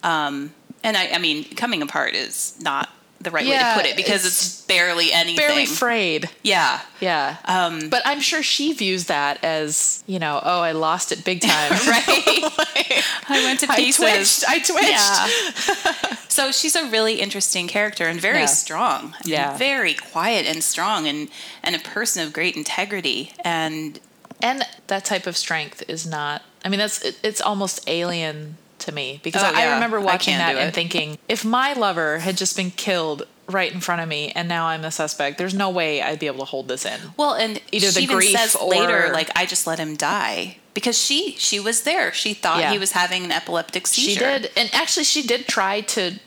Um, 0.03 0.53
and 0.83 0.95
I, 0.97 1.09
I 1.09 1.17
mean, 1.17 1.43
coming 1.55 1.81
apart 1.81 2.13
is 2.15 2.55
not 2.61 2.89
the 3.21 3.31
right 3.31 3.45
Yeah, 3.45 3.75
way 3.75 3.81
to 3.83 3.87
put 3.87 3.91
it 3.91 3.97
because 3.97 4.25
it's 4.25 4.41
it's, 4.41 4.61
barely 4.65 5.11
anything. 5.11 5.35
barely 5.35 5.65
frayed. 5.65 6.29
yeah. 6.41 6.79
Yeah. 7.01 7.35
Um, 7.45 7.89
But 7.89 8.01
I'm 8.05 8.21
sure 8.21 8.41
she 8.41 8.71
views 8.71 9.05
that 9.07 9.43
as, 9.43 10.03
you 10.07 10.19
know, 10.19 10.39
oh, 10.41 10.61
I 10.61 10.71
lost 10.71 11.11
it 11.11 11.25
big 11.25 11.41
time. 11.41 11.71
right. 11.87 12.05
I 13.27 13.41
went 13.43 13.59
to 13.59 13.67
I 13.69 13.75
pieces. 13.75 13.97
twitched. 13.97 14.49
I 14.49 14.59
twitched. 14.59 14.89
Yeah. 14.89 16.15
so 16.29 16.51
she's 16.53 16.77
a 16.77 16.85
really 16.89 17.15
interesting 17.19 17.67
character 17.67 18.07
and 18.07 18.21
very 18.21 18.39
Yeah. 18.39 18.45
strong. 18.45 19.15
I 19.19 19.25
mean, 19.25 19.33
Yeah. 19.33 19.57
very 19.57 19.93
quiet 19.95 20.45
and 20.45 20.63
strong 20.63 21.05
and 21.05 21.27
and 21.61 21.75
a 21.75 21.79
person 21.79 22.23
of 22.25 22.31
great 22.31 22.55
integrity. 22.55 23.33
And 23.43 23.99
And 24.41 24.63
that 24.87 25.03
type 25.03 25.27
of 25.27 25.35
strength 25.35 25.83
is 25.89 26.07
not, 26.07 26.43
I 26.63 26.69
mean, 26.69 26.79
that's, 26.79 27.01
it, 27.01 27.19
it's 27.21 27.41
almost 27.41 27.83
alien 27.87 28.55
to 28.81 28.91
me 28.91 29.19
because 29.23 29.43
Oh, 29.43 29.47
I 29.53 29.59
yeah. 29.65 29.73
remember 29.75 29.99
watching 30.01 30.35
can't 30.35 30.55
that 30.55 30.61
and 30.63 30.73
thinking, 30.73 31.17
if 31.27 31.43
my 31.45 31.73
lover 31.73 32.19
had 32.19 32.37
just 32.37 32.55
been 32.55 32.71
killed 32.71 33.25
right 33.47 33.71
in 33.73 33.79
front 33.79 34.01
of 34.01 34.07
me 34.07 34.31
and 34.35 34.47
now 34.47 34.67
I'm 34.67 34.81
the 34.83 34.91
suspect, 34.91 35.37
there's 35.37 35.53
no 35.55 35.69
way 35.69 36.01
I'd 36.01 36.19
be 36.19 36.27
able 36.27 36.39
to 36.39 36.45
hold 36.45 36.67
this 36.67 36.85
in. 36.85 36.99
well, 37.17 37.33
and 37.33 37.61
Either 37.71 37.87
she 37.87 37.93
the 37.93 38.01
even 38.01 38.15
grief 38.17 38.37
says 38.37 38.55
or- 38.55 38.69
later, 38.69 39.09
like 39.13 39.29
I 39.35 39.45
just 39.45 39.65
let 39.67 39.79
him 39.79 39.95
die 39.95 40.57
because 40.73 40.97
she 40.97 41.35
she 41.37 41.59
was 41.59 41.81
there. 41.83 42.13
She 42.13 42.33
thought 42.33 42.59
Yeah. 42.59 42.71
he 42.71 42.77
was 42.77 42.91
having 42.91 43.23
an 43.25 43.31
epileptic 43.31 43.87
seizure. 43.87 44.11
She 44.11 44.15
did, 44.19 44.51
and 44.55 44.69
actually, 44.73 45.03
she 45.05 45.23
did 45.23 45.47
try 45.47 45.81
to 45.81 46.19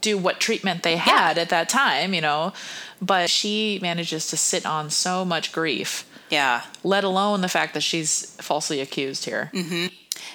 do 0.00 0.18
what 0.18 0.38
treatment 0.40 0.82
they 0.82 0.96
had 0.96 1.38
at 1.38 1.48
that 1.48 1.68
time, 1.70 2.12
you 2.12 2.20
know, 2.20 2.52
but 3.00 3.30
she 3.30 3.78
manages 3.80 4.26
to 4.28 4.36
sit 4.36 4.66
on 4.66 4.90
so 4.90 5.24
much 5.24 5.52
grief, 5.52 6.04
Yeah. 6.28 6.62
let 6.84 7.02
alone 7.02 7.40
the 7.40 7.48
fact 7.48 7.72
that 7.74 7.80
she's 7.82 8.36
falsely 8.40 8.80
accused 8.82 9.24
here. 9.24 9.50
Mm-hmm. 9.54 9.86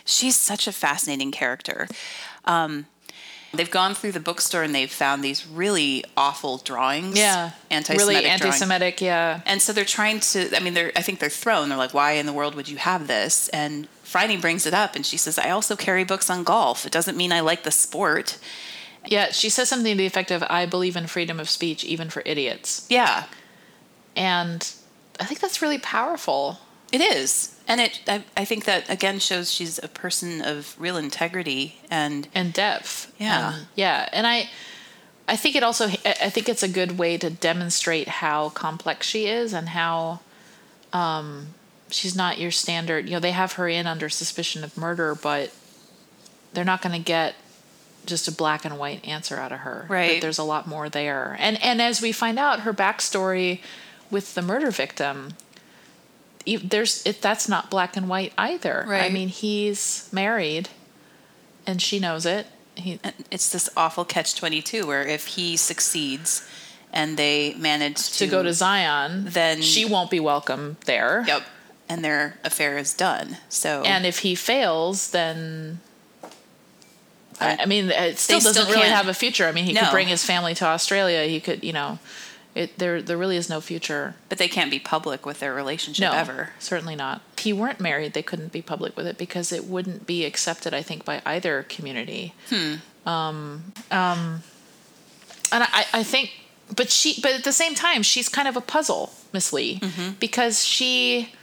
She's 0.05 0.35
such 0.35 0.67
a 0.67 0.71
fascinating 0.71 1.31
character. 1.31 1.87
Um, 2.45 2.85
they've 3.53 3.71
gone 3.71 3.93
through 3.93 4.13
the 4.13 4.19
bookstore 4.19 4.63
and 4.63 4.73
they've 4.73 4.91
found 4.91 5.23
these 5.23 5.45
really 5.45 6.03
awful 6.15 6.57
drawings. 6.57 7.17
Yeah, 7.17 7.51
Anti-Semitic 7.69 7.99
really 7.99 8.25
anti-Semitic. 8.29 9.01
Yeah, 9.01 9.41
And 9.45 9.61
so 9.61 9.73
they're 9.73 9.85
trying 9.85 10.19
to. 10.21 10.55
I 10.55 10.59
mean, 10.59 10.73
they're. 10.73 10.91
I 10.95 11.01
think 11.01 11.19
they're 11.19 11.29
thrown. 11.29 11.69
They're 11.69 11.77
like, 11.77 11.93
"Why 11.93 12.13
in 12.13 12.25
the 12.25 12.33
world 12.33 12.55
would 12.55 12.69
you 12.69 12.77
have 12.77 13.07
this?" 13.07 13.49
And 13.49 13.87
Phryne 14.03 14.39
brings 14.39 14.65
it 14.65 14.73
up, 14.73 14.95
and 14.95 15.05
she 15.05 15.17
says, 15.17 15.37
"I 15.37 15.49
also 15.49 15.75
carry 15.75 16.03
books 16.03 16.29
on 16.29 16.43
golf. 16.43 16.85
It 16.85 16.91
doesn't 16.91 17.17
mean 17.17 17.31
I 17.31 17.41
like 17.41 17.63
the 17.63 17.71
sport." 17.71 18.37
yeah. 19.05 19.31
She 19.31 19.49
says 19.49 19.67
something 19.67 19.93
to 19.93 19.97
the 19.97 20.05
effect 20.05 20.31
of, 20.31 20.43
"I 20.49 20.65
believe 20.65 20.95
in 20.95 21.07
freedom 21.07 21.39
of 21.39 21.49
speech, 21.49 21.83
even 21.83 22.09
for 22.09 22.21
idiots," 22.25 22.85
Yeah, 22.89 23.25
and 24.15 24.69
I 25.19 25.25
think 25.25 25.39
that's 25.39 25.61
really 25.61 25.79
powerful. 25.79 26.59
It 26.91 27.01
is, 27.01 27.55
and 27.67 27.79
it. 27.81 28.01
I, 28.07 28.23
I 28.35 28.45
think 28.45 28.65
that 28.65 28.89
again 28.89 29.19
shows 29.19 29.51
she's 29.51 29.79
a 29.81 29.87
person 29.87 30.41
of 30.41 30.75
real 30.79 30.97
integrity 30.97 31.79
and 31.89 32.27
and 32.33 32.53
depth. 32.53 33.13
Yeah. 33.17 33.53
And- 33.55 33.67
yeah, 33.75 34.09
and 34.11 34.27
I, 34.27 34.49
I 35.27 35.35
think 35.37 35.55
it 35.55 35.63
also, 35.63 35.85
I 35.85 36.29
think 36.29 36.49
it's 36.49 36.63
a 36.63 36.67
good 36.67 36.97
way 36.97 37.17
to 37.17 37.29
demonstrate 37.29 38.07
how 38.07 38.49
complex 38.49 39.07
she 39.07 39.27
is 39.27 39.53
and 39.53 39.69
how, 39.69 40.19
um, 40.91 41.47
she's 41.89 42.15
not 42.15 42.37
your 42.37 42.51
standard. 42.51 43.05
You 43.07 43.13
know, 43.13 43.19
they 43.21 43.31
have 43.31 43.53
her 43.53 43.69
in 43.69 43.87
under 43.87 44.09
suspicion 44.09 44.63
of 44.63 44.75
murder, 44.77 45.15
but 45.15 45.53
they're 46.53 46.65
not 46.65 46.81
going 46.81 46.93
to 46.93 47.05
get 47.05 47.35
just 48.05 48.27
a 48.27 48.31
black 48.31 48.65
and 48.65 48.77
white 48.77 49.07
answer 49.07 49.37
out 49.37 49.51
of 49.53 49.59
her. 49.59 49.85
That 49.87 49.93
Right. 49.93 50.21
There's 50.21 50.39
a 50.39 50.43
lot 50.43 50.67
more 50.67 50.89
there, 50.89 51.37
and 51.39 51.61
and 51.63 51.81
as 51.81 52.01
we 52.01 52.11
find 52.11 52.37
out, 52.39 52.61
her 52.61 52.73
backstory 52.73 53.61
with 54.09 54.33
the 54.35 54.41
murder 54.41 54.71
victim. 54.71 55.35
There's 56.45 57.05
it, 57.05 57.21
that's 57.21 57.47
not 57.49 57.69
black 57.69 57.95
and 57.97 58.07
white 58.09 58.33
either. 58.37 58.85
Right. 58.87 59.03
I 59.03 59.09
mean, 59.09 59.27
he's 59.29 60.09
married, 60.11 60.69
and 61.67 61.81
she 61.81 61.99
knows 61.99 62.25
it. 62.25 62.47
He, 62.75 62.99
it's 63.29 63.51
this 63.51 63.69
awful 63.75 64.05
catch 64.05 64.35
twenty 64.35 64.61
two 64.61 64.85
where 64.87 65.03
if 65.05 65.27
he 65.27 65.57
succeeds, 65.57 66.47
and 66.93 67.17
they 67.17 67.53
manage 67.55 68.11
to, 68.13 68.19
to 68.19 68.27
go 68.27 68.43
to 68.43 68.53
Zion, 68.53 69.25
then- 69.29 69.61
she 69.61 69.85
won't 69.85 70.09
be 70.09 70.19
welcome 70.19 70.77
there. 70.85 71.23
Yep, 71.27 71.43
and 71.89 72.03
their 72.03 72.39
affair 72.43 72.77
is 72.77 72.93
done. 72.93 73.37
So 73.49 73.83
And 73.83 74.05
if 74.05 74.19
he 74.19 74.35
fails, 74.35 75.11
then 75.11 75.79
I, 77.39 77.65
mean, 77.65 77.89
it 77.89 78.19
still 78.19 78.37
doesn't 78.39 78.53
still 78.53 78.67
really 78.75 78.87
have 78.87 79.07
a 79.07 79.13
future. 79.13 79.47
I 79.47 79.51
mean, 79.51 79.65
he 79.65 79.73
No. 79.73 79.81
could 79.81 79.91
bring 79.91 80.07
his 80.07 80.23
family 80.23 80.53
to 80.55 80.65
Australia. 80.65 81.23
He 81.27 81.39
could, 81.39 81.63
you 81.63 81.73
know, 81.73 81.97
it 82.55 82.77
there 82.77 83.01
there 83.01 83.17
really 83.17 83.37
is 83.37 83.49
no 83.49 83.61
future. 83.61 84.15
but 84.29 84.37
they 84.37 84.47
can't 84.47 84.69
be 84.71 84.79
public 84.79 85.25
with 85.25 85.39
their 85.39 85.53
relationship 85.53 86.03
No, 86.03 86.11
ever. 86.17 86.49
certainly 86.59 86.95
not. 86.95 87.21
If 87.37 87.43
he 87.45 87.53
weren't 87.53 87.79
married, 87.79 88.13
they 88.13 88.23
couldn't 88.23 88.51
be 88.51 88.61
public 88.61 88.95
with 88.97 89.07
it 89.07 89.17
because 89.17 89.51
it 89.51 89.65
wouldn't 89.65 90.05
be 90.05 90.25
accepted. 90.25 90.73
I 90.73 90.81
think 90.81 91.05
by 91.05 91.21
either 91.25 91.63
community. 91.69 92.33
Hmm. 92.49 92.75
Um. 93.07 93.73
Um. 93.89 94.43
And 95.53 95.63
I, 95.63 95.85
I 95.93 96.03
think, 96.03 96.31
but 96.75 96.89
she, 96.91 97.19
but 97.21 97.31
at 97.31 97.43
the 97.43 97.51
same 97.51 97.75
time, 97.75 98.03
she's 98.03 98.29
kind 98.29 98.47
of 98.47 98.55
a 98.55 98.61
puzzle, 98.61 99.11
Miss 99.33 99.51
Lee, 99.51 99.79
Mm-hmm. 99.79 100.11
because 100.19 100.63
she 100.63 101.33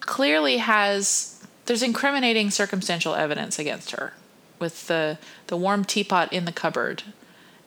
clearly 0.00 0.58
has 0.58 1.44
there's 1.66 1.82
incriminating 1.82 2.50
circumstantial 2.50 3.14
evidence 3.14 3.58
against 3.58 3.90
her 3.92 4.12
with 4.60 4.86
the 4.86 5.18
the 5.48 5.56
warm 5.56 5.84
teapot 5.84 6.32
in 6.32 6.44
the 6.44 6.52
cupboard 6.52 7.02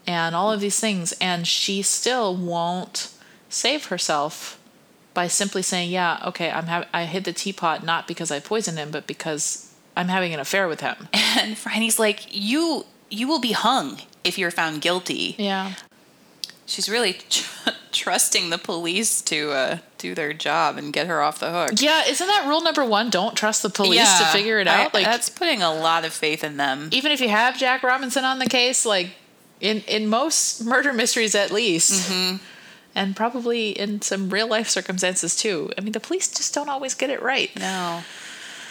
and 0.07 0.35
all 0.35 0.51
of 0.51 0.59
these 0.61 0.79
things 0.79 1.13
and 1.21 1.47
she 1.47 1.81
still 1.81 2.35
won't 2.35 3.11
save 3.49 3.85
herself 3.85 4.59
by 5.13 5.27
simply 5.27 5.61
saying 5.61 5.89
yeah 5.91 6.19
okay 6.25 6.49
i'm 6.51 6.67
ha- 6.67 6.85
i 6.93 7.05
hid 7.05 7.23
the 7.23 7.33
teapot 7.33 7.83
not 7.83 8.07
because 8.07 8.31
i 8.31 8.39
poisoned 8.39 8.77
him 8.77 8.91
but 8.91 9.05
because 9.07 9.73
i'm 9.97 10.07
having 10.07 10.33
an 10.33 10.39
affair 10.39 10.67
with 10.67 10.81
him 10.81 11.07
And 11.37 11.55
Franny's 11.57 11.97
like, 11.99 12.27
"You, 12.31 12.85
you 13.09 13.27
will 13.27 13.39
be 13.39 13.51
hung 13.53 13.99
if 14.23 14.37
you're 14.37 14.51
found 14.51 14.81
guilty." 14.81 15.35
yeah 15.37 15.73
She's 16.65 16.87
really 16.89 17.13
tr- 17.13 17.69
trusting 17.91 18.49
the 18.51 18.57
police 18.59 19.21
to 19.23 19.51
uh, 19.51 19.77
do 19.97 20.13
their 20.13 20.33
job 20.33 20.77
and 20.77 20.93
get 20.93 21.07
her 21.07 21.21
off 21.21 21.39
the 21.39 21.49
hook. 21.51 21.71
yeah 21.81 22.03
isn't 22.07 22.27
that 22.27 22.45
rule 22.47 22.61
number 22.61 22.83
one 22.85 23.09
don't 23.09 23.35
trust 23.35 23.63
the 23.63 23.69
police 23.69 24.19
to 24.19 24.25
figure 24.25 24.59
it 24.59 24.67
I- 24.67 24.85
out 24.85 24.93
like 24.93 25.05
that's 25.05 25.29
putting 25.29 25.61
a 25.61 25.73
lot 25.73 26.03
of 26.05 26.13
faith 26.13 26.43
in 26.43 26.57
them. 26.57 26.89
even 26.91 27.11
if 27.11 27.21
you 27.21 27.29
have 27.29 27.57
Jack 27.57 27.81
Robinson 27.83 28.23
on 28.25 28.39
the 28.39 28.45
case, 28.47 28.85
like 28.85 29.11
in 29.61 29.81
in 29.87 30.07
most 30.07 30.63
murder 30.65 30.93
mysteries 30.93 31.35
at 31.35 31.51
least, 31.51 32.09
Mm-hmm. 32.11 32.37
and 32.95 33.15
probably 33.15 33.71
in 33.71 34.01
some 34.01 34.29
real 34.29 34.47
life 34.47 34.67
circumstances 34.69 35.35
too. 35.35 35.71
I 35.77 35.81
mean, 35.81 35.91
the 35.93 35.99
police 35.99 36.27
just 36.31 36.53
don't 36.53 36.69
always 36.69 36.93
get 36.95 37.09
it 37.09 37.21
right. 37.21 37.49
No. 37.59 38.03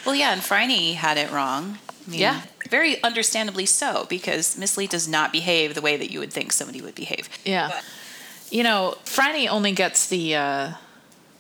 Well, 0.07 0.15
yeah, 0.15 0.33
and 0.33 0.41
Franny 0.43 0.95
had 0.95 1.17
it 1.19 1.31
wrong. 1.31 1.79
I 2.07 2.11
mean, 2.11 2.21
Yeah. 2.21 2.41
Very 2.71 3.03
understandably 3.03 3.65
so, 3.67 4.07
because 4.11 4.59
Miss 4.59 4.77
Lee 4.77 4.87
does 4.87 5.09
not 5.09 5.33
behave 5.33 5.75
the 5.75 5.81
way 5.81 5.97
that 5.97 6.11
you 6.11 6.19
would 6.21 6.33
think 6.33 6.53
somebody 6.53 6.83
would 6.83 6.95
behave. 6.95 7.29
Yeah, 7.45 7.81
you 8.51 8.63
know, 8.63 8.97
Franny 9.07 9.49
only 9.49 9.73
gets 9.73 10.07
the 10.09 10.35
uh, 10.37 10.73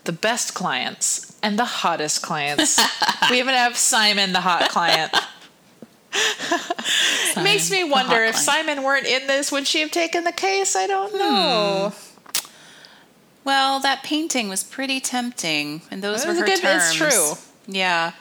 the 0.05 0.13
best 0.13 0.55
clients 0.55 1.37
and 1.43 1.59
the 1.59 1.67
hottest 1.67 2.23
clients. 2.23 2.81
we 3.31 3.39
even 3.41 3.55
have 3.55 3.77
Simon, 3.77 4.33
the 4.33 4.41
hot 4.41 4.71
client. 4.71 5.13
It 6.13 7.43
makes 7.43 7.71
me 7.71 7.85
wonder 7.85 8.23
if. 8.25 8.37
Simon 8.37 8.83
weren't 8.83 9.07
in 9.07 9.27
this, 9.27 9.53
would 9.53 9.67
she 9.67 9.81
have 9.81 9.91
taken 9.91 10.25
the 10.25 10.33
case? 10.33 10.75
I 10.77 10.87
don't 10.87 11.11
Hmm. 11.13 11.19
know. 11.19 11.93
Well, 13.45 13.81
that 13.81 14.03
painting 14.03 14.49
was 14.49 14.63
pretty 14.63 15.01
tempting, 15.01 15.83
and 15.91 16.03
those 16.03 16.27
were 16.27 16.35
her 16.35 16.45
good- 16.45 16.61
terms. 16.61 16.85
it's 16.87 16.95
true. 16.95 17.39
Yeah, 17.67 18.13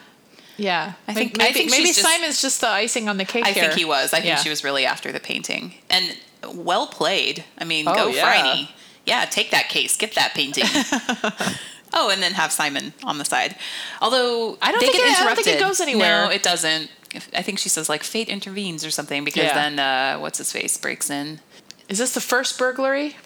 Yeah, 0.56 0.92
I 1.06 1.14
think- 1.14 1.36
maybe, 1.38 1.50
I 1.50 1.52
think 1.52 1.70
maybe 1.70 1.86
she's 1.86 1.96
just- 1.96 2.08
Simon's 2.08 2.42
just 2.42 2.60
the 2.60 2.68
icing 2.68 3.08
on 3.08 3.16
the 3.16 3.24
cake 3.24 3.44
I 3.46 3.52
here. 3.52 3.64
think 3.64 3.74
he 3.78 3.84
was. 3.84 4.12
I 4.12 4.16
think 4.20 4.26
Yeah. 4.26 4.42
she 4.42 4.48
was 4.50 4.64
really 4.64 4.84
after 4.86 5.12
the 5.12 5.20
painting, 5.20 5.74
and 5.88 6.16
well 6.46 6.86
played. 6.88 7.44
I 7.58 7.64
mean, 7.64 7.86
Oh, 7.86 7.94
go 7.94 8.08
yeah. 8.08 8.24
Franny. 8.42 8.68
Yeah, 9.06 9.24
take 9.26 9.50
that 9.52 9.68
case, 9.68 9.96
get 9.96 10.14
that 10.14 10.34
painting. 10.34 10.64
oh, 11.92 12.10
and 12.10 12.22
then 12.22 12.32
have 12.34 12.52
Simon 12.52 12.92
on 13.04 13.18
the 13.18 13.24
side. 13.24 13.56
Although 14.00 14.58
I 14.62 14.70
don't 14.72 14.80
think 14.80 14.94
it- 14.94 15.02
I 15.20 15.24
don't 15.24 15.34
think 15.36 15.46
it 15.48 15.60
goes 15.60 15.80
anywhere. 15.80 16.24
No, 16.26 16.30
it 16.30 16.42
doesn't. 16.42 16.90
I 17.34 17.42
think 17.42 17.58
she 17.58 17.68
says 17.68 17.88
like 17.88 18.02
fate 18.04 18.28
intervenes 18.28 18.84
or 18.84 18.90
something 18.90 19.24
because 19.24 19.44
Yeah. 19.44 19.54
then 19.54 19.78
uh, 19.78 20.18
what's 20.20 20.38
his 20.38 20.52
face 20.52 20.76
breaks 20.76 21.08
in 21.08 21.40
Is 21.88 21.98
this 21.98 22.12
the 22.12 22.20
first 22.20 22.58
burglary 22.58 23.16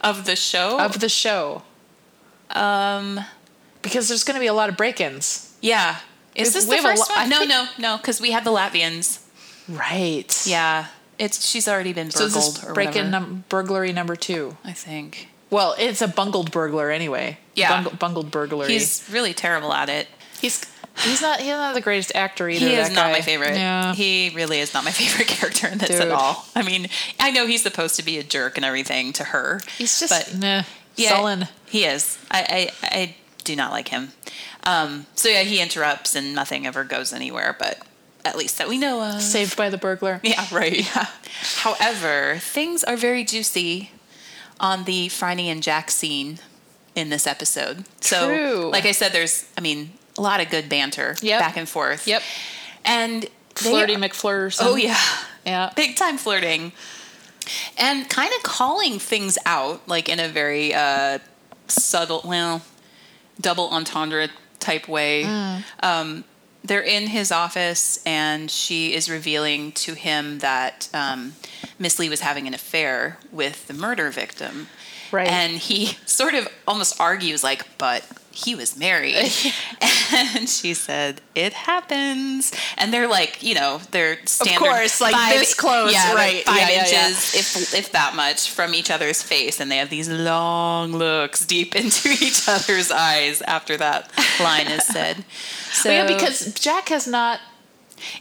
of 0.00 0.24
the 0.26 0.36
show. 0.36 0.78
of 0.78 1.00
the 1.00 1.08
show? 1.08 1.62
um, 2.50 3.20
Because 3.80 4.08
there's 4.08 4.24
going 4.24 4.34
to 4.34 4.40
be 4.40 4.46
a 4.46 4.52
lot 4.52 4.68
of 4.68 4.76
break-ins. 4.76 5.54
yeah. 5.60 5.96
Is 6.34 6.48
We've- 6.48 6.54
this 6.54 6.64
the 6.64 6.76
first 6.88 7.10
lo- 7.10 7.16
one? 7.16 7.28
No, 7.28 7.44
no, 7.44 7.66
no, 7.78 7.96
because 7.98 8.18
we 8.20 8.30
had 8.30 8.44
the 8.44 8.50
Latvians. 8.52 9.18
Right. 9.68 10.34
Yeah, 10.46 10.86
it's 11.18 11.46
she's 11.46 11.68
already 11.68 11.92
been 11.92 12.10
So 12.10 12.24
is 12.24 12.32
burgled 12.34 12.54
this 12.56 12.64
or 12.64 12.72
break-in 12.74 13.10
num- 13.10 13.44
burglary 13.50 13.92
number 13.92 14.16
two? 14.16 14.56
I 14.64 14.72
think 14.72 15.28
Well, 15.52 15.74
it's 15.78 16.00
a 16.00 16.08
bungled 16.08 16.50
burglar 16.50 16.90
anyway. 16.90 17.38
Yeah. 17.54 17.68
Bungled, 17.68 17.98
bungled 17.98 18.30
burglary. 18.30 18.72
he's 18.72 19.06
really 19.12 19.34
terrible 19.34 19.72
at 19.72 19.90
it. 19.90 20.08
he's 20.40 20.64
he's 21.00 21.20
not 21.20 21.40
he's 21.40 21.48
not 21.50 21.74
the 21.74 21.82
greatest 21.82 22.10
actor 22.14 22.48
either. 22.48 22.66
He 22.66 22.74
is 22.74 22.88
not 22.88 23.06
guy. 23.08 23.12
my 23.12 23.20
favorite. 23.20 23.54
Yeah. 23.54 23.94
He 23.94 24.32
really 24.34 24.60
is 24.60 24.72
not 24.72 24.82
my 24.82 24.90
favorite 25.02 25.28
character 25.28 25.68
in 25.68 25.76
this 25.76 25.90
Dude. 25.90 26.00
at 26.00 26.10
all. 26.10 26.46
I 26.56 26.62
mean, 26.62 26.88
I 27.20 27.30
know 27.30 27.46
he's 27.46 27.62
supposed 27.62 27.96
to 27.96 28.02
be 28.02 28.18
a 28.18 28.22
jerk 28.22 28.56
and 28.56 28.64
everything 28.64 29.12
to 29.14 29.24
her. 29.24 29.60
he's 29.76 30.00
just 30.00 30.10
but 30.10 30.38
nah, 30.38 30.62
yeah, 30.96 31.10
sullen. 31.10 31.48
He 31.66 31.84
is. 31.84 32.18
I, 32.30 32.70
I 32.82 32.88
I 32.88 33.16
do 33.44 33.54
not 33.54 33.72
like 33.72 33.88
him. 33.88 34.12
Um, 34.64 35.04
so 35.16 35.28
yeah, 35.28 35.42
he 35.42 35.60
interrupts 35.60 36.16
and 36.16 36.34
nothing 36.34 36.66
ever 36.66 36.82
goes 36.82 37.12
anywhere. 37.12 37.54
But 37.58 37.78
at 38.24 38.36
least 38.36 38.56
that 38.56 38.68
we 38.68 38.78
know 38.78 39.02
of. 39.02 39.20
Saved 39.20 39.56
by 39.56 39.68
the 39.68 39.78
burglar. 39.78 40.20
Yeah, 40.24 40.46
right. 40.50 40.78
Yeah. 40.78 41.08
However, 41.56 42.38
things 42.38 42.84
are 42.84 42.96
very 42.96 43.22
juicy 43.22 43.90
on 44.62 44.84
the 44.84 45.08
Franny 45.08 45.46
and 45.46 45.62
Jack 45.62 45.90
scene 45.90 46.38
in 46.94 47.10
this 47.10 47.26
episode. 47.26 47.84
So, 48.00 48.28
True. 48.28 48.70
like 48.70 48.86
I 48.86 48.92
said, 48.92 49.12
there's, 49.12 49.44
I 49.58 49.60
mean, 49.60 49.92
a 50.16 50.22
lot 50.22 50.40
of 50.40 50.48
good 50.50 50.68
banter 50.68 51.16
Yep. 51.20 51.40
back 51.40 51.56
and 51.56 51.68
forth. 51.68 52.06
Yep. 52.06 52.22
And 52.84 53.26
Flirty 53.54 53.94
are- 53.96 53.98
Oh 54.60 54.76
yeah, 54.76 54.96
Yeah. 55.44 55.70
big 55.76 55.96
time 55.96 56.16
flirting, 56.16 56.72
and 57.76 58.08
kind 58.08 58.32
of 58.36 58.42
calling 58.44 58.98
things 58.98 59.36
out 59.44 59.86
like 59.88 60.08
in 60.08 60.20
a 60.20 60.28
very 60.28 60.72
uh, 60.72 61.18
subtle, 61.66 62.22
well, 62.24 62.62
double 63.40 63.68
entendre 63.70 64.28
type 64.60 64.86
way. 64.88 65.24
Mm. 65.24 65.64
Um, 65.82 66.24
they're 66.64 66.82
in 66.82 67.08
his 67.08 67.32
office, 67.32 68.00
and 68.06 68.50
she 68.50 68.94
is 68.94 69.10
revealing 69.10 69.72
to 69.72 69.94
him 69.94 70.38
that 70.38 70.88
um, 70.94 71.34
Miss 71.78 71.98
Lee 71.98 72.08
was 72.08 72.20
having 72.20 72.46
an 72.46 72.54
affair 72.54 73.18
with 73.32 73.66
the 73.66 73.74
murder 73.74 74.10
victim. 74.10 74.68
Right. 75.10 75.28
And 75.28 75.56
he 75.56 75.86
sort 76.06 76.34
of 76.34 76.48
almost 76.66 77.00
argues, 77.00 77.42
like, 77.42 77.78
but 77.78 78.06
he 78.32 78.54
was 78.54 78.76
married. 78.76 79.14
and 80.12 80.48
she 80.48 80.74
said, 80.74 81.20
it 81.34 81.52
happens. 81.52 82.52
And 82.76 82.92
they're 82.92 83.08
like, 83.08 83.42
you 83.42 83.54
know, 83.54 83.80
they're 83.90 84.18
standard. 84.26 84.58
course, 84.58 85.00
like 85.00 85.14
this 85.32 85.54
close, 85.54 85.92
yeah, 85.92 86.14
right. 86.14 86.44
Five 86.44 86.56
Yeah, 86.56 86.68
yeah, 86.68 86.74
yeah. 86.74 87.06
inches, 87.06 87.34
if, 87.34 87.74
if 87.74 87.92
that 87.92 88.14
much, 88.16 88.50
from 88.50 88.74
each 88.74 88.90
other's 88.90 89.22
face. 89.22 89.60
And 89.60 89.70
they 89.70 89.76
have 89.76 89.90
these 89.90 90.08
long 90.08 90.92
looks 90.92 91.44
deep 91.44 91.76
into 91.82 92.10
each 92.10 92.48
other's 92.48 92.90
eyes 92.90 93.42
after 93.42 93.76
that 93.76 94.10
line 94.40 94.68
is 94.68 94.84
said. 94.84 95.24
So 95.70 95.88
Well, 95.90 96.08
yeah, 96.10 96.14
because 96.16 96.54
Jack 96.54 96.88
has 96.88 97.06
not 97.06 97.40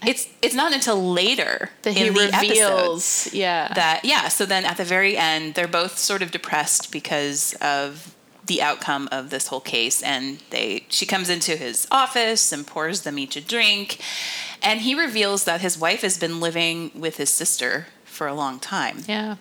it's 0.06 0.28
it's 0.44 0.54
not 0.54 0.74
until 0.74 1.12
later 1.12 1.72
that 1.82 1.94
he 1.96 2.06
in 2.08 2.14
the 2.14 2.30
reveals. 2.32 3.34
Yeah. 3.34 3.74
that 3.74 4.02
yeah 4.06 4.28
so 4.28 4.46
then 4.46 4.64
at 4.64 4.78
the 4.78 4.84
very 4.84 5.18
end 5.18 5.56
they're 5.56 5.68
both 5.68 5.98
sort 5.98 6.22
of 6.22 6.30
depressed 6.30 6.92
because 6.92 7.56
of 7.62 8.14
the 8.46 8.62
outcome 8.62 9.08
of 9.12 9.30
this 9.30 9.48
whole 9.48 9.60
case 9.62 10.02
and 10.02 10.40
they 10.50 10.86
she 10.90 11.06
comes 11.06 11.30
into 11.30 11.56
his 11.56 11.88
office 11.92 12.52
and 12.52 12.66
pours 12.66 13.02
them 13.02 13.18
each 13.20 13.36
a 13.36 13.42
drink 13.42 14.00
and 14.64 14.82
he 14.82 14.96
reveals 14.96 15.44
that 15.46 15.62
his 15.62 15.78
wife 15.78 16.02
has 16.02 16.18
been 16.18 16.40
living 16.40 16.92
with 16.96 17.18
his 17.18 17.30
sister 17.30 17.88
for 18.04 18.28
a 18.28 18.34
long 18.34 18.60
time 18.60 18.98
yeah. 19.08 19.36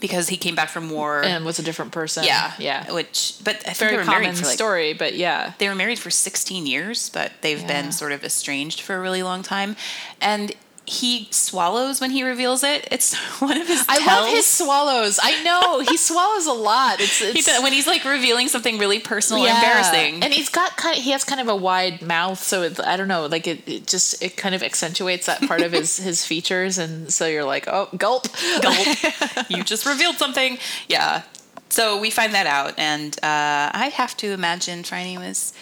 because 0.00 0.28
he 0.30 0.36
came 0.36 0.54
back 0.54 0.68
from 0.70 0.88
war 0.90 1.22
And 1.22 1.44
was 1.44 1.58
a 1.58 1.62
different 1.62 1.92
person. 1.92 2.24
yeah 2.24 2.52
Yeah. 2.58 2.90
which 2.92 3.34
but 3.44 3.56
i 3.56 3.72
think 3.72 3.76
Very 3.78 3.90
they 3.92 3.96
were 3.98 4.04
common 4.04 4.22
married 4.22 4.38
for 4.38 4.44
like 4.46 4.54
story, 4.54 4.92
but 4.94 5.14
yeah. 5.14 5.52
they 5.58 5.68
were 5.68 5.74
married 5.74 5.98
for 5.98 6.10
16 6.10 6.66
years, 6.66 7.10
but 7.10 7.32
they've 7.42 7.60
Yeah. 7.60 7.66
been 7.82 7.92
sort 7.92 8.12
of 8.12 8.24
estranged 8.24 8.80
for 8.80 8.96
a 8.96 9.00
really 9.00 9.22
long 9.22 9.42
time. 9.42 9.76
And 10.20 10.52
he 10.86 11.26
swallows 11.32 12.00
when 12.00 12.12
he 12.12 12.22
reveals 12.22 12.62
it. 12.62 12.86
It's 12.90 13.14
one 13.40 13.60
of 13.60 13.66
his. 13.66 13.84
I 13.88 14.04
love 14.06 14.28
his 14.28 14.46
swallows. 14.46 15.18
I 15.20 15.42
know 15.42 15.80
he 15.80 15.96
swallows 16.08 16.46
a 16.46 16.52
lot. 16.52 17.00
It's, 17.00 17.20
it's 17.20 17.32
He 17.34 17.42
does, 17.42 17.62
when 17.62 17.72
he's 17.72 17.86
like 17.86 18.04
revealing 18.04 18.48
something 18.48 18.78
really 18.78 19.00
personal, 19.00 19.44
yeah. 19.44 19.56
embarrassing. 19.56 20.22
and 20.22 20.32
he's 20.32 20.48
got 20.48 20.76
kind 20.76 20.96
of 20.96 21.02
he 21.02 21.10
has 21.10 21.24
kind 21.24 21.40
of 21.40 21.48
a 21.48 21.56
wide 21.56 22.02
mouth, 22.02 22.38
so 22.38 22.62
it's, 22.62 22.78
I 22.78 22.96
don't 22.96 23.08
know, 23.08 23.26
like 23.26 23.46
it, 23.46 23.68
it 23.68 23.86
just 23.86 24.22
it 24.22 24.36
kind 24.36 24.54
of 24.54 24.62
accentuates 24.62 25.26
that 25.26 25.42
part 25.42 25.60
of 25.62 25.72
his 25.72 25.96
his 26.08 26.24
features, 26.24 26.78
and 26.78 27.12
so 27.12 27.26
you're 27.26 27.44
like, 27.44 27.66
oh, 27.66 27.88
gulp, 27.96 28.28
Gulp. 28.62 28.86
you 29.48 29.64
just 29.64 29.86
revealed 29.86 30.16
something. 30.16 30.58
Yeah. 30.88 31.22
So 31.68 32.00
we 32.00 32.10
find 32.10 32.32
that 32.34 32.46
out, 32.46 32.74
and 32.78 33.12
uh, 33.24 33.74
I 33.74 33.90
have 33.92 34.16
to 34.18 34.30
imagine 34.30 34.84
Franny 34.84 35.18
was 35.18 35.52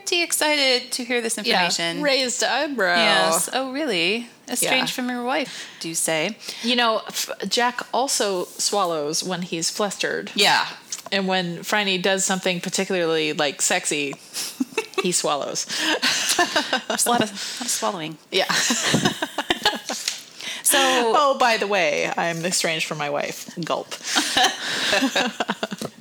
pretty 0.00 0.22
excited 0.24 0.90
to 0.90 1.04
hear 1.04 1.20
this 1.20 1.36
yeah, 1.36 1.44
information. 1.44 2.02
raised 2.02 2.42
eyebrow. 2.42 2.96
Yes. 2.96 3.48
Oh, 3.52 3.70
really? 3.72 4.26
Estranged 4.48 4.90
Yeah. 4.90 4.94
from 4.96 5.08
your 5.08 5.22
wife, 5.22 5.68
do 5.78 5.88
you 5.88 5.94
say? 5.94 6.36
You 6.64 6.74
know, 6.74 7.02
F- 7.06 7.30
Jack 7.48 7.86
also 7.94 8.46
swallows 8.58 9.22
when 9.22 9.42
he's 9.42 9.70
flustered. 9.70 10.32
Yeah. 10.34 10.66
And 11.12 11.28
when 11.28 11.58
Franny 11.58 12.02
does 12.02 12.24
something 12.24 12.60
particularly 12.60 13.34
like 13.34 13.62
sexy, 13.62 14.16
he 15.00 15.12
swallows. 15.12 15.64
There's 16.88 17.06
a 17.06 17.10
lot 17.10 17.22
of, 17.22 17.30
a 17.30 17.30
lot 17.30 17.30
of 17.60 17.68
swallowing. 17.68 18.18
Yeah. 18.32 18.46
So 20.66 20.78
Oh, 20.80 21.36
by 21.38 21.56
the 21.58 21.66
way, 21.68 22.10
I'm 22.16 22.44
estranged 22.44 22.86
from 22.86 22.98
my 22.98 23.10
wife. 23.10 23.48
Gulp. 23.64 23.94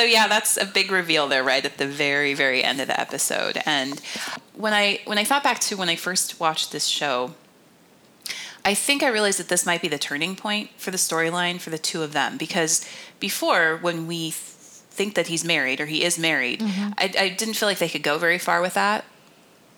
So 0.00 0.06
yeah, 0.06 0.28
that's 0.28 0.56
a 0.56 0.64
big 0.64 0.90
reveal 0.90 1.28
there, 1.28 1.44
right 1.44 1.62
at 1.62 1.76
the 1.76 1.86
very, 1.86 2.32
very 2.32 2.64
end 2.64 2.80
of 2.80 2.86
the 2.86 2.98
episode. 2.98 3.60
And 3.66 4.00
when 4.54 4.72
I 4.72 5.00
when 5.04 5.18
I 5.18 5.24
thought 5.24 5.42
back 5.42 5.58
to 5.60 5.76
when 5.76 5.90
I 5.90 5.96
first 5.96 6.40
watched 6.40 6.72
this 6.72 6.86
show, 6.86 7.34
I 8.64 8.72
think 8.72 9.02
I 9.02 9.08
realized 9.08 9.38
that 9.40 9.48
this 9.50 9.66
might 9.66 9.82
be 9.82 9.88
the 9.88 9.98
turning 9.98 10.36
point 10.36 10.70
for 10.78 10.90
the 10.90 10.96
storyline 10.96 11.60
for 11.60 11.68
the 11.68 11.76
two 11.76 12.02
of 12.02 12.14
them 12.14 12.38
because 12.38 12.82
before 13.18 13.76
when 13.82 14.06
we 14.06 14.30
th- 14.30 14.32
think 14.32 15.16
that 15.16 15.26
he's 15.26 15.44
married 15.44 15.82
or 15.82 15.86
he 15.86 16.02
is 16.02 16.18
married, 16.18 16.60
mm-hmm. 16.60 16.92
I, 16.96 17.12
I 17.18 17.28
didn't 17.28 17.56
feel 17.56 17.68
like 17.68 17.76
they 17.76 17.90
could 17.90 18.02
go 18.02 18.16
very 18.16 18.38
far 18.38 18.62
with 18.62 18.72
that. 18.72 19.04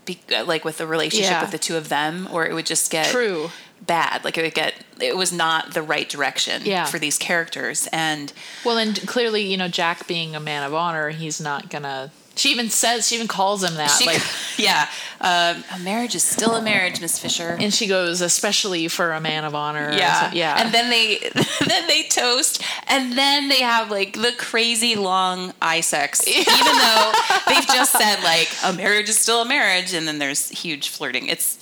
Be, 0.05 0.21
like 0.47 0.65
with 0.65 0.79
the 0.79 0.87
relationship 0.87 1.33
Yeah. 1.33 1.43
with 1.43 1.51
the 1.51 1.59
two 1.59 1.77
of 1.77 1.89
them, 1.89 2.29
or 2.31 2.47
it 2.47 2.55
would 2.55 2.67
just 2.67 2.93
get 2.93 3.07
True. 3.07 3.51
Bad. 3.87 4.25
Like 4.25 4.39
it 4.39 4.43
would 4.43 4.55
get, 4.55 4.75
it 5.01 5.17
was 5.17 5.33
not 5.33 5.75
the 5.75 5.83
right 5.83 6.09
direction 6.09 6.63
Yeah. 6.65 6.85
for 6.87 6.99
these 6.99 7.19
characters. 7.19 7.89
And 7.93 8.33
Well, 8.65 8.79
and 8.79 9.07
clearly, 9.07 9.43
you 9.43 9.57
know, 9.57 9.69
Jack 9.69 10.07
being 10.07 10.35
a 10.37 10.41
man 10.41 10.63
of 10.63 10.73
honor, 10.75 11.11
he's 11.11 11.41
not 11.41 11.69
gonna. 11.71 12.11
She 12.35 12.51
even 12.51 12.71
says, 12.71 13.09
she 13.09 13.17
even 13.17 13.29
calls 13.29 13.63
him 13.63 13.75
that. 13.75 13.89
She, 13.89 14.07
like, 14.07 14.23
yeah, 14.57 14.89
um, 15.21 15.63
a 15.71 15.79
marriage 15.81 16.15
is 16.15 16.23
still 16.23 16.55
a 16.55 16.63
marriage, 16.63 16.99
Miss 16.99 17.19
Fisher. 17.19 17.59
and 17.61 17.75
she 17.75 17.87
goes, 17.87 18.23
especially 18.23 18.89
for 18.89 19.13
a 19.13 19.21
man 19.21 19.45
of 19.45 19.55
honor. 19.55 19.93
yeah, 19.93 20.31
so- 20.31 20.35
yeah. 20.37 20.55
And 20.65 20.73
then 20.73 20.89
they 20.89 21.19
then 21.67 21.87
they 21.89 22.05
toast, 22.05 22.63
and 22.87 23.13
then 23.19 23.49
they 23.49 23.61
have 23.61 23.91
like 23.91 24.15
the 24.15 24.33
crazy 24.39 24.97
long 24.97 25.53
eye 25.61 25.83
sex, 25.83 26.27
even 26.29 26.45
though 26.47 27.13
they've 27.49 27.67
just 27.67 27.93
said 27.93 28.23
like 28.25 28.49
a 28.65 28.73
marriage 28.73 29.11
is 29.11 29.19
still 29.19 29.43
a 29.43 29.47
marriage, 29.47 29.93
and 29.93 30.09
then 30.09 30.19
there's 30.19 30.49
huge 30.49 30.89
flirting. 30.89 31.27
It's 31.27 31.59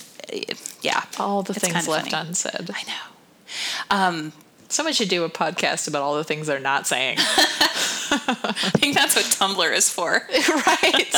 yeah, 0.81 1.03
all 1.19 1.43
the 1.43 1.53
things 1.53 1.87
left 1.87 2.11
funny. 2.11 2.27
unsaid. 2.29 2.69
I 2.73 2.83
know. 2.83 3.03
Um, 3.89 4.33
Someone 4.69 4.93
should 4.93 5.09
do 5.09 5.25
a 5.25 5.29
podcast 5.29 5.89
about 5.89 6.01
all 6.01 6.15
the 6.15 6.23
things 6.23 6.47
they're 6.47 6.59
not 6.59 6.87
saying. 6.87 7.17
I 8.13 8.71
think 8.77 8.95
that's 8.95 9.15
what 9.17 9.25
Tumblr 9.25 9.75
is 9.75 9.89
for. 9.89 10.11
right. 10.67 11.15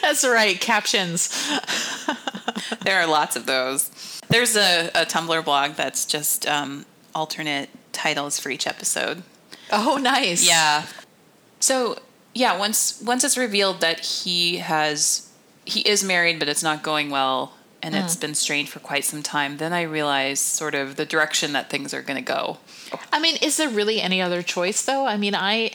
That's 0.00 0.24
right. 0.24 0.58
Captions. 0.60 1.28
There 2.82 3.00
are 3.00 3.06
lots 3.06 3.36
of 3.36 3.46
those. 3.46 4.20
There's 4.28 4.56
a, 4.56 4.88
a 4.94 5.04
Tumblr 5.04 5.44
blog 5.44 5.72
that's 5.72 6.06
just 6.06 6.46
um, 6.46 6.86
alternate 7.14 7.68
titles 7.92 8.38
for 8.40 8.50
each 8.50 8.66
episode. 8.66 9.22
Oh, 9.70 9.98
nice. 10.00 10.46
Yeah. 10.46 10.86
So 11.60 11.98
yeah, 12.34 12.58
once 12.58 13.00
once 13.02 13.24
it's 13.24 13.36
revealed 13.36 13.80
that 13.80 14.00
he 14.00 14.58
has 14.58 15.30
he 15.64 15.80
is 15.80 16.02
married, 16.02 16.38
but 16.38 16.48
it's 16.48 16.62
not 16.62 16.82
going 16.82 17.10
well, 17.10 17.52
and 17.82 17.94
hmm. 17.94 18.00
it's 18.00 18.16
been 18.16 18.34
strained 18.34 18.68
for 18.68 18.78
quite 18.78 19.04
some 19.04 19.22
time, 19.22 19.56
then 19.56 19.72
I 19.72 19.82
realize 19.82 20.40
sort 20.40 20.74
of 20.74 20.96
the 20.96 21.04
direction 21.04 21.52
that 21.52 21.68
things 21.68 21.92
are 21.92 22.02
going 22.02 22.16
to 22.16 22.32
go. 22.32 22.58
I 23.12 23.20
mean, 23.20 23.36
is 23.42 23.56
there 23.56 23.68
really 23.68 24.00
any 24.00 24.22
other 24.22 24.42
choice 24.42 24.82
though? 24.82 25.06
I 25.06 25.16
mean, 25.16 25.34
I 25.34 25.72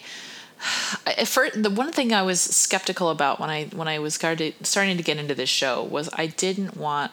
at 1.06 1.28
first, 1.28 1.62
the 1.62 1.70
one 1.70 1.92
thing 1.92 2.14
I 2.14 2.22
was 2.22 2.42
skeptical 2.42 3.10
about 3.10 3.40
when 3.40 3.50
I 3.50 3.66
when 3.66 3.88
I 3.88 4.00
was 4.00 4.16
starting 4.16 4.98
to 4.98 5.04
get 5.04 5.18
into 5.18 5.36
this 5.36 5.50
show 5.50 5.84
was 5.84 6.10
I 6.14 6.28
didn't 6.28 6.78
want 6.78 7.12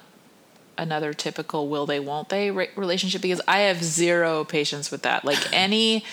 another 0.76 1.12
typical 1.12 1.68
will 1.68 1.86
they 1.86 2.01
won't 2.01 2.28
they 2.30 2.51
re- 2.51 2.70
relationship 2.74 3.22
because 3.22 3.40
I 3.47 3.61
have 3.61 3.82
zero 3.82 4.45
patience 4.45 4.90
with 4.90 5.03
that. 5.03 5.24
Like 5.24 5.38
any, 5.53 6.05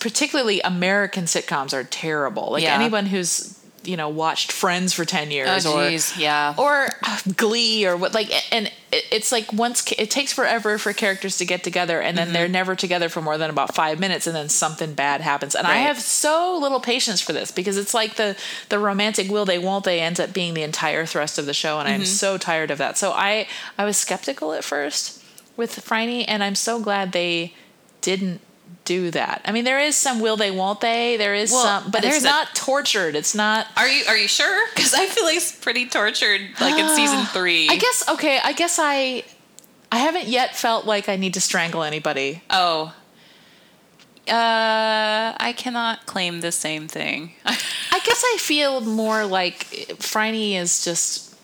particularly 0.00 0.60
American 0.60 1.24
sitcoms 1.24 1.72
are 1.72 1.84
terrible. 1.84 2.50
Like 2.50 2.64
Yeah. 2.64 2.74
anyone 2.74 3.06
who's 3.06 3.59
you 3.82 3.96
know 3.96 4.08
watched 4.10 4.52
Friends 4.52 4.92
for 4.92 5.04
ten 5.06 5.30
years 5.30 5.64
Oh, 5.64 5.78
or 5.78 5.90
yeah. 6.18 6.54
or 6.58 6.88
uh, 7.02 7.18
Glee 7.36 7.86
or 7.86 7.96
what 7.96 8.12
like 8.12 8.30
and 8.54 8.70
it's 8.92 9.32
like 9.32 9.52
once 9.52 9.90
it 9.96 10.10
takes 10.10 10.32
forever 10.32 10.76
for 10.76 10.92
characters 10.92 11.38
to 11.38 11.46
get 11.46 11.64
together 11.64 12.00
and 12.00 12.18
then 12.18 12.26
Mm-hmm. 12.26 12.34
they're 12.34 12.48
never 12.48 12.74
together 12.76 13.08
for 13.08 13.22
more 13.22 13.38
than 13.38 13.48
about 13.48 13.74
five 13.74 13.98
minutes 13.98 14.26
and 14.26 14.36
then 14.36 14.48
something 14.50 14.92
bad 14.92 15.20
happens 15.22 15.54
and 15.54 15.66
I 15.66 15.76
have 15.78 15.98
so 16.00 16.58
little 16.60 16.80
patience 16.80 17.20
for 17.22 17.32
this 17.32 17.50
because 17.50 17.78
it's 17.78 17.94
like 17.94 18.16
the 18.16 18.36
the 18.68 18.78
romantic 18.78 19.30
will 19.30 19.44
they 19.46 19.58
won't 19.58 19.84
they 19.84 20.00
ends 20.00 20.20
up 20.20 20.32
being 20.34 20.52
the 20.54 20.62
entire 20.62 21.06
thrust 21.06 21.38
of 21.38 21.46
the 21.46 21.54
show 21.54 21.78
and 21.78 21.88
Mm-hmm. 21.88 22.00
I'm 22.00 22.04
so 22.06 22.36
tired 22.36 22.70
of 22.70 22.76
that 22.78 22.98
so 22.98 23.12
I 23.12 23.46
I 23.78 23.84
was 23.86 23.96
skeptical 23.96 24.52
at 24.52 24.62
first 24.64 25.22
with 25.56 25.76
Franny 25.76 26.24
and 26.28 26.44
I'm 26.44 26.54
so 26.54 26.80
glad 26.80 27.12
they 27.12 27.54
didn't 28.02 28.40
do 28.84 29.10
that. 29.12 29.42
I 29.44 29.52
mean, 29.52 29.64
there 29.64 29.78
is 29.80 29.96
some 29.96 30.20
will 30.20 30.36
they, 30.36 30.50
won't 30.50 30.80
they? 30.80 31.16
There 31.16 31.34
is 31.34 31.52
Well, 31.52 31.62
some, 31.82 31.90
but 31.90 32.04
it's 32.04 32.22
a- 32.22 32.24
not 32.26 32.54
tortured. 32.54 33.14
It's 33.14 33.34
not. 33.34 33.66
Are 33.76 33.86
you 33.88 34.04
are 34.08 34.16
you 34.16 34.28
sure? 34.28 34.66
Because 34.74 34.94
I 34.94 35.06
feel 35.06 35.24
like 35.24 35.36
it's 35.36 35.52
pretty 35.52 35.86
tortured, 35.86 36.40
like 36.60 36.78
in 36.78 36.88
season 36.96 37.24
three. 37.32 37.68
I 37.68 37.76
guess 37.76 38.08
okay. 38.08 38.38
I 38.42 38.52
guess 38.52 38.78
I 38.80 39.24
I 39.92 39.98
haven't 39.98 40.26
yet 40.28 40.56
felt 40.56 40.86
like 40.86 41.08
I 41.08 41.16
need 41.16 41.34
to 41.34 41.40
strangle 41.40 41.82
anybody. 41.82 42.42
Oh. 42.50 42.94
Uh, 44.28 45.34
I 45.40 45.54
cannot 45.56 46.06
claim 46.06 46.40
the 46.40 46.52
same 46.52 46.86
thing. 46.86 47.32
I 47.44 48.00
guess 48.04 48.22
I 48.24 48.36
feel 48.38 48.80
more 48.80 49.24
like 49.26 49.66
Franny 49.98 50.54
is 50.54 50.84
just 50.84 51.34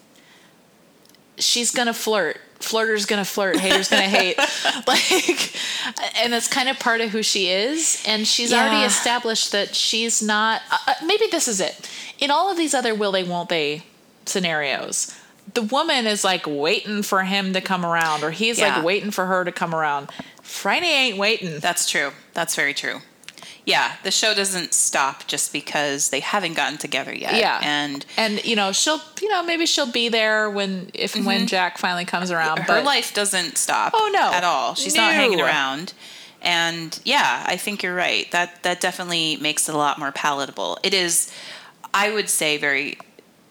she's 1.39 1.71
gonna 1.73 1.95
flirt. 1.95 2.39
Flirter's 2.61 3.07
gonna 3.07 3.25
flirt, 3.25 3.57
hater's 3.59 3.89
gonna 3.89 4.03
hate. 4.03 4.39
Like 4.87 5.53
and 6.23 6.35
it's 6.35 6.49
kind 6.49 6.69
of 6.69 6.79
part 6.79 7.01
of 7.01 7.11
who 7.11 7.23
she 7.23 7.49
is. 7.51 8.03
And 8.07 8.27
she's 8.27 8.53
already 8.53 8.85
established 8.85 9.53
that 9.53 9.75
she's 9.75 10.23
not 10.23 10.63
uh, 10.71 10.77
uh, 10.89 10.95
maybe 11.05 11.27
this 11.31 11.49
is 11.49 11.61
it. 11.61 11.89
In 12.19 12.31
all 12.31 12.51
of 12.51 12.57
these 12.57 12.75
other 12.75 12.95
will 12.95 13.13
they 13.13 13.25
won't 13.25 13.49
they 13.49 13.83
scenarios, 14.27 15.15
the 15.55 15.63
woman 15.63 16.07
is 16.07 16.25
like 16.25 16.45
waiting 16.47 17.03
for 17.03 17.23
him 17.25 17.53
to 17.55 17.61
come 17.61 17.85
around, 17.85 18.23
or 18.23 18.31
he's 18.31 18.59
Yeah. 18.59 18.77
like 18.77 18.85
waiting 18.85 19.11
for 19.11 19.27
her 19.27 19.45
to 19.45 19.53
come 19.53 19.75
around. 19.75 20.09
Franny 20.43 20.85
ain't 20.85 21.19
waiting. 21.19 21.59
That's 21.61 21.89
true. 21.89 22.13
That's 22.35 22.55
very 22.55 22.75
true. 22.75 23.01
Yeah, 23.67 23.97
the 24.05 24.11
show 24.13 24.33
doesn't 24.33 24.73
stop 24.73 25.27
just 25.27 25.53
because 25.53 26.11
they 26.11 26.21
haven't 26.21 26.55
gotten 26.55 26.79
together 26.79 27.13
yet. 27.13 27.35
Yeah. 27.35 27.59
and 27.63 28.07
and 28.17 28.43
you 28.45 28.55
know 28.57 28.71
she'll 28.73 29.01
you 29.21 29.29
know 29.29 29.43
maybe 29.43 29.67
she'll 29.67 29.91
be 29.91 30.09
there 30.09 30.49
when 30.49 30.91
if 30.95 31.15
and 31.17 31.27
when 31.27 31.47
Jack 31.49 31.77
finally 31.77 32.05
comes 32.05 32.31
around. 32.31 32.61
her 32.61 32.81
life 32.81 33.13
doesn't 33.13 33.59
stop. 33.59 33.93
Oh, 33.95 34.09
no. 34.15 34.33
at 34.33 34.45
all. 34.45 34.75
She's 34.77 34.95
not 34.95 35.13
hanging 35.13 35.41
around. 35.41 35.93
And 36.43 36.99
yeah, 37.05 37.43
I 37.47 37.57
think 37.57 37.83
you're 37.83 37.95
right. 37.95 38.31
That 38.31 38.63
that 38.63 38.81
definitely 38.81 39.37
makes 39.39 39.69
it 39.69 39.75
a 39.75 39.79
lot 39.79 39.99
more 39.99 40.13
palatable. 40.13 40.79
It 40.85 40.95
is, 40.95 41.33
I 41.93 42.13
would 42.13 42.29
say, 42.29 42.57
very 42.59 42.99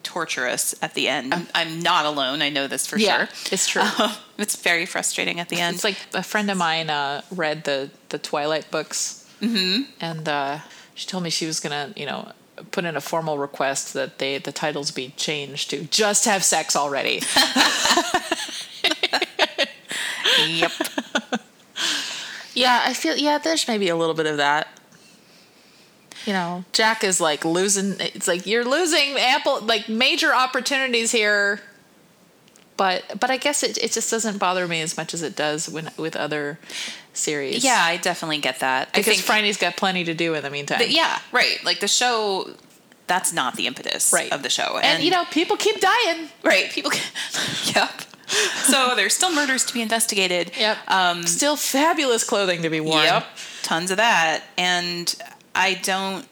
torturous 0.04 0.76
at 0.82 0.94
the 0.94 1.10
end. 1.10 1.34
I'm, 1.34 1.48
I'm 1.54 1.80
not 1.82 2.06
alone. 2.06 2.42
I 2.42 2.50
know 2.50 2.68
this 2.68 2.88
for 2.88 2.98
Yeah, 2.98 3.26
sure. 3.26 3.28
it's 3.52 3.68
true. 3.68 3.82
it's 4.38 4.56
very 4.56 4.86
frustrating 4.86 5.40
at 5.42 5.50
the 5.50 5.60
end. 5.60 5.76
It's 5.76 5.84
like 5.84 5.98
a 6.14 6.24
friend 6.24 6.50
of 6.50 6.58
mine 6.58 6.90
uh, 6.90 7.24
read 7.32 7.66
the 7.66 7.90
the 8.10 8.18
Twilight 8.20 8.70
books, 8.72 9.25
mm-hmm. 9.42 9.84
and 10.00 10.28
uh, 10.28 10.60
she 10.94 11.08
told 11.08 11.24
me 11.24 11.30
she 11.30 11.46
was 11.46 11.60
gonna, 11.60 11.94
you 11.96 12.06
know, 12.06 12.32
put 12.72 12.86
in 12.86 12.96
a 12.96 13.02
formal 13.02 13.38
request 13.38 13.94
that 13.94 14.20
they 14.20 14.38
the 14.38 14.52
titles 14.52 14.92
be 14.92 15.14
changed 15.18 15.70
to 15.72 15.84
"Just 15.86 16.26
Have 16.26 16.44
Sex 16.44 16.76
Already." 16.76 17.22
yep. 20.48 20.72
yeah, 22.54 22.84
I 22.86 22.94
feel 22.94 23.16
yeah. 23.16 23.38
There's 23.38 23.68
maybe 23.68 23.90
a 23.90 23.96
little 23.96 24.16
bit 24.16 24.28
of 24.28 24.38
that. 24.38 24.68
You 26.26 26.34
know, 26.34 26.66
Jack 26.74 27.04
is 27.04 27.22
like 27.22 27.46
losing. 27.46 27.96
It's 28.00 28.28
like 28.28 28.48
you're 28.48 28.66
losing 28.66 29.16
ample, 29.18 29.62
like 29.62 29.88
major 29.90 30.34
opportunities 30.34 31.12
here. 31.12 31.62
But 32.78 33.20
but 33.20 33.30
I 33.32 33.38
guess 33.38 33.64
it 33.64 33.78
it 33.78 33.92
just 33.94 34.12
doesn't 34.12 34.38
bother 34.38 34.68
me 34.68 34.82
as 34.82 34.98
much 34.98 35.14
as 35.14 35.22
it 35.24 35.36
does 35.36 35.70
when 35.70 35.92
with 35.98 36.16
other 36.16 36.60
series. 37.14 37.64
Yeah, 37.64 37.80
I 37.82 37.96
definitely 37.98 38.40
get 38.40 38.60
that. 38.60 38.90
I 38.94 38.98
because 38.98 39.06
think 39.16 39.26
Franny's 39.26 39.58
got 39.58 39.78
plenty 39.78 40.04
to 40.04 40.14
do 40.14 40.34
in 40.34 40.44
the 40.44 40.50
meantime. 40.50 40.80
that- 40.80 40.92
yeah, 40.92 41.20
right. 41.32 41.64
Like 41.64 41.80
the 41.80 41.88
show, 41.88 42.50
that's 43.08 43.32
not 43.32 43.56
the 43.56 43.68
impetus 43.68 44.12
right 44.12 44.30
of 44.32 44.44
the 44.44 44.50
show. 44.50 44.78
and, 44.84 45.02
you 45.04 45.10
know 45.12 45.24
people 45.32 45.56
keep 45.56 45.80
dying 45.80 46.28
right? 46.44 46.70
People. 46.72 46.92
Yep. 47.76 48.02
So 48.64 48.94
there's 48.96 49.14
still 49.14 49.32
murders 49.32 49.64
to 49.66 49.74
be 49.74 49.82
investigated. 49.82 50.52
yep 50.58 50.78
Um, 50.88 51.24
still 51.28 51.56
fabulous 51.56 52.24
clothing 52.24 52.64
to 52.64 52.70
be 52.70 52.80
worn 52.82 53.04
Yep, 53.04 53.26
tons 53.64 53.92
of 53.92 53.98
that, 53.98 54.44
and 54.58 55.16
I 55.54 55.76
don't, 55.76 56.26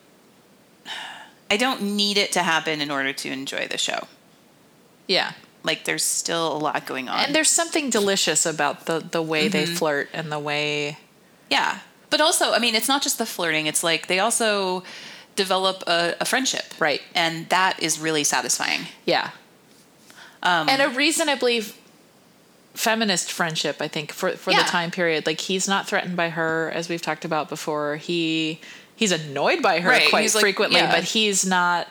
I 1.51 1.57
don't 1.57 1.81
need 1.95 2.17
it 2.17 2.31
to 2.33 2.41
happen 2.43 2.81
in 2.81 2.89
order 2.91 3.13
to 3.13 3.29
enjoy 3.31 3.67
the 3.69 3.77
show. 3.77 4.07
yeah 5.07 5.33
Like 5.63 5.85
there's 5.85 6.03
still 6.03 6.55
a 6.55 6.59
lot 6.59 6.85
going 6.85 7.07
on, 7.09 7.25
and 7.25 7.35
there's 7.35 7.49
something 7.49 7.89
delicious 7.89 8.45
about 8.45 8.85
the 8.85 8.99
the 8.99 9.21
way 9.21 9.47
they 9.47 9.65
flirt 9.65 10.09
and 10.13 10.31
the 10.31 10.39
way 10.39 10.97
yeah, 11.49 11.79
but 12.09 12.19
also, 12.21 12.51
I 12.53 12.59
mean, 12.59 12.73
it's 12.75 12.87
not 12.87 13.01
just 13.03 13.17
the 13.17 13.25
flirting. 13.25 13.67
It's 13.67 13.83
like 13.83 14.07
they 14.07 14.19
also 14.19 14.83
develop 15.35 15.83
a, 15.87 16.15
a 16.21 16.25
friendship, 16.25 16.63
Right. 16.79 17.01
And 17.15 17.47
that 17.49 17.81
is 17.81 17.99
really 17.99 18.23
satisfying. 18.23 18.81
yeah 19.05 19.31
Um, 20.43 20.67
and 20.69 20.81
a 20.81 20.89
reasonably 20.89 21.63
feminist 22.75 23.31
friendship 23.31 23.77
i 23.81 23.87
think 23.87 24.11
for 24.11 24.31
for 24.31 24.49
Yeah. 24.51 24.63
the 24.63 24.69
time 24.69 24.89
period 24.89 25.25
like 25.27 25.39
he's 25.39 25.67
not 25.67 25.87
threatened 25.87 26.15
by 26.17 26.29
her 26.29 26.71
as 26.73 26.89
we've 26.89 27.01
talked 27.03 27.23
about 27.23 27.47
before 27.47 27.97
he 27.97 28.59
he's 28.95 29.11
annoyed 29.11 29.61
by 29.61 29.79
her 29.79 29.89
Right, 29.89 30.09
quite 30.09 30.21
he's 30.23 30.33
like- 30.33 30.41
frequently 30.41 30.79
yeah. 30.79 30.91
but 30.91 31.03
he's 31.03 31.45
not 31.45 31.87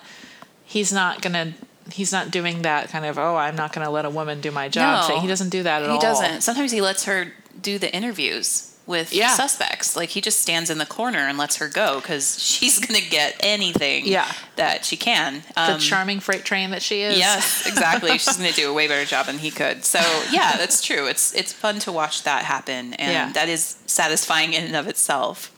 he's 0.65 0.93
not 0.93 1.23
gonna 1.23 1.53
he's 1.91 2.13
not 2.13 2.31
doing 2.31 2.63
that 2.63 2.89
kind 2.91 3.05
of 3.05 3.19
oh 3.19 3.37
i'm 3.37 3.57
not 3.57 3.73
gonna 3.73 3.91
let 3.91 4.05
a 4.05 4.11
woman 4.11 4.41
do 4.41 4.51
my 4.51 4.69
job 4.69 5.03
No. 5.03 5.09
thing 5.09 5.21
he 5.23 5.29
doesn't 5.29 5.49
do 5.51 5.63
that 5.65 5.83
at 5.83 5.87
he 5.87 5.95
all 5.95 6.01
He 6.01 6.01
doesn't. 6.01 6.43
Sometimes 6.43 6.71
he 6.73 6.81
lets 6.81 7.05
her 7.05 7.33
do 7.61 7.79
the 7.79 7.93
interviews 7.95 8.69
with 8.85 9.13
Yeah. 9.13 9.35
suspects. 9.35 9.95
Like 9.97 10.09
he 10.11 10.21
just 10.21 10.41
stands 10.43 10.69
in 10.69 10.79
the 10.79 10.87
corner 10.87 11.21
and 11.21 11.39
lets 11.39 11.57
her 11.59 11.69
go 11.69 12.01
because 12.01 12.43
she's 12.43 12.79
gonna 12.81 13.01
get 13.01 13.37
anything 13.41 14.07
Yeah. 14.07 14.31
that 14.57 14.85
she 14.85 14.97
can. 14.97 15.45
the 15.55 15.75
Um, 15.75 15.79
charming 15.81 16.19
freight 16.21 16.45
train 16.45 16.71
that 16.71 16.83
she 16.83 17.03
is 17.03 17.17
Yes, 17.19 17.67
exactly. 17.73 18.11
She's 18.19 18.37
going 18.37 18.51
to 18.51 18.57
do 18.57 18.69
a 18.71 18.73
way 18.73 18.89
better 18.89 19.05
job 19.05 19.27
than 19.27 19.39
he 19.39 19.51
could. 19.53 19.85
So 19.85 20.01
yeah, 20.33 20.57
that's 20.57 20.83
true. 20.89 21.07
It's 21.07 21.33
it's 21.35 21.53
fun 21.53 21.79
to 21.81 21.93
watch 21.93 22.23
that 22.25 22.45
happen, 22.45 22.95
and 22.95 23.13
Yeah. 23.13 23.33
that 23.33 23.49
is 23.49 23.77
satisfying 23.87 24.53
in 24.53 24.65
and 24.65 24.75
of 24.77 24.87
itself. 24.89 25.51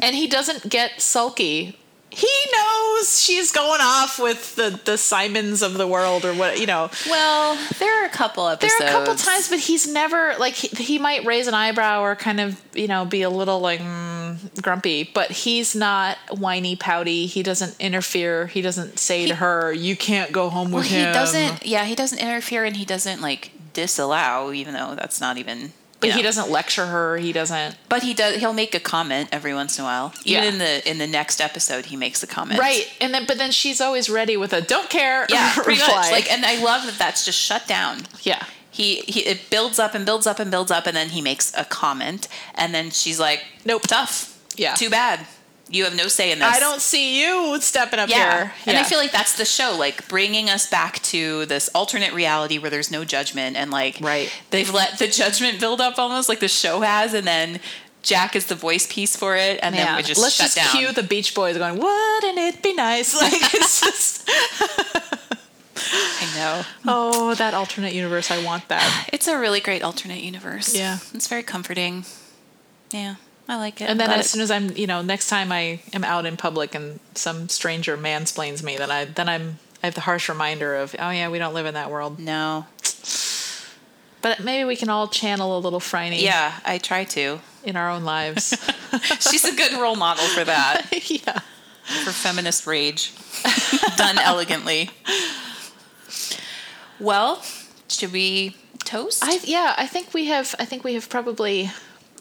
and 0.00 0.14
he 0.16 0.26
doesn't 0.26 0.68
get 0.68 1.00
sulky 1.00 1.78
he 2.18 2.26
knows 2.52 3.22
she's 3.22 3.52
going 3.52 3.80
off 3.80 4.18
with 4.18 4.56
the 4.56 4.78
the 4.84 4.98
simons 4.98 5.62
of 5.62 5.74
the 5.74 5.86
world 5.86 6.24
or 6.24 6.34
what 6.34 6.58
you 6.58 6.66
know 6.66 6.90
Well, 7.08 7.56
there 7.78 8.02
are 8.02 8.06
a 8.06 8.10
couple 8.10 8.48
episodes. 8.48 8.78
There 8.78 8.88
are 8.88 8.90
a 8.90 8.92
couple 8.98 9.14
times, 9.14 9.48
but 9.48 9.58
he's 9.60 9.86
never 9.86 10.34
like 10.38 10.54
he, 10.54 10.68
he 10.82 10.98
might 10.98 11.24
raise 11.24 11.46
an 11.46 11.54
eyebrow 11.54 12.02
or 12.02 12.16
kind 12.16 12.40
of 12.40 12.60
you 12.74 12.88
know 12.88 13.04
be 13.04 13.22
a 13.22 13.30
little 13.30 13.60
like 13.60 13.80
mm, 13.80 14.62
grumpy, 14.62 15.04
but 15.04 15.30
he's 15.30 15.74
not 15.76 16.18
whiny 16.30 16.74
pouty. 16.76 17.26
He 17.26 17.42
doesn't 17.42 17.76
interfere. 17.80 18.46
He 18.48 18.62
doesn't 18.62 18.98
say 18.98 19.26
to 19.26 19.34
her, 19.36 19.72
"You 19.72 19.96
can't 19.96 20.32
go 20.32 20.48
home 20.50 20.70
Well, 20.70 20.80
with 20.80 20.90
he 20.90 20.96
him." 20.96 21.08
He 21.08 21.12
doesn't. 21.12 21.66
Yeah, 21.66 21.84
he 21.84 21.94
doesn't 21.94 22.18
interfere, 22.18 22.64
and 22.64 22.76
he 22.76 22.84
doesn't 22.84 23.20
like 23.20 23.52
disallow, 23.74 24.52
even 24.52 24.74
though 24.74 24.94
that's 24.96 25.20
not 25.20 25.36
even. 25.38 25.72
But 26.00 26.10
he 26.12 26.22
doesn't 26.22 26.48
lecture 26.48 26.86
her. 26.86 27.16
He 27.16 27.32
doesn't. 27.32 27.76
But 27.88 28.04
he 28.04 28.14
does. 28.14 28.36
He'll 28.36 28.52
make 28.52 28.72
a 28.74 28.80
comment 28.80 29.28
every 29.32 29.52
once 29.52 29.78
in 29.78 29.84
a 29.84 29.86
while. 29.86 30.12
Even 30.24 30.44
Yeah. 30.44 30.48
in 30.50 30.58
the 30.58 30.90
in 30.90 30.98
the 30.98 31.06
next 31.08 31.40
episode, 31.40 31.86
he 31.86 31.96
makes 31.96 32.22
a 32.22 32.26
comment. 32.26 32.60
Right, 32.60 32.86
and 33.00 33.12
then 33.12 33.26
but 33.26 33.36
then 33.38 33.50
she's 33.50 33.80
always 33.80 34.08
ready 34.08 34.36
with 34.36 34.52
a 34.52 34.60
"don't 34.60 34.88
care" 34.88 35.26
Yeah, 35.28 35.52
pretty 35.56 35.80
reply. 35.80 35.96
much. 35.96 36.12
Like, 36.12 36.30
and 36.32 36.46
I 36.46 36.62
love 36.62 36.86
that 36.86 36.98
that's 36.98 37.24
just 37.24 37.38
shut 37.40 37.66
down. 37.66 38.06
yeah, 38.22 38.44
he, 38.70 38.96
he 39.08 39.20
it 39.26 39.50
builds 39.50 39.78
up 39.80 39.94
and 39.94 40.06
builds 40.06 40.26
up 40.26 40.38
and 40.38 40.50
builds 40.52 40.70
up 40.70 40.86
and 40.86 40.96
then 40.96 41.08
he 41.08 41.20
makes 41.20 41.52
a 41.56 41.64
comment 41.64 42.28
and 42.54 42.72
then 42.72 42.90
she's 42.90 43.18
like 43.18 43.44
Nope. 43.64 43.82
tough 43.88 44.38
Yeah. 44.56 44.74
too 44.74 44.90
bad 44.90 45.26
you 45.70 45.84
have 45.84 45.94
no 45.94 46.08
say 46.08 46.32
in 46.32 46.38
this 46.38 46.48
I 46.56 46.60
don't 46.60 46.80
see 46.80 47.22
you 47.22 47.60
stepping 47.60 47.98
up 47.98 48.08
yeah 48.08 48.46
here. 48.46 48.52
and 48.68 48.76
i 48.78 48.84
feel 48.84 48.98
like 48.98 49.12
that's 49.12 49.36
the 49.36 49.44
show 49.44 49.76
like 49.78 50.08
bringing 50.08 50.48
us 50.48 50.68
back 50.68 51.00
to 51.02 51.44
this 51.46 51.68
alternate 51.74 52.12
reality 52.14 52.56
where 52.58 52.70
there's 52.70 52.90
no 52.90 53.04
judgment 53.04 53.56
and 53.56 53.70
like 53.70 53.98
Right. 54.00 54.30
they've 54.50 54.72
let 54.72 54.98
the 54.98 55.08
judgment 55.08 55.60
build 55.60 55.80
up 55.80 55.98
almost 55.98 56.28
like 56.28 56.40
the 56.40 56.48
show 56.48 56.80
has 56.80 57.12
and 57.14 57.26
then 57.26 57.60
Jack 58.02 58.36
is 58.36 58.46
the 58.46 58.54
voice 58.54 58.86
piece 58.86 59.16
for 59.16 59.36
it, 59.36 59.58
and 59.60 59.74
then 59.74 59.96
we 59.96 60.02
just 60.04 60.20
let's 60.22 60.36
shut 60.36 60.44
just 60.46 60.56
down. 60.56 60.68
cue 60.70 60.92
the 60.92 61.02
Beach 61.02 61.34
Boys 61.34 61.58
going, 61.58 61.74
"Wouldn't 61.78 62.38
it 62.38 62.62
be 62.62 62.72
nice?" 62.72 63.12
Like 63.20 63.32
it's 63.54 63.80
just, 63.80 64.30
I 65.76 66.34
know. 66.36 66.62
oh, 66.86 67.34
that 67.34 67.54
alternate 67.54 67.92
universe. 67.94 68.30
I 68.30 68.42
want 68.42 68.68
that. 68.68 69.08
It's 69.12 69.26
a 69.26 69.36
really 69.38 69.60
great 69.60 69.82
alternate 69.82 70.20
universe. 70.22 70.74
Yeah. 70.76 70.98
It's 71.12 71.26
very 71.26 71.42
comforting. 71.42 72.04
Yeah, 72.92 73.16
I 73.48 73.56
like 73.56 73.80
it. 73.80 73.88
And 73.88 73.98
then 73.98 74.10
as 74.10 74.28
soon 74.30 74.42
as 74.42 74.50
I'm, 74.50 74.76
you 74.76 74.86
know, 74.86 75.00
next 75.00 75.28
time 75.28 75.50
I 75.50 75.80
am 75.94 76.04
out 76.04 76.26
in 76.26 76.36
public 76.36 76.74
and 76.74 77.00
some 77.14 77.48
stranger 77.48 77.96
mansplains 77.96 78.62
me, 78.62 78.76
then 78.76 78.90
I 78.90 79.06
then 79.06 79.28
I'm 79.28 79.58
I 79.82 79.86
have 79.86 79.94
the 79.94 80.02
harsh 80.02 80.28
reminder 80.28 80.74
of, 80.76 80.94
oh 80.98 81.10
yeah, 81.10 81.28
we 81.30 81.38
don't 81.38 81.54
live 81.54 81.66
in 81.66 81.74
that 81.74 81.90
world. 81.90 82.18
no. 82.18 82.66
But 84.20 84.40
maybe 84.40 84.64
we 84.64 84.74
can 84.74 84.88
all 84.88 85.06
channel 85.06 85.56
a 85.56 85.60
little 85.60 85.78
Phryne 85.78 86.12
Yeah, 86.20 86.52
I 86.64 86.78
try 86.78 87.04
to. 87.04 87.38
in 87.62 87.76
our 87.76 87.88
own 87.88 88.02
lives. 88.02 88.52
She's 89.20 89.44
a 89.44 89.54
good 89.54 89.72
role 89.80 89.94
model 89.94 90.24
for 90.24 90.42
that, 90.44 90.88
yeah. 91.08 91.38
for 92.04 92.10
feminist 92.10 92.66
rage. 92.66 93.12
Done 93.96 94.18
elegantly. 94.18 94.90
Well, 96.98 97.42
should 97.88 98.12
we 98.12 98.56
toast? 98.80 99.22
I 99.24 99.38
yeah, 99.44 99.74
I 99.78 99.86
think 99.86 100.12
we 100.12 100.24
have 100.26 100.54
I 100.58 100.64
think 100.64 100.82
we 100.82 100.94
have 100.94 101.08
probably 101.08 101.70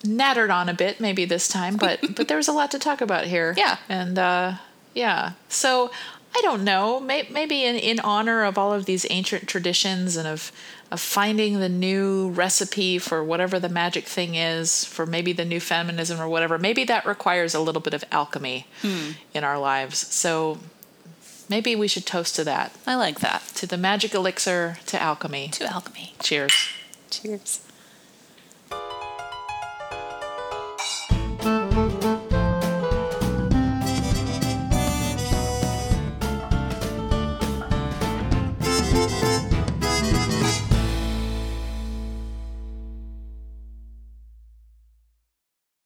nattered 0.03 0.49
on 0.51 0.69
a 0.69 0.73
bit 0.73 0.99
maybe 0.99 1.25
this 1.25 1.47
time, 1.47 1.77
but 1.77 1.99
but 2.15 2.27
there 2.27 2.37
was 2.37 2.47
a 2.47 2.53
lot 2.53 2.71
to 2.71 2.79
talk 2.79 3.01
about 3.01 3.25
here. 3.25 3.53
Yeah. 3.57 3.77
And 3.89 4.17
uh 4.19 4.53
yeah. 4.93 5.33
So 5.49 5.91
I 6.35 6.41
don't 6.41 6.63
know. 6.63 6.99
May, 6.99 7.27
maybe 7.31 7.63
in, 7.63 7.75
in 7.75 7.99
honor 8.01 8.43
of 8.43 8.57
all 8.57 8.73
of 8.73 8.85
these 8.85 9.05
ancient 9.09 9.47
traditions 9.47 10.17
and 10.17 10.27
of 10.27 10.51
of 10.89 11.01
finding 11.01 11.59
the 11.59 11.67
new 11.69 12.29
recipe 12.29 12.97
for 12.97 13.21
whatever 13.21 13.59
the 13.59 13.67
magic 13.69 14.05
thing 14.05 14.35
is, 14.35 14.85
for 14.85 15.05
maybe 15.05 15.33
the 15.33 15.43
new 15.43 15.59
feminism 15.59 16.19
or 16.19 16.29
whatever, 16.29 16.57
maybe 16.57 16.85
that 16.85 17.05
requires 17.05 17.53
a 17.53 17.59
little 17.59 17.81
bit 17.81 17.93
of 17.93 18.05
alchemy 18.09 18.67
in 19.33 19.43
our 19.43 19.59
lives. 19.59 19.97
So 20.13 20.59
maybe 21.49 21.75
we 21.75 21.89
should 21.89 22.05
toast 22.05 22.37
to 22.37 22.45
that, 22.45 22.71
I 22.85 22.95
like 22.95 23.19
that. 23.19 23.41
to 23.55 23.67
the 23.67 23.75
magic 23.77 24.13
elixir, 24.13 24.77
to 24.85 25.01
alchemy. 25.01 25.49
To 25.49 25.65
alchemy. 25.65 26.13
Cheers. 26.21 26.53
Cheers. 27.09 27.66